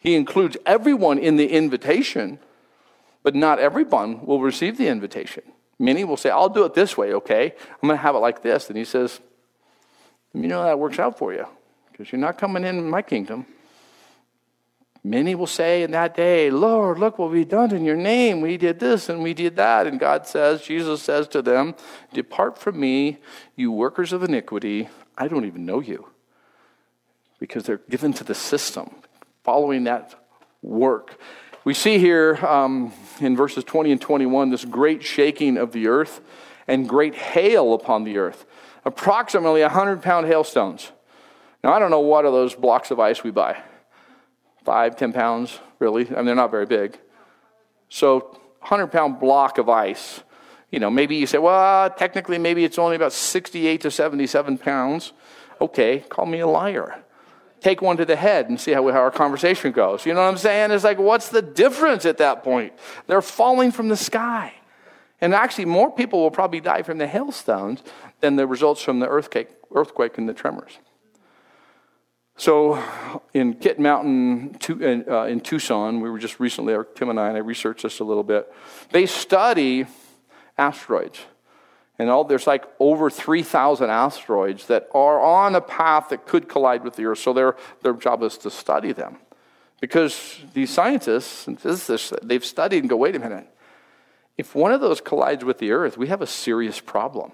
He 0.00 0.16
includes 0.16 0.56
everyone 0.66 1.18
in 1.18 1.36
the 1.36 1.46
invitation, 1.46 2.40
but 3.22 3.34
not 3.34 3.60
everyone 3.60 4.26
will 4.26 4.40
receive 4.40 4.76
the 4.76 4.88
invitation. 4.88 5.44
Many 5.78 6.04
will 6.04 6.16
say, 6.16 6.30
I'll 6.30 6.48
do 6.48 6.64
it 6.64 6.74
this 6.74 6.96
way, 6.96 7.14
okay? 7.14 7.54
I'm 7.82 7.88
going 7.88 7.98
to 7.98 8.02
have 8.02 8.16
it 8.16 8.18
like 8.18 8.42
this. 8.42 8.68
And 8.68 8.76
he 8.76 8.84
says, 8.84 9.20
You 10.34 10.48
know, 10.48 10.64
that 10.64 10.78
works 10.78 10.98
out 10.98 11.18
for 11.18 11.32
you 11.32 11.46
because 11.96 12.10
you're 12.10 12.20
not 12.20 12.36
coming 12.36 12.64
in 12.64 12.90
my 12.90 13.02
kingdom. 13.02 13.46
Many 15.04 15.36
will 15.36 15.46
say 15.46 15.84
in 15.84 15.92
that 15.92 16.16
day, 16.16 16.50
Lord, 16.50 16.98
look 16.98 17.20
what 17.20 17.30
we've 17.30 17.48
done 17.48 17.72
in 17.72 17.84
your 17.84 17.96
name. 17.96 18.40
We 18.40 18.56
did 18.56 18.80
this 18.80 19.08
and 19.08 19.22
we 19.22 19.32
did 19.32 19.54
that. 19.56 19.86
And 19.86 20.00
God 20.00 20.26
says, 20.26 20.62
Jesus 20.62 21.02
says 21.02 21.28
to 21.28 21.40
them, 21.40 21.76
Depart 22.12 22.58
from 22.58 22.80
me, 22.80 23.18
you 23.54 23.70
workers 23.70 24.12
of 24.12 24.24
iniquity. 24.24 24.88
I 25.16 25.28
don't 25.28 25.44
even 25.44 25.64
know 25.64 25.78
you. 25.78 26.08
Because 27.38 27.62
they're 27.62 27.82
given 27.88 28.12
to 28.14 28.24
the 28.24 28.34
system, 28.34 28.90
following 29.44 29.84
that 29.84 30.16
work. 30.62 31.20
We 31.62 31.74
see 31.74 31.98
here 31.98 32.44
um, 32.44 32.92
in 33.20 33.36
verses 33.36 33.62
20 33.62 33.92
and 33.92 34.00
21 34.00 34.50
this 34.50 34.64
great 34.64 35.04
shaking 35.04 35.58
of 35.58 35.70
the 35.70 35.86
earth 35.86 36.22
and 36.66 36.88
great 36.88 37.14
hail 37.14 37.72
upon 37.72 38.02
the 38.02 38.18
earth. 38.18 38.46
Approximately 38.84 39.60
100 39.60 40.02
pound 40.02 40.26
hailstones. 40.26 40.90
Now, 41.64 41.72
I 41.72 41.78
don't 41.78 41.90
know 41.90 42.00
what 42.00 42.26
are 42.26 42.30
those 42.30 42.54
blocks 42.54 42.90
of 42.90 43.00
ice 43.00 43.24
we 43.24 43.30
buy 43.30 43.56
five, 44.66 44.96
ten 44.96 45.14
pounds, 45.14 45.58
really. 45.78 46.06
I 46.10 46.16
mean, 46.16 46.26
they're 46.26 46.34
not 46.34 46.50
very 46.50 46.66
big. 46.66 47.00
So, 47.88 48.38
100 48.60 48.88
pound 48.88 49.18
block 49.18 49.56
of 49.56 49.70
ice. 49.70 50.22
You 50.70 50.78
know, 50.78 50.90
maybe 50.90 51.16
you 51.16 51.26
say, 51.26 51.38
well, 51.38 51.88
technically, 51.88 52.36
maybe 52.36 52.64
it's 52.64 52.78
only 52.78 52.96
about 52.96 53.14
68 53.14 53.80
to 53.80 53.90
77 53.90 54.58
pounds. 54.58 55.14
Okay, 55.58 56.00
call 56.00 56.26
me 56.26 56.40
a 56.40 56.46
liar. 56.46 57.02
Take 57.60 57.80
one 57.80 57.96
to 57.96 58.04
the 58.04 58.16
head 58.16 58.50
and 58.50 58.60
see 58.60 58.72
how, 58.72 58.86
how 58.90 58.98
our 58.98 59.10
conversation 59.10 59.72
goes. 59.72 60.04
You 60.04 60.12
know 60.12 60.20
what 60.20 60.28
I'm 60.28 60.36
saying? 60.36 60.70
It's 60.70 60.84
like, 60.84 60.98
what's 60.98 61.30
the 61.30 61.40
difference 61.40 62.04
at 62.04 62.18
that 62.18 62.44
point? 62.44 62.74
They're 63.06 63.22
falling 63.22 63.72
from 63.72 63.88
the 63.88 63.96
sky. 63.96 64.52
And 65.18 65.32
actually, 65.32 65.64
more 65.64 65.90
people 65.90 66.20
will 66.20 66.30
probably 66.30 66.60
die 66.60 66.82
from 66.82 66.98
the 66.98 67.06
hailstones 67.06 67.82
than 68.20 68.36
the 68.36 68.46
results 68.46 68.82
from 68.82 69.00
the 69.00 69.08
earthquake, 69.08 69.48
earthquake 69.74 70.18
and 70.18 70.28
the 70.28 70.34
tremors. 70.34 70.78
So, 72.36 72.82
in 73.32 73.54
Kit 73.54 73.78
Mountain 73.78 74.56
uh, 74.68 75.24
in 75.24 75.40
Tucson, 75.40 76.00
we 76.00 76.10
were 76.10 76.18
just 76.18 76.40
recently, 76.40 76.74
Tim 76.96 77.08
and 77.10 77.20
I, 77.20 77.28
and 77.28 77.36
I 77.36 77.40
researched 77.40 77.84
this 77.84 78.00
a 78.00 78.04
little 78.04 78.24
bit. 78.24 78.52
They 78.90 79.06
study 79.06 79.86
asteroids. 80.58 81.20
And 81.98 82.10
all, 82.10 82.24
there's 82.24 82.46
like 82.46 82.64
over 82.80 83.08
3,000 83.08 83.88
asteroids 83.88 84.66
that 84.66 84.88
are 84.92 85.20
on 85.20 85.54
a 85.54 85.60
path 85.60 86.08
that 86.08 86.26
could 86.26 86.48
collide 86.48 86.82
with 86.82 86.96
the 86.96 87.04
Earth. 87.04 87.18
So 87.18 87.32
their, 87.32 87.56
their 87.82 87.92
job 87.92 88.22
is 88.24 88.36
to 88.38 88.50
study 88.50 88.92
them. 88.92 89.18
Because 89.80 90.40
these 90.54 90.70
scientists 90.70 91.46
and 91.46 91.60
physicists, 91.60 92.12
they've 92.22 92.44
studied 92.44 92.78
and 92.78 92.90
go, 92.90 92.96
wait 92.96 93.14
a 93.14 93.20
minute. 93.20 93.46
If 94.36 94.56
one 94.56 94.72
of 94.72 94.80
those 94.80 95.00
collides 95.00 95.44
with 95.44 95.58
the 95.58 95.70
Earth, 95.70 95.96
we 95.96 96.08
have 96.08 96.20
a 96.20 96.26
serious 96.26 96.80
problem. 96.80 97.30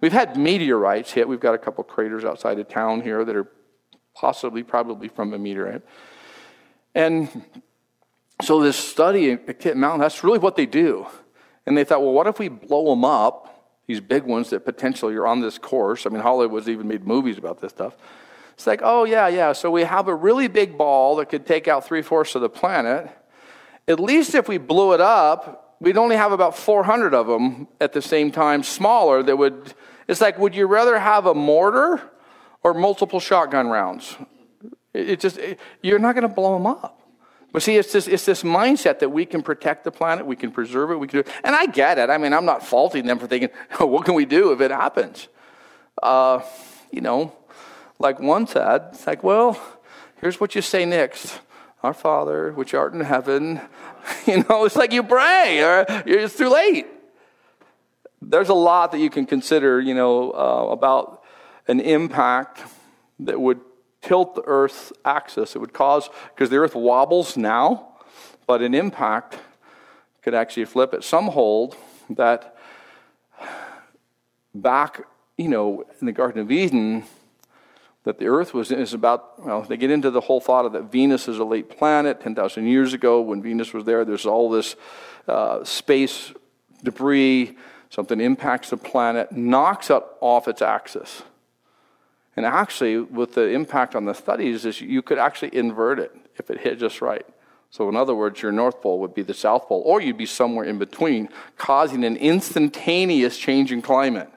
We've 0.00 0.12
had 0.12 0.38
meteorites 0.38 1.12
hit. 1.12 1.28
We've 1.28 1.40
got 1.40 1.54
a 1.54 1.58
couple 1.58 1.84
craters 1.84 2.24
outside 2.24 2.58
of 2.58 2.68
town 2.68 3.02
here 3.02 3.24
that 3.24 3.36
are 3.36 3.48
possibly, 4.18 4.62
probably 4.62 5.08
from 5.08 5.32
a 5.32 5.38
meteorite. 5.38 5.82
And 6.94 7.44
so 8.42 8.60
this 8.60 8.76
study 8.76 9.32
at 9.32 9.58
Kit 9.58 9.76
Mountain, 9.76 10.00
that's 10.00 10.24
really 10.24 10.38
what 10.38 10.56
they 10.56 10.66
do. 10.66 11.06
And 11.66 11.76
they 11.76 11.84
thought, 11.84 12.02
well, 12.02 12.12
what 12.12 12.26
if 12.26 12.38
we 12.38 12.48
blow 12.48 12.90
them 12.90 13.04
up, 13.04 13.80
these 13.86 14.00
big 14.00 14.24
ones 14.24 14.50
that 14.50 14.64
potentially 14.64 15.14
are 15.14 15.26
on 15.26 15.40
this 15.40 15.58
course? 15.58 16.06
I 16.06 16.08
mean, 16.08 16.22
Hollywood's 16.22 16.68
even 16.68 16.88
made 16.88 17.06
movies 17.06 17.38
about 17.38 17.60
this 17.60 17.72
stuff. 17.72 17.96
It's 18.54 18.66
like, 18.66 18.80
oh, 18.82 19.04
yeah, 19.04 19.28
yeah. 19.28 19.52
So 19.52 19.70
we 19.70 19.84
have 19.84 20.08
a 20.08 20.14
really 20.14 20.48
big 20.48 20.76
ball 20.76 21.16
that 21.16 21.26
could 21.26 21.46
take 21.46 21.68
out 21.68 21.86
three 21.86 22.02
fourths 22.02 22.34
of 22.34 22.42
the 22.42 22.48
planet. 22.48 23.08
At 23.86 24.00
least 24.00 24.34
if 24.34 24.48
we 24.48 24.58
blew 24.58 24.94
it 24.94 25.00
up, 25.00 25.76
we'd 25.80 25.96
only 25.96 26.16
have 26.16 26.32
about 26.32 26.56
400 26.56 27.14
of 27.14 27.28
them 27.28 27.68
at 27.80 27.92
the 27.92 28.02
same 28.02 28.32
time, 28.32 28.62
smaller, 28.62 29.22
that 29.22 29.36
would. 29.36 29.74
It's 30.08 30.20
like, 30.20 30.38
would 30.38 30.54
you 30.54 30.66
rather 30.66 30.98
have 30.98 31.26
a 31.26 31.34
mortar 31.34 32.02
or 32.62 32.74
multiple 32.74 33.20
shotgun 33.20 33.68
rounds. 33.68 34.16
It, 34.92 35.10
it 35.10 35.20
just, 35.20 35.38
it, 35.38 35.58
you're 35.82 35.98
not 35.98 36.14
going 36.14 36.28
to 36.28 36.34
blow 36.34 36.54
them 36.54 36.66
up. 36.66 36.98
But 37.52 37.62
see, 37.62 37.76
it's 37.76 37.92
this, 37.92 38.06
it's 38.06 38.26
this 38.26 38.42
mindset 38.42 38.98
that 38.98 39.10
we 39.10 39.24
can 39.24 39.42
protect 39.42 39.84
the 39.84 39.90
planet, 39.90 40.26
we 40.26 40.36
can 40.36 40.50
preserve 40.50 40.90
it, 40.90 40.96
we 40.96 41.08
can 41.08 41.22
do 41.22 41.30
And 41.44 41.56
I 41.56 41.66
get 41.66 41.98
it. 41.98 42.10
I 42.10 42.18
mean, 42.18 42.32
I'm 42.32 42.44
not 42.44 42.64
faulting 42.64 43.06
them 43.06 43.18
for 43.18 43.26
thinking, 43.26 43.48
oh, 43.80 43.86
what 43.94 44.04
can 44.04 44.14
we 44.14 44.26
do 44.26 44.52
if 44.52 44.60
it 44.60 44.70
happens? 44.70 45.28
Uh, 46.02 46.42
you 46.90 47.00
know, 47.00 47.32
like 47.98 48.20
one 48.20 48.46
said, 48.46 48.90
it's 48.92 49.06
like, 49.06 49.24
well, 49.24 49.60
here's 50.20 50.38
what 50.38 50.54
you 50.54 50.62
say 50.62 50.84
next. 50.84 51.40
Our 51.82 51.94
Father, 51.94 52.52
which 52.52 52.74
art 52.74 52.94
in 52.94 53.00
heaven. 53.00 53.60
You 54.26 54.42
know, 54.48 54.64
it's 54.64 54.74
like 54.74 54.90
you 54.90 55.02
pray, 55.02 55.62
or 55.62 55.84
it's 56.06 56.34
too 56.34 56.48
late. 56.48 56.86
There's 58.22 58.48
a 58.48 58.54
lot 58.54 58.92
that 58.92 59.00
you 59.00 59.10
can 59.10 59.26
consider, 59.26 59.78
you 59.82 59.92
know, 59.92 60.30
uh, 60.30 60.68
about 60.70 61.17
an 61.68 61.80
impact 61.80 62.62
that 63.20 63.40
would 63.40 63.60
tilt 64.00 64.34
the 64.34 64.42
Earth's 64.46 64.92
axis. 65.04 65.54
It 65.54 65.58
would 65.58 65.72
cause, 65.72 66.08
because 66.34 66.50
the 66.50 66.56
Earth 66.56 66.74
wobbles 66.74 67.36
now, 67.36 67.88
but 68.46 68.62
an 68.62 68.74
impact 68.74 69.38
could 70.22 70.34
actually 70.34 70.64
flip 70.64 70.94
it. 70.94 71.04
Some 71.04 71.26
hold 71.28 71.76
that 72.10 72.56
back, 74.54 75.02
you 75.36 75.48
know, 75.48 75.84
in 76.00 76.06
the 76.06 76.12
Garden 76.12 76.40
of 76.40 76.50
Eden, 76.50 77.04
that 78.04 78.18
the 78.18 78.26
Earth 78.26 78.54
was 78.54 78.70
is 78.70 78.94
about. 78.94 79.44
Well, 79.44 79.62
they 79.62 79.76
get 79.76 79.90
into 79.90 80.10
the 80.10 80.22
whole 80.22 80.40
thought 80.40 80.64
of 80.64 80.72
that 80.72 80.84
Venus 80.84 81.28
is 81.28 81.38
a 81.38 81.44
late 81.44 81.68
planet. 81.68 82.20
Ten 82.22 82.34
thousand 82.34 82.66
years 82.66 82.94
ago, 82.94 83.20
when 83.20 83.42
Venus 83.42 83.74
was 83.74 83.84
there, 83.84 84.04
there's 84.04 84.24
all 84.24 84.48
this 84.48 84.76
uh, 85.26 85.62
space 85.64 86.32
debris. 86.82 87.56
Something 87.90 88.20
impacts 88.20 88.70
the 88.70 88.76
planet, 88.76 89.32
knocks 89.32 89.90
it 89.90 90.02
off 90.20 90.48
its 90.48 90.62
axis. 90.62 91.22
And 92.36 92.46
actually, 92.46 92.98
with 92.98 93.34
the 93.34 93.48
impact 93.48 93.94
on 93.96 94.04
the 94.04 94.14
studies, 94.14 94.64
is 94.64 94.80
you 94.80 95.02
could 95.02 95.18
actually 95.18 95.54
invert 95.56 95.98
it 95.98 96.14
if 96.36 96.50
it 96.50 96.60
hit 96.60 96.78
just 96.78 97.00
right. 97.00 97.26
So, 97.70 97.88
in 97.88 97.96
other 97.96 98.14
words, 98.14 98.40
your 98.40 98.52
North 98.52 98.80
Pole 98.80 98.98
would 99.00 99.14
be 99.14 99.22
the 99.22 99.34
South 99.34 99.66
Pole, 99.66 99.82
or 99.84 100.00
you'd 100.00 100.16
be 100.16 100.26
somewhere 100.26 100.64
in 100.64 100.78
between, 100.78 101.28
causing 101.56 102.04
an 102.04 102.16
instantaneous 102.16 103.36
change 103.36 103.72
in 103.72 103.82
climate. 103.82 104.30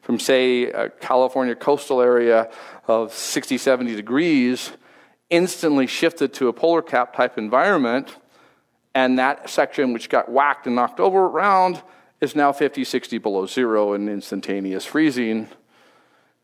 From, 0.00 0.18
say, 0.18 0.64
a 0.64 0.88
California 0.88 1.54
coastal 1.54 2.00
area 2.00 2.50
of 2.88 3.12
60, 3.12 3.56
70 3.56 3.94
degrees, 3.94 4.72
instantly 5.30 5.86
shifted 5.86 6.34
to 6.34 6.48
a 6.48 6.52
polar 6.52 6.82
cap 6.82 7.14
type 7.14 7.38
environment, 7.38 8.16
and 8.94 9.18
that 9.18 9.48
section 9.48 9.92
which 9.92 10.08
got 10.08 10.28
whacked 10.28 10.66
and 10.66 10.74
knocked 10.74 11.00
over 11.00 11.20
around 11.26 11.82
is 12.20 12.36
now 12.36 12.52
50, 12.52 12.84
60 12.84 13.18
below 13.18 13.46
zero 13.46 13.94
and 13.94 14.08
instantaneous 14.08 14.84
freezing, 14.84 15.48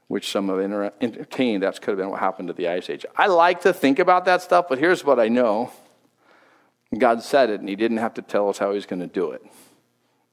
which 0.08 0.30
some 0.30 0.48
have 0.48 0.58
entertained. 0.58 1.62
That 1.62 1.80
could 1.80 1.92
have 1.92 1.98
been 1.98 2.10
what 2.10 2.20
happened 2.20 2.48
to 2.48 2.54
the 2.54 2.68
Ice 2.68 2.90
Age. 2.90 3.06
I 3.16 3.26
like 3.26 3.60
to 3.62 3.72
think 3.72 3.98
about 3.98 4.24
that 4.24 4.42
stuff, 4.42 4.66
but 4.68 4.78
here's 4.78 5.04
what 5.04 5.20
I 5.20 5.28
know 5.28 5.70
God 6.96 7.22
said 7.22 7.50
it, 7.50 7.60
and 7.60 7.68
He 7.68 7.76
didn't 7.76 7.98
have 7.98 8.14
to 8.14 8.22
tell 8.22 8.48
us 8.48 8.58
how 8.58 8.72
He's 8.72 8.86
going 8.86 9.00
to 9.00 9.06
do 9.06 9.30
it. 9.30 9.42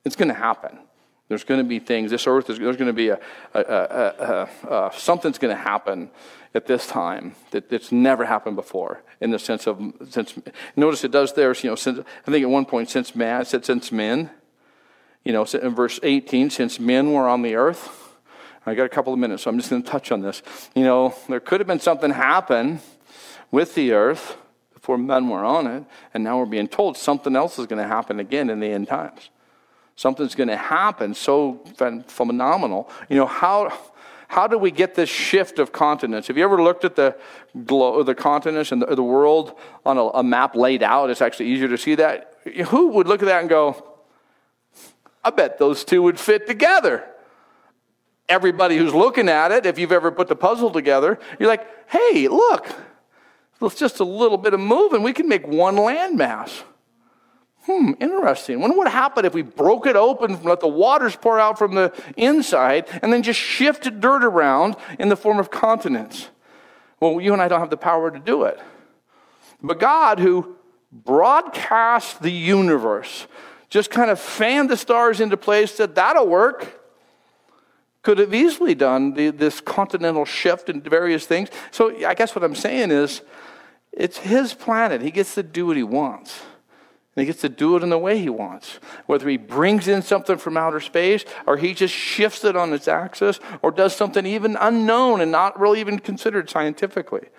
It's 0.05 0.15
going 0.15 0.29
to 0.29 0.33
happen. 0.33 0.79
There's 1.27 1.43
going 1.43 1.59
to 1.59 1.67
be 1.67 1.79
things. 1.79 2.11
This 2.11 2.27
earth 2.27 2.49
is 2.49 2.59
there's 2.59 2.77
going 2.77 2.87
to 2.87 2.93
be 2.93 3.09
a, 3.09 3.19
a, 3.53 3.59
a, 3.59 4.49
a 4.69 4.91
something's 4.95 5.39
going 5.39 5.55
to 5.55 5.61
happen 5.61 6.11
at 6.53 6.67
this 6.67 6.85
time 6.87 7.35
that 7.51 7.69
that's 7.69 7.91
never 7.91 8.25
happened 8.25 8.55
before. 8.55 9.01
In 9.19 9.31
the 9.31 9.39
sense 9.39 9.65
of 9.65 9.81
since 10.09 10.35
notice 10.75 11.03
it 11.03 11.11
does 11.11 11.33
there. 11.33 11.53
You 11.55 11.71
know, 11.71 11.75
since 11.75 11.99
I 12.27 12.31
think 12.31 12.43
at 12.43 12.49
one 12.49 12.65
point 12.65 12.89
since 12.89 13.15
man 13.15 13.43
said 13.45 13.65
since 13.65 13.91
men. 13.91 14.29
You 15.23 15.33
know, 15.33 15.43
in 15.43 15.73
verse 15.73 15.99
18, 16.03 16.51
since 16.51 16.79
men 16.79 17.11
were 17.11 17.27
on 17.27 17.41
the 17.41 17.55
earth. 17.55 18.04
I 18.65 18.73
got 18.73 18.85
a 18.85 18.89
couple 18.89 19.13
of 19.13 19.19
minutes, 19.19 19.43
so 19.43 19.51
I'm 19.51 19.57
just 19.57 19.69
going 19.69 19.83
to 19.83 19.89
touch 19.89 20.11
on 20.11 20.21
this. 20.21 20.41
You 20.73 20.83
know, 20.83 21.15
there 21.29 21.39
could 21.39 21.59
have 21.59 21.67
been 21.67 21.79
something 21.79 22.11
happen 22.11 22.79
with 23.51 23.75
the 23.75 23.91
earth 23.93 24.37
before 24.73 24.97
men 24.97 25.29
were 25.29 25.45
on 25.45 25.67
it, 25.67 25.83
and 26.13 26.23
now 26.23 26.39
we're 26.39 26.45
being 26.45 26.67
told 26.67 26.97
something 26.97 27.35
else 27.35 27.59
is 27.59 27.67
going 27.67 27.81
to 27.81 27.87
happen 27.87 28.19
again 28.19 28.49
in 28.49 28.59
the 28.59 28.67
end 28.67 28.87
times. 28.87 29.29
Something's 29.95 30.35
going 30.35 30.49
to 30.49 30.57
happen 30.57 31.13
so 31.13 31.61
phenomenal. 32.07 32.89
You 33.07 33.17
know, 33.17 33.25
how, 33.27 33.71
how 34.27 34.47
do 34.47 34.57
we 34.57 34.71
get 34.71 34.95
this 34.95 35.09
shift 35.09 35.59
of 35.59 35.71
continents? 35.71 36.27
Have 36.27 36.37
you 36.37 36.43
ever 36.43 36.61
looked 36.61 36.83
at 36.83 36.95
the, 36.95 37.15
glo- 37.65 38.03
the 38.03 38.15
continents 38.15 38.71
and 38.71 38.81
the, 38.81 38.95
the 38.95 39.03
world 39.03 39.57
on 39.85 39.97
a, 39.97 40.05
a 40.07 40.23
map 40.23 40.55
laid 40.55 40.83
out? 40.83 41.09
It's 41.09 41.21
actually 41.21 41.47
easier 41.47 41.69
to 41.69 41.77
see 41.77 41.95
that. 41.95 42.33
Who 42.67 42.87
would 42.89 43.07
look 43.07 43.21
at 43.21 43.27
that 43.27 43.41
and 43.41 43.49
go, 43.49 43.91
I 45.23 45.29
bet 45.29 45.59
those 45.59 45.85
two 45.85 46.01
would 46.03 46.19
fit 46.19 46.45
together? 46.45 47.05
Everybody 48.27 48.77
who's 48.77 48.93
looking 48.93 49.29
at 49.29 49.51
it, 49.51 49.65
if 49.65 49.77
you've 49.77 49.91
ever 49.91 50.11
put 50.11 50.27
the 50.27 50.35
puzzle 50.35 50.71
together, 50.71 51.19
you're 51.39 51.49
like, 51.49 51.67
hey, 51.89 52.27
look, 52.27 52.67
with 53.59 53.77
just 53.77 53.99
a 53.99 54.03
little 54.03 54.37
bit 54.37 54.53
of 54.53 54.59
moving, 54.59 55.03
we 55.03 55.13
can 55.13 55.27
make 55.27 55.47
one 55.47 55.75
landmass. 55.75 56.63
Hmm, 57.65 57.93
interesting. 57.99 58.59
What 58.59 58.91
happened 58.91 59.25
if 59.25 59.33
we 59.33 59.41
broke 59.41 59.87
it 59.87 59.95
open, 59.95 60.41
let 60.43 60.59
the 60.59 60.67
waters 60.67 61.15
pour 61.15 61.39
out 61.39 61.57
from 61.57 61.73
the 61.73 61.91
inside, 62.15 62.87
and 63.01 63.11
then 63.11 63.23
just 63.23 63.39
shifted 63.39 63.99
dirt 64.01 64.23
around 64.23 64.75
in 64.99 65.09
the 65.09 65.15
form 65.15 65.39
of 65.39 65.49
continents. 65.49 66.29
Well, 66.99 67.19
you 67.19 67.33
and 67.33 67.41
I 67.41 67.47
don't 67.47 67.59
have 67.59 67.71
the 67.71 67.77
power 67.77 68.11
to 68.11 68.19
do 68.19 68.43
it. 68.43 68.59
But 69.61 69.79
God, 69.79 70.19
who 70.19 70.55
broadcast 70.91 72.21
the 72.21 72.31
universe, 72.31 73.25
just 73.69 73.89
kind 73.89 74.11
of 74.11 74.19
fanned 74.19 74.69
the 74.69 74.77
stars 74.77 75.19
into 75.19 75.35
place, 75.35 75.71
said, 75.73 75.95
that'll 75.95 76.27
work. 76.27 76.81
Could 78.05 78.19
have 78.19 78.35
easily 78.35 78.75
done 78.75 79.15
the, 79.15 79.31
this 79.31 79.59
continental 79.59 80.25
shift 80.25 80.69
and 80.69 80.83
various 80.83 81.25
things. 81.25 81.49
So 81.71 82.05
I 82.05 82.13
guess 82.13 82.35
what 82.35 82.43
I'm 82.43 82.53
saying 82.53 82.91
is, 82.91 83.23
it's 83.91 84.19
his 84.19 84.53
planet. 84.53 85.01
He 85.01 85.09
gets 85.09 85.33
to 85.33 85.41
do 85.41 85.65
what 85.65 85.75
he 85.75 85.81
wants. 85.81 86.39
And 87.15 87.23
he 87.23 87.25
gets 87.25 87.41
to 87.41 87.49
do 87.49 87.75
it 87.75 87.81
in 87.81 87.89
the 87.89 87.97
way 87.97 88.19
he 88.19 88.29
wants. 88.29 88.79
Whether 89.07 89.27
he 89.27 89.37
brings 89.37 89.87
in 89.87 90.03
something 90.03 90.37
from 90.37 90.55
outer 90.55 90.79
space, 90.81 91.25
or 91.47 91.57
he 91.57 91.73
just 91.73 91.95
shifts 91.95 92.43
it 92.43 92.55
on 92.55 92.73
its 92.73 92.87
axis, 92.87 93.39
or 93.63 93.71
does 93.71 93.95
something 93.95 94.23
even 94.27 94.55
unknown 94.61 95.19
and 95.19 95.31
not 95.31 95.59
really 95.59 95.79
even 95.79 95.97
considered 95.97 96.47
scientifically. 96.47 97.29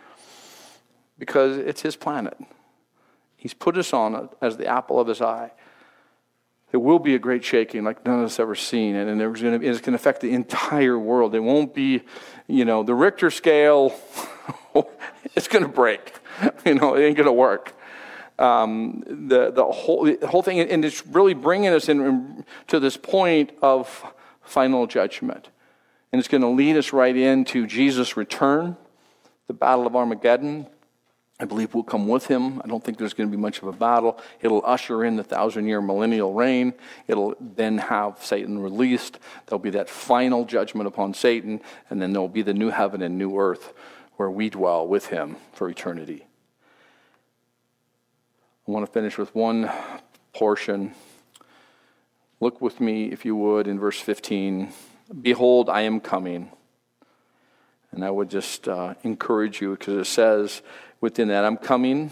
Because 1.16 1.58
it's 1.58 1.82
his 1.82 1.94
planet. 1.94 2.36
He's 3.36 3.54
put 3.54 3.76
us 3.76 3.92
on 3.92 4.16
it 4.16 4.30
as 4.42 4.56
the 4.56 4.66
apple 4.66 4.98
of 4.98 5.06
his 5.06 5.20
eye. 5.20 5.52
There 6.72 6.80
will 6.80 6.98
be 6.98 7.14
a 7.14 7.18
great 7.18 7.44
shaking 7.44 7.84
like 7.84 8.04
none 8.04 8.20
of 8.20 8.26
us 8.26 8.40
ever 8.40 8.54
seen, 8.54 8.96
and 8.96 9.20
it's 9.20 9.40
going 9.40 9.80
to 9.80 9.94
affect 9.94 10.20
the 10.20 10.32
entire 10.32 10.98
world. 10.98 11.34
It 11.34 11.40
won't 11.40 11.74
be, 11.74 12.02
you 12.48 12.64
know, 12.64 12.82
the 12.82 12.94
Richter 12.94 13.30
scale, 13.30 13.94
it's 15.36 15.48
going 15.48 15.64
to 15.64 15.70
break. 15.70 16.12
you 16.66 16.74
know, 16.74 16.94
it 16.94 17.04
ain't 17.04 17.16
going 17.16 17.26
to 17.26 17.32
work. 17.32 17.72
Um, 18.38 19.02
the, 19.06 19.50
the, 19.50 19.64
whole, 19.64 20.04
the 20.04 20.26
whole 20.26 20.42
thing, 20.42 20.60
and 20.60 20.84
it's 20.84 21.06
really 21.06 21.34
bringing 21.34 21.72
us 21.72 21.88
in, 21.88 22.44
to 22.66 22.80
this 22.80 22.96
point 22.96 23.52
of 23.62 24.12
final 24.42 24.86
judgment. 24.86 25.48
And 26.12 26.18
it's 26.18 26.28
going 26.28 26.42
to 26.42 26.48
lead 26.48 26.76
us 26.76 26.92
right 26.92 27.16
into 27.16 27.66
Jesus' 27.66 28.16
return, 28.16 28.76
the 29.46 29.54
Battle 29.54 29.86
of 29.86 29.96
Armageddon. 29.96 30.66
I 31.38 31.44
believe 31.44 31.74
we'll 31.74 31.82
come 31.82 32.08
with 32.08 32.26
him. 32.26 32.62
I 32.64 32.68
don't 32.68 32.82
think 32.82 32.96
there's 32.96 33.12
going 33.12 33.30
to 33.30 33.36
be 33.36 33.40
much 33.40 33.58
of 33.58 33.68
a 33.68 33.72
battle. 33.72 34.18
It'll 34.40 34.64
usher 34.64 35.04
in 35.04 35.16
the 35.16 35.24
thousand 35.24 35.66
year 35.66 35.82
millennial 35.82 36.32
reign. 36.32 36.72
It'll 37.08 37.34
then 37.40 37.76
have 37.78 38.24
Satan 38.24 38.58
released. 38.58 39.18
There'll 39.46 39.60
be 39.60 39.70
that 39.70 39.90
final 39.90 40.46
judgment 40.46 40.88
upon 40.88 41.12
Satan, 41.12 41.60
and 41.90 42.00
then 42.00 42.12
there'll 42.12 42.28
be 42.28 42.42
the 42.42 42.54
new 42.54 42.70
heaven 42.70 43.02
and 43.02 43.18
new 43.18 43.38
earth 43.38 43.74
where 44.16 44.30
we 44.30 44.48
dwell 44.48 44.86
with 44.86 45.08
him 45.08 45.36
for 45.52 45.68
eternity. 45.68 46.26
I 48.66 48.70
want 48.70 48.86
to 48.86 48.90
finish 48.90 49.18
with 49.18 49.34
one 49.34 49.70
portion. 50.32 50.94
Look 52.40 52.62
with 52.62 52.80
me, 52.80 53.12
if 53.12 53.26
you 53.26 53.36
would, 53.36 53.68
in 53.68 53.78
verse 53.78 54.00
15. 54.00 54.72
Behold, 55.20 55.68
I 55.68 55.82
am 55.82 56.00
coming. 56.00 56.50
And 57.92 58.04
I 58.04 58.10
would 58.10 58.28
just 58.28 58.68
uh, 58.68 58.94
encourage 59.04 59.60
you 59.60 59.76
because 59.76 59.94
it 59.94 60.10
says 60.10 60.62
within 61.00 61.28
that, 61.28 61.44
I'm 61.44 61.56
coming. 61.56 62.10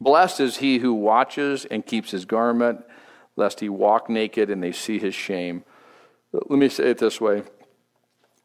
Blessed 0.00 0.40
is 0.40 0.56
he 0.58 0.78
who 0.78 0.94
watches 0.94 1.64
and 1.64 1.84
keeps 1.84 2.10
his 2.10 2.24
garment, 2.24 2.84
lest 3.36 3.60
he 3.60 3.68
walk 3.68 4.08
naked 4.08 4.50
and 4.50 4.62
they 4.62 4.72
see 4.72 4.98
his 4.98 5.14
shame. 5.14 5.64
Let 6.32 6.58
me 6.58 6.68
say 6.68 6.90
it 6.90 6.98
this 6.98 7.20
way 7.20 7.42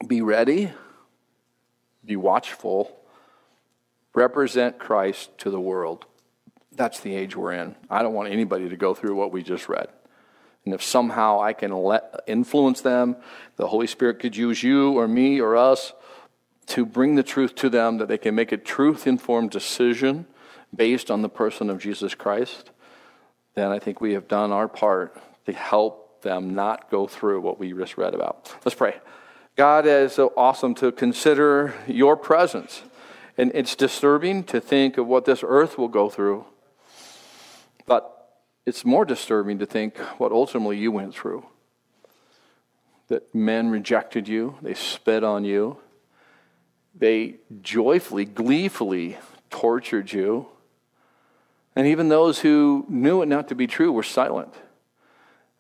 Be 0.08 0.22
ready 0.22 0.72
be 2.08 2.16
watchful, 2.16 2.97
represent 4.16 4.80
Christ 4.80 5.38
to 5.39 5.51
the 5.51 5.60
world. 5.60 6.05
That's 6.72 7.01
the 7.01 7.14
age 7.14 7.36
we're 7.36 7.51
in. 7.51 7.76
I 7.89 8.01
don't 8.01 8.14
want 8.14 8.32
anybody 8.32 8.70
to 8.70 8.78
go 8.78 8.93
through 8.93 9.16
what 9.16 9.32
we 9.32 9.43
just 9.43 9.68
read. 9.68 9.89
And 10.64 10.74
if 10.74 10.82
somehow 10.82 11.41
I 11.41 11.53
can 11.53 11.72
let, 11.72 12.22
influence 12.28 12.82
them, 12.82 13.18
the 13.58 13.68
Holy 13.68 13.88
Spirit 13.88 14.20
could 14.20 14.36
use 14.36 14.64
you 14.64 14.97
or 14.97 15.08
me 15.08 15.39
or 15.39 15.55
us 15.55 15.93
to 16.68 16.86
bring 16.86 17.15
the 17.15 17.24
truth 17.24 17.55
to 17.55 17.70
them, 17.70 17.97
that 17.97 18.07
they 18.07 18.18
can 18.18 18.36
make 18.36 18.51
a 18.51 18.57
truth 18.57 19.07
informed 19.07 19.51
decision 19.51 20.26
based 20.76 21.09
on 21.09 21.22
the 21.22 21.30
person 21.30 21.70
of 21.70 21.80
Jesus 21.80 22.13
Christ, 22.13 22.72
then 23.55 23.72
I 23.72 23.80
think 23.80 24.01
we 24.01 24.13
have 24.13 24.28
done 24.28 24.51
our 24.51 24.68
part 24.68 25.20
to 25.45 25.53
help 25.53 26.22
them 26.22 26.53
not 26.53 26.91
go 26.91 27.07
through 27.07 27.41
what 27.41 27.59
we 27.59 27.74
just 27.74 27.97
read 27.97 28.13
about. 28.13 28.53
Let's 28.65 28.76
pray. 28.76 28.97
God 29.55 29.88
is 29.88 30.13
so 30.13 30.34
awesome 30.38 30.76
to 30.76 30.91
consider 30.91 31.74
your 31.88 32.15
presence. 32.15 32.84
And 33.38 33.51
it's 33.53 33.76
disturbing 33.76 34.43
to 34.45 34.59
think 34.59 34.97
of 34.97 35.07
what 35.07 35.26
this 35.26 35.43
earth 35.43 35.78
will 35.78 35.88
go 35.88 36.09
through. 36.09 36.45
But 37.86 38.13
it's 38.65 38.84
more 38.84 39.05
disturbing 39.05 39.59
to 39.59 39.65
think 39.65 39.97
what 40.20 40.32
ultimately 40.32 40.78
you 40.78 40.91
went 40.91 41.13
through. 41.13 41.45
That 43.07 43.34
men 43.34 43.70
rejected 43.70 44.28
you, 44.28 44.57
they 44.61 44.74
spit 44.74 45.24
on 45.24 45.45
you, 45.45 45.78
they 46.98 47.36
joyfully, 47.62 48.26
gleefully 48.26 49.18
tortured 49.50 50.12
you. 50.12 50.48
And 51.76 51.88
even 51.88 52.10
those 52.10 52.39
who 52.39 52.86
knew 52.89 53.22
it 53.22 53.28
not 53.28 53.48
to 53.50 53.56
be 53.56 53.68
true 53.68 53.91
were 53.91 54.04
silent. 54.04 54.54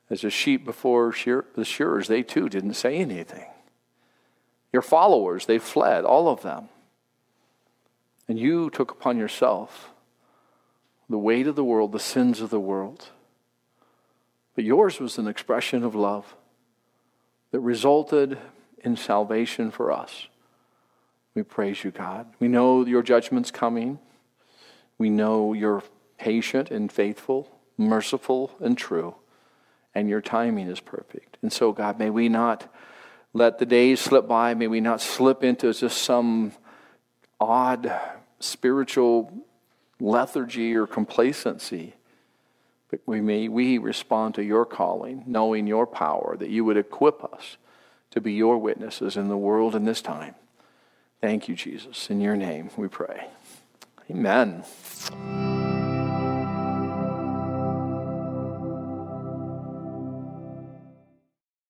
As 0.09 0.23
a 0.23 0.29
sheep 0.29 0.65
before 0.65 1.11
shear, 1.11 1.45
the 1.53 1.65
shearers, 1.65 2.07
they 2.07 2.23
too 2.23 2.49
didn't 2.49 2.73
say 2.73 2.97
anything. 2.97 3.45
Your 4.73 4.81
followers, 4.81 5.45
they 5.45 5.59
fled, 5.59 6.05
all 6.05 6.29
of 6.29 6.41
them. 6.41 6.69
And 8.27 8.39
you 8.39 8.69
took 8.69 8.91
upon 8.91 9.17
yourself 9.17 9.91
the 11.09 11.17
weight 11.17 11.47
of 11.47 11.55
the 11.55 11.63
world, 11.63 11.91
the 11.91 11.99
sins 11.99 12.41
of 12.41 12.49
the 12.49 12.59
world. 12.59 13.09
But 14.55 14.65
yours 14.65 14.99
was 14.99 15.17
an 15.17 15.27
expression 15.27 15.83
of 15.83 15.95
love 15.95 16.35
that 17.51 17.59
resulted 17.59 18.37
in 18.79 18.97
salvation 18.97 19.71
for 19.71 19.91
us. 19.91 20.27
We 21.37 21.43
praise 21.43 21.83
you, 21.83 21.91
God. 21.91 22.25
We 22.39 22.47
know 22.47 22.83
your 22.83 23.03
judgment's 23.03 23.51
coming. 23.51 23.99
We 24.97 25.11
know 25.11 25.53
you're 25.53 25.83
patient 26.17 26.71
and 26.71 26.91
faithful, 26.91 27.47
merciful 27.77 28.55
and 28.59 28.75
true, 28.75 29.13
and 29.93 30.09
your 30.09 30.19
timing 30.19 30.67
is 30.67 30.79
perfect. 30.79 31.37
And 31.43 31.53
so, 31.53 31.73
God, 31.73 31.99
may 31.99 32.09
we 32.09 32.27
not 32.27 32.73
let 33.33 33.59
the 33.59 33.67
days 33.67 33.99
slip 33.99 34.27
by. 34.27 34.55
May 34.55 34.65
we 34.65 34.81
not 34.81 34.99
slip 34.99 35.43
into 35.43 35.71
just 35.75 36.01
some 36.01 36.53
odd 37.39 37.93
spiritual 38.39 39.31
lethargy 39.99 40.75
or 40.75 40.87
complacency. 40.87 41.93
But 42.89 43.01
we 43.05 43.21
may 43.21 43.47
we 43.47 43.77
respond 43.77 44.33
to 44.33 44.43
your 44.43 44.65
calling, 44.65 45.23
knowing 45.27 45.67
your 45.67 45.85
power, 45.85 46.35
that 46.39 46.49
you 46.49 46.65
would 46.65 46.77
equip 46.77 47.23
us 47.23 47.57
to 48.09 48.19
be 48.19 48.33
your 48.33 48.57
witnesses 48.57 49.15
in 49.15 49.27
the 49.27 49.37
world 49.37 49.75
in 49.75 49.85
this 49.85 50.01
time. 50.01 50.33
Thank 51.21 51.47
you, 51.47 51.55
Jesus. 51.55 52.09
In 52.09 52.21
your 52.21 52.35
name 52.35 52.69
we 52.77 52.87
pray. 52.87 53.27
Amen. 54.09 54.63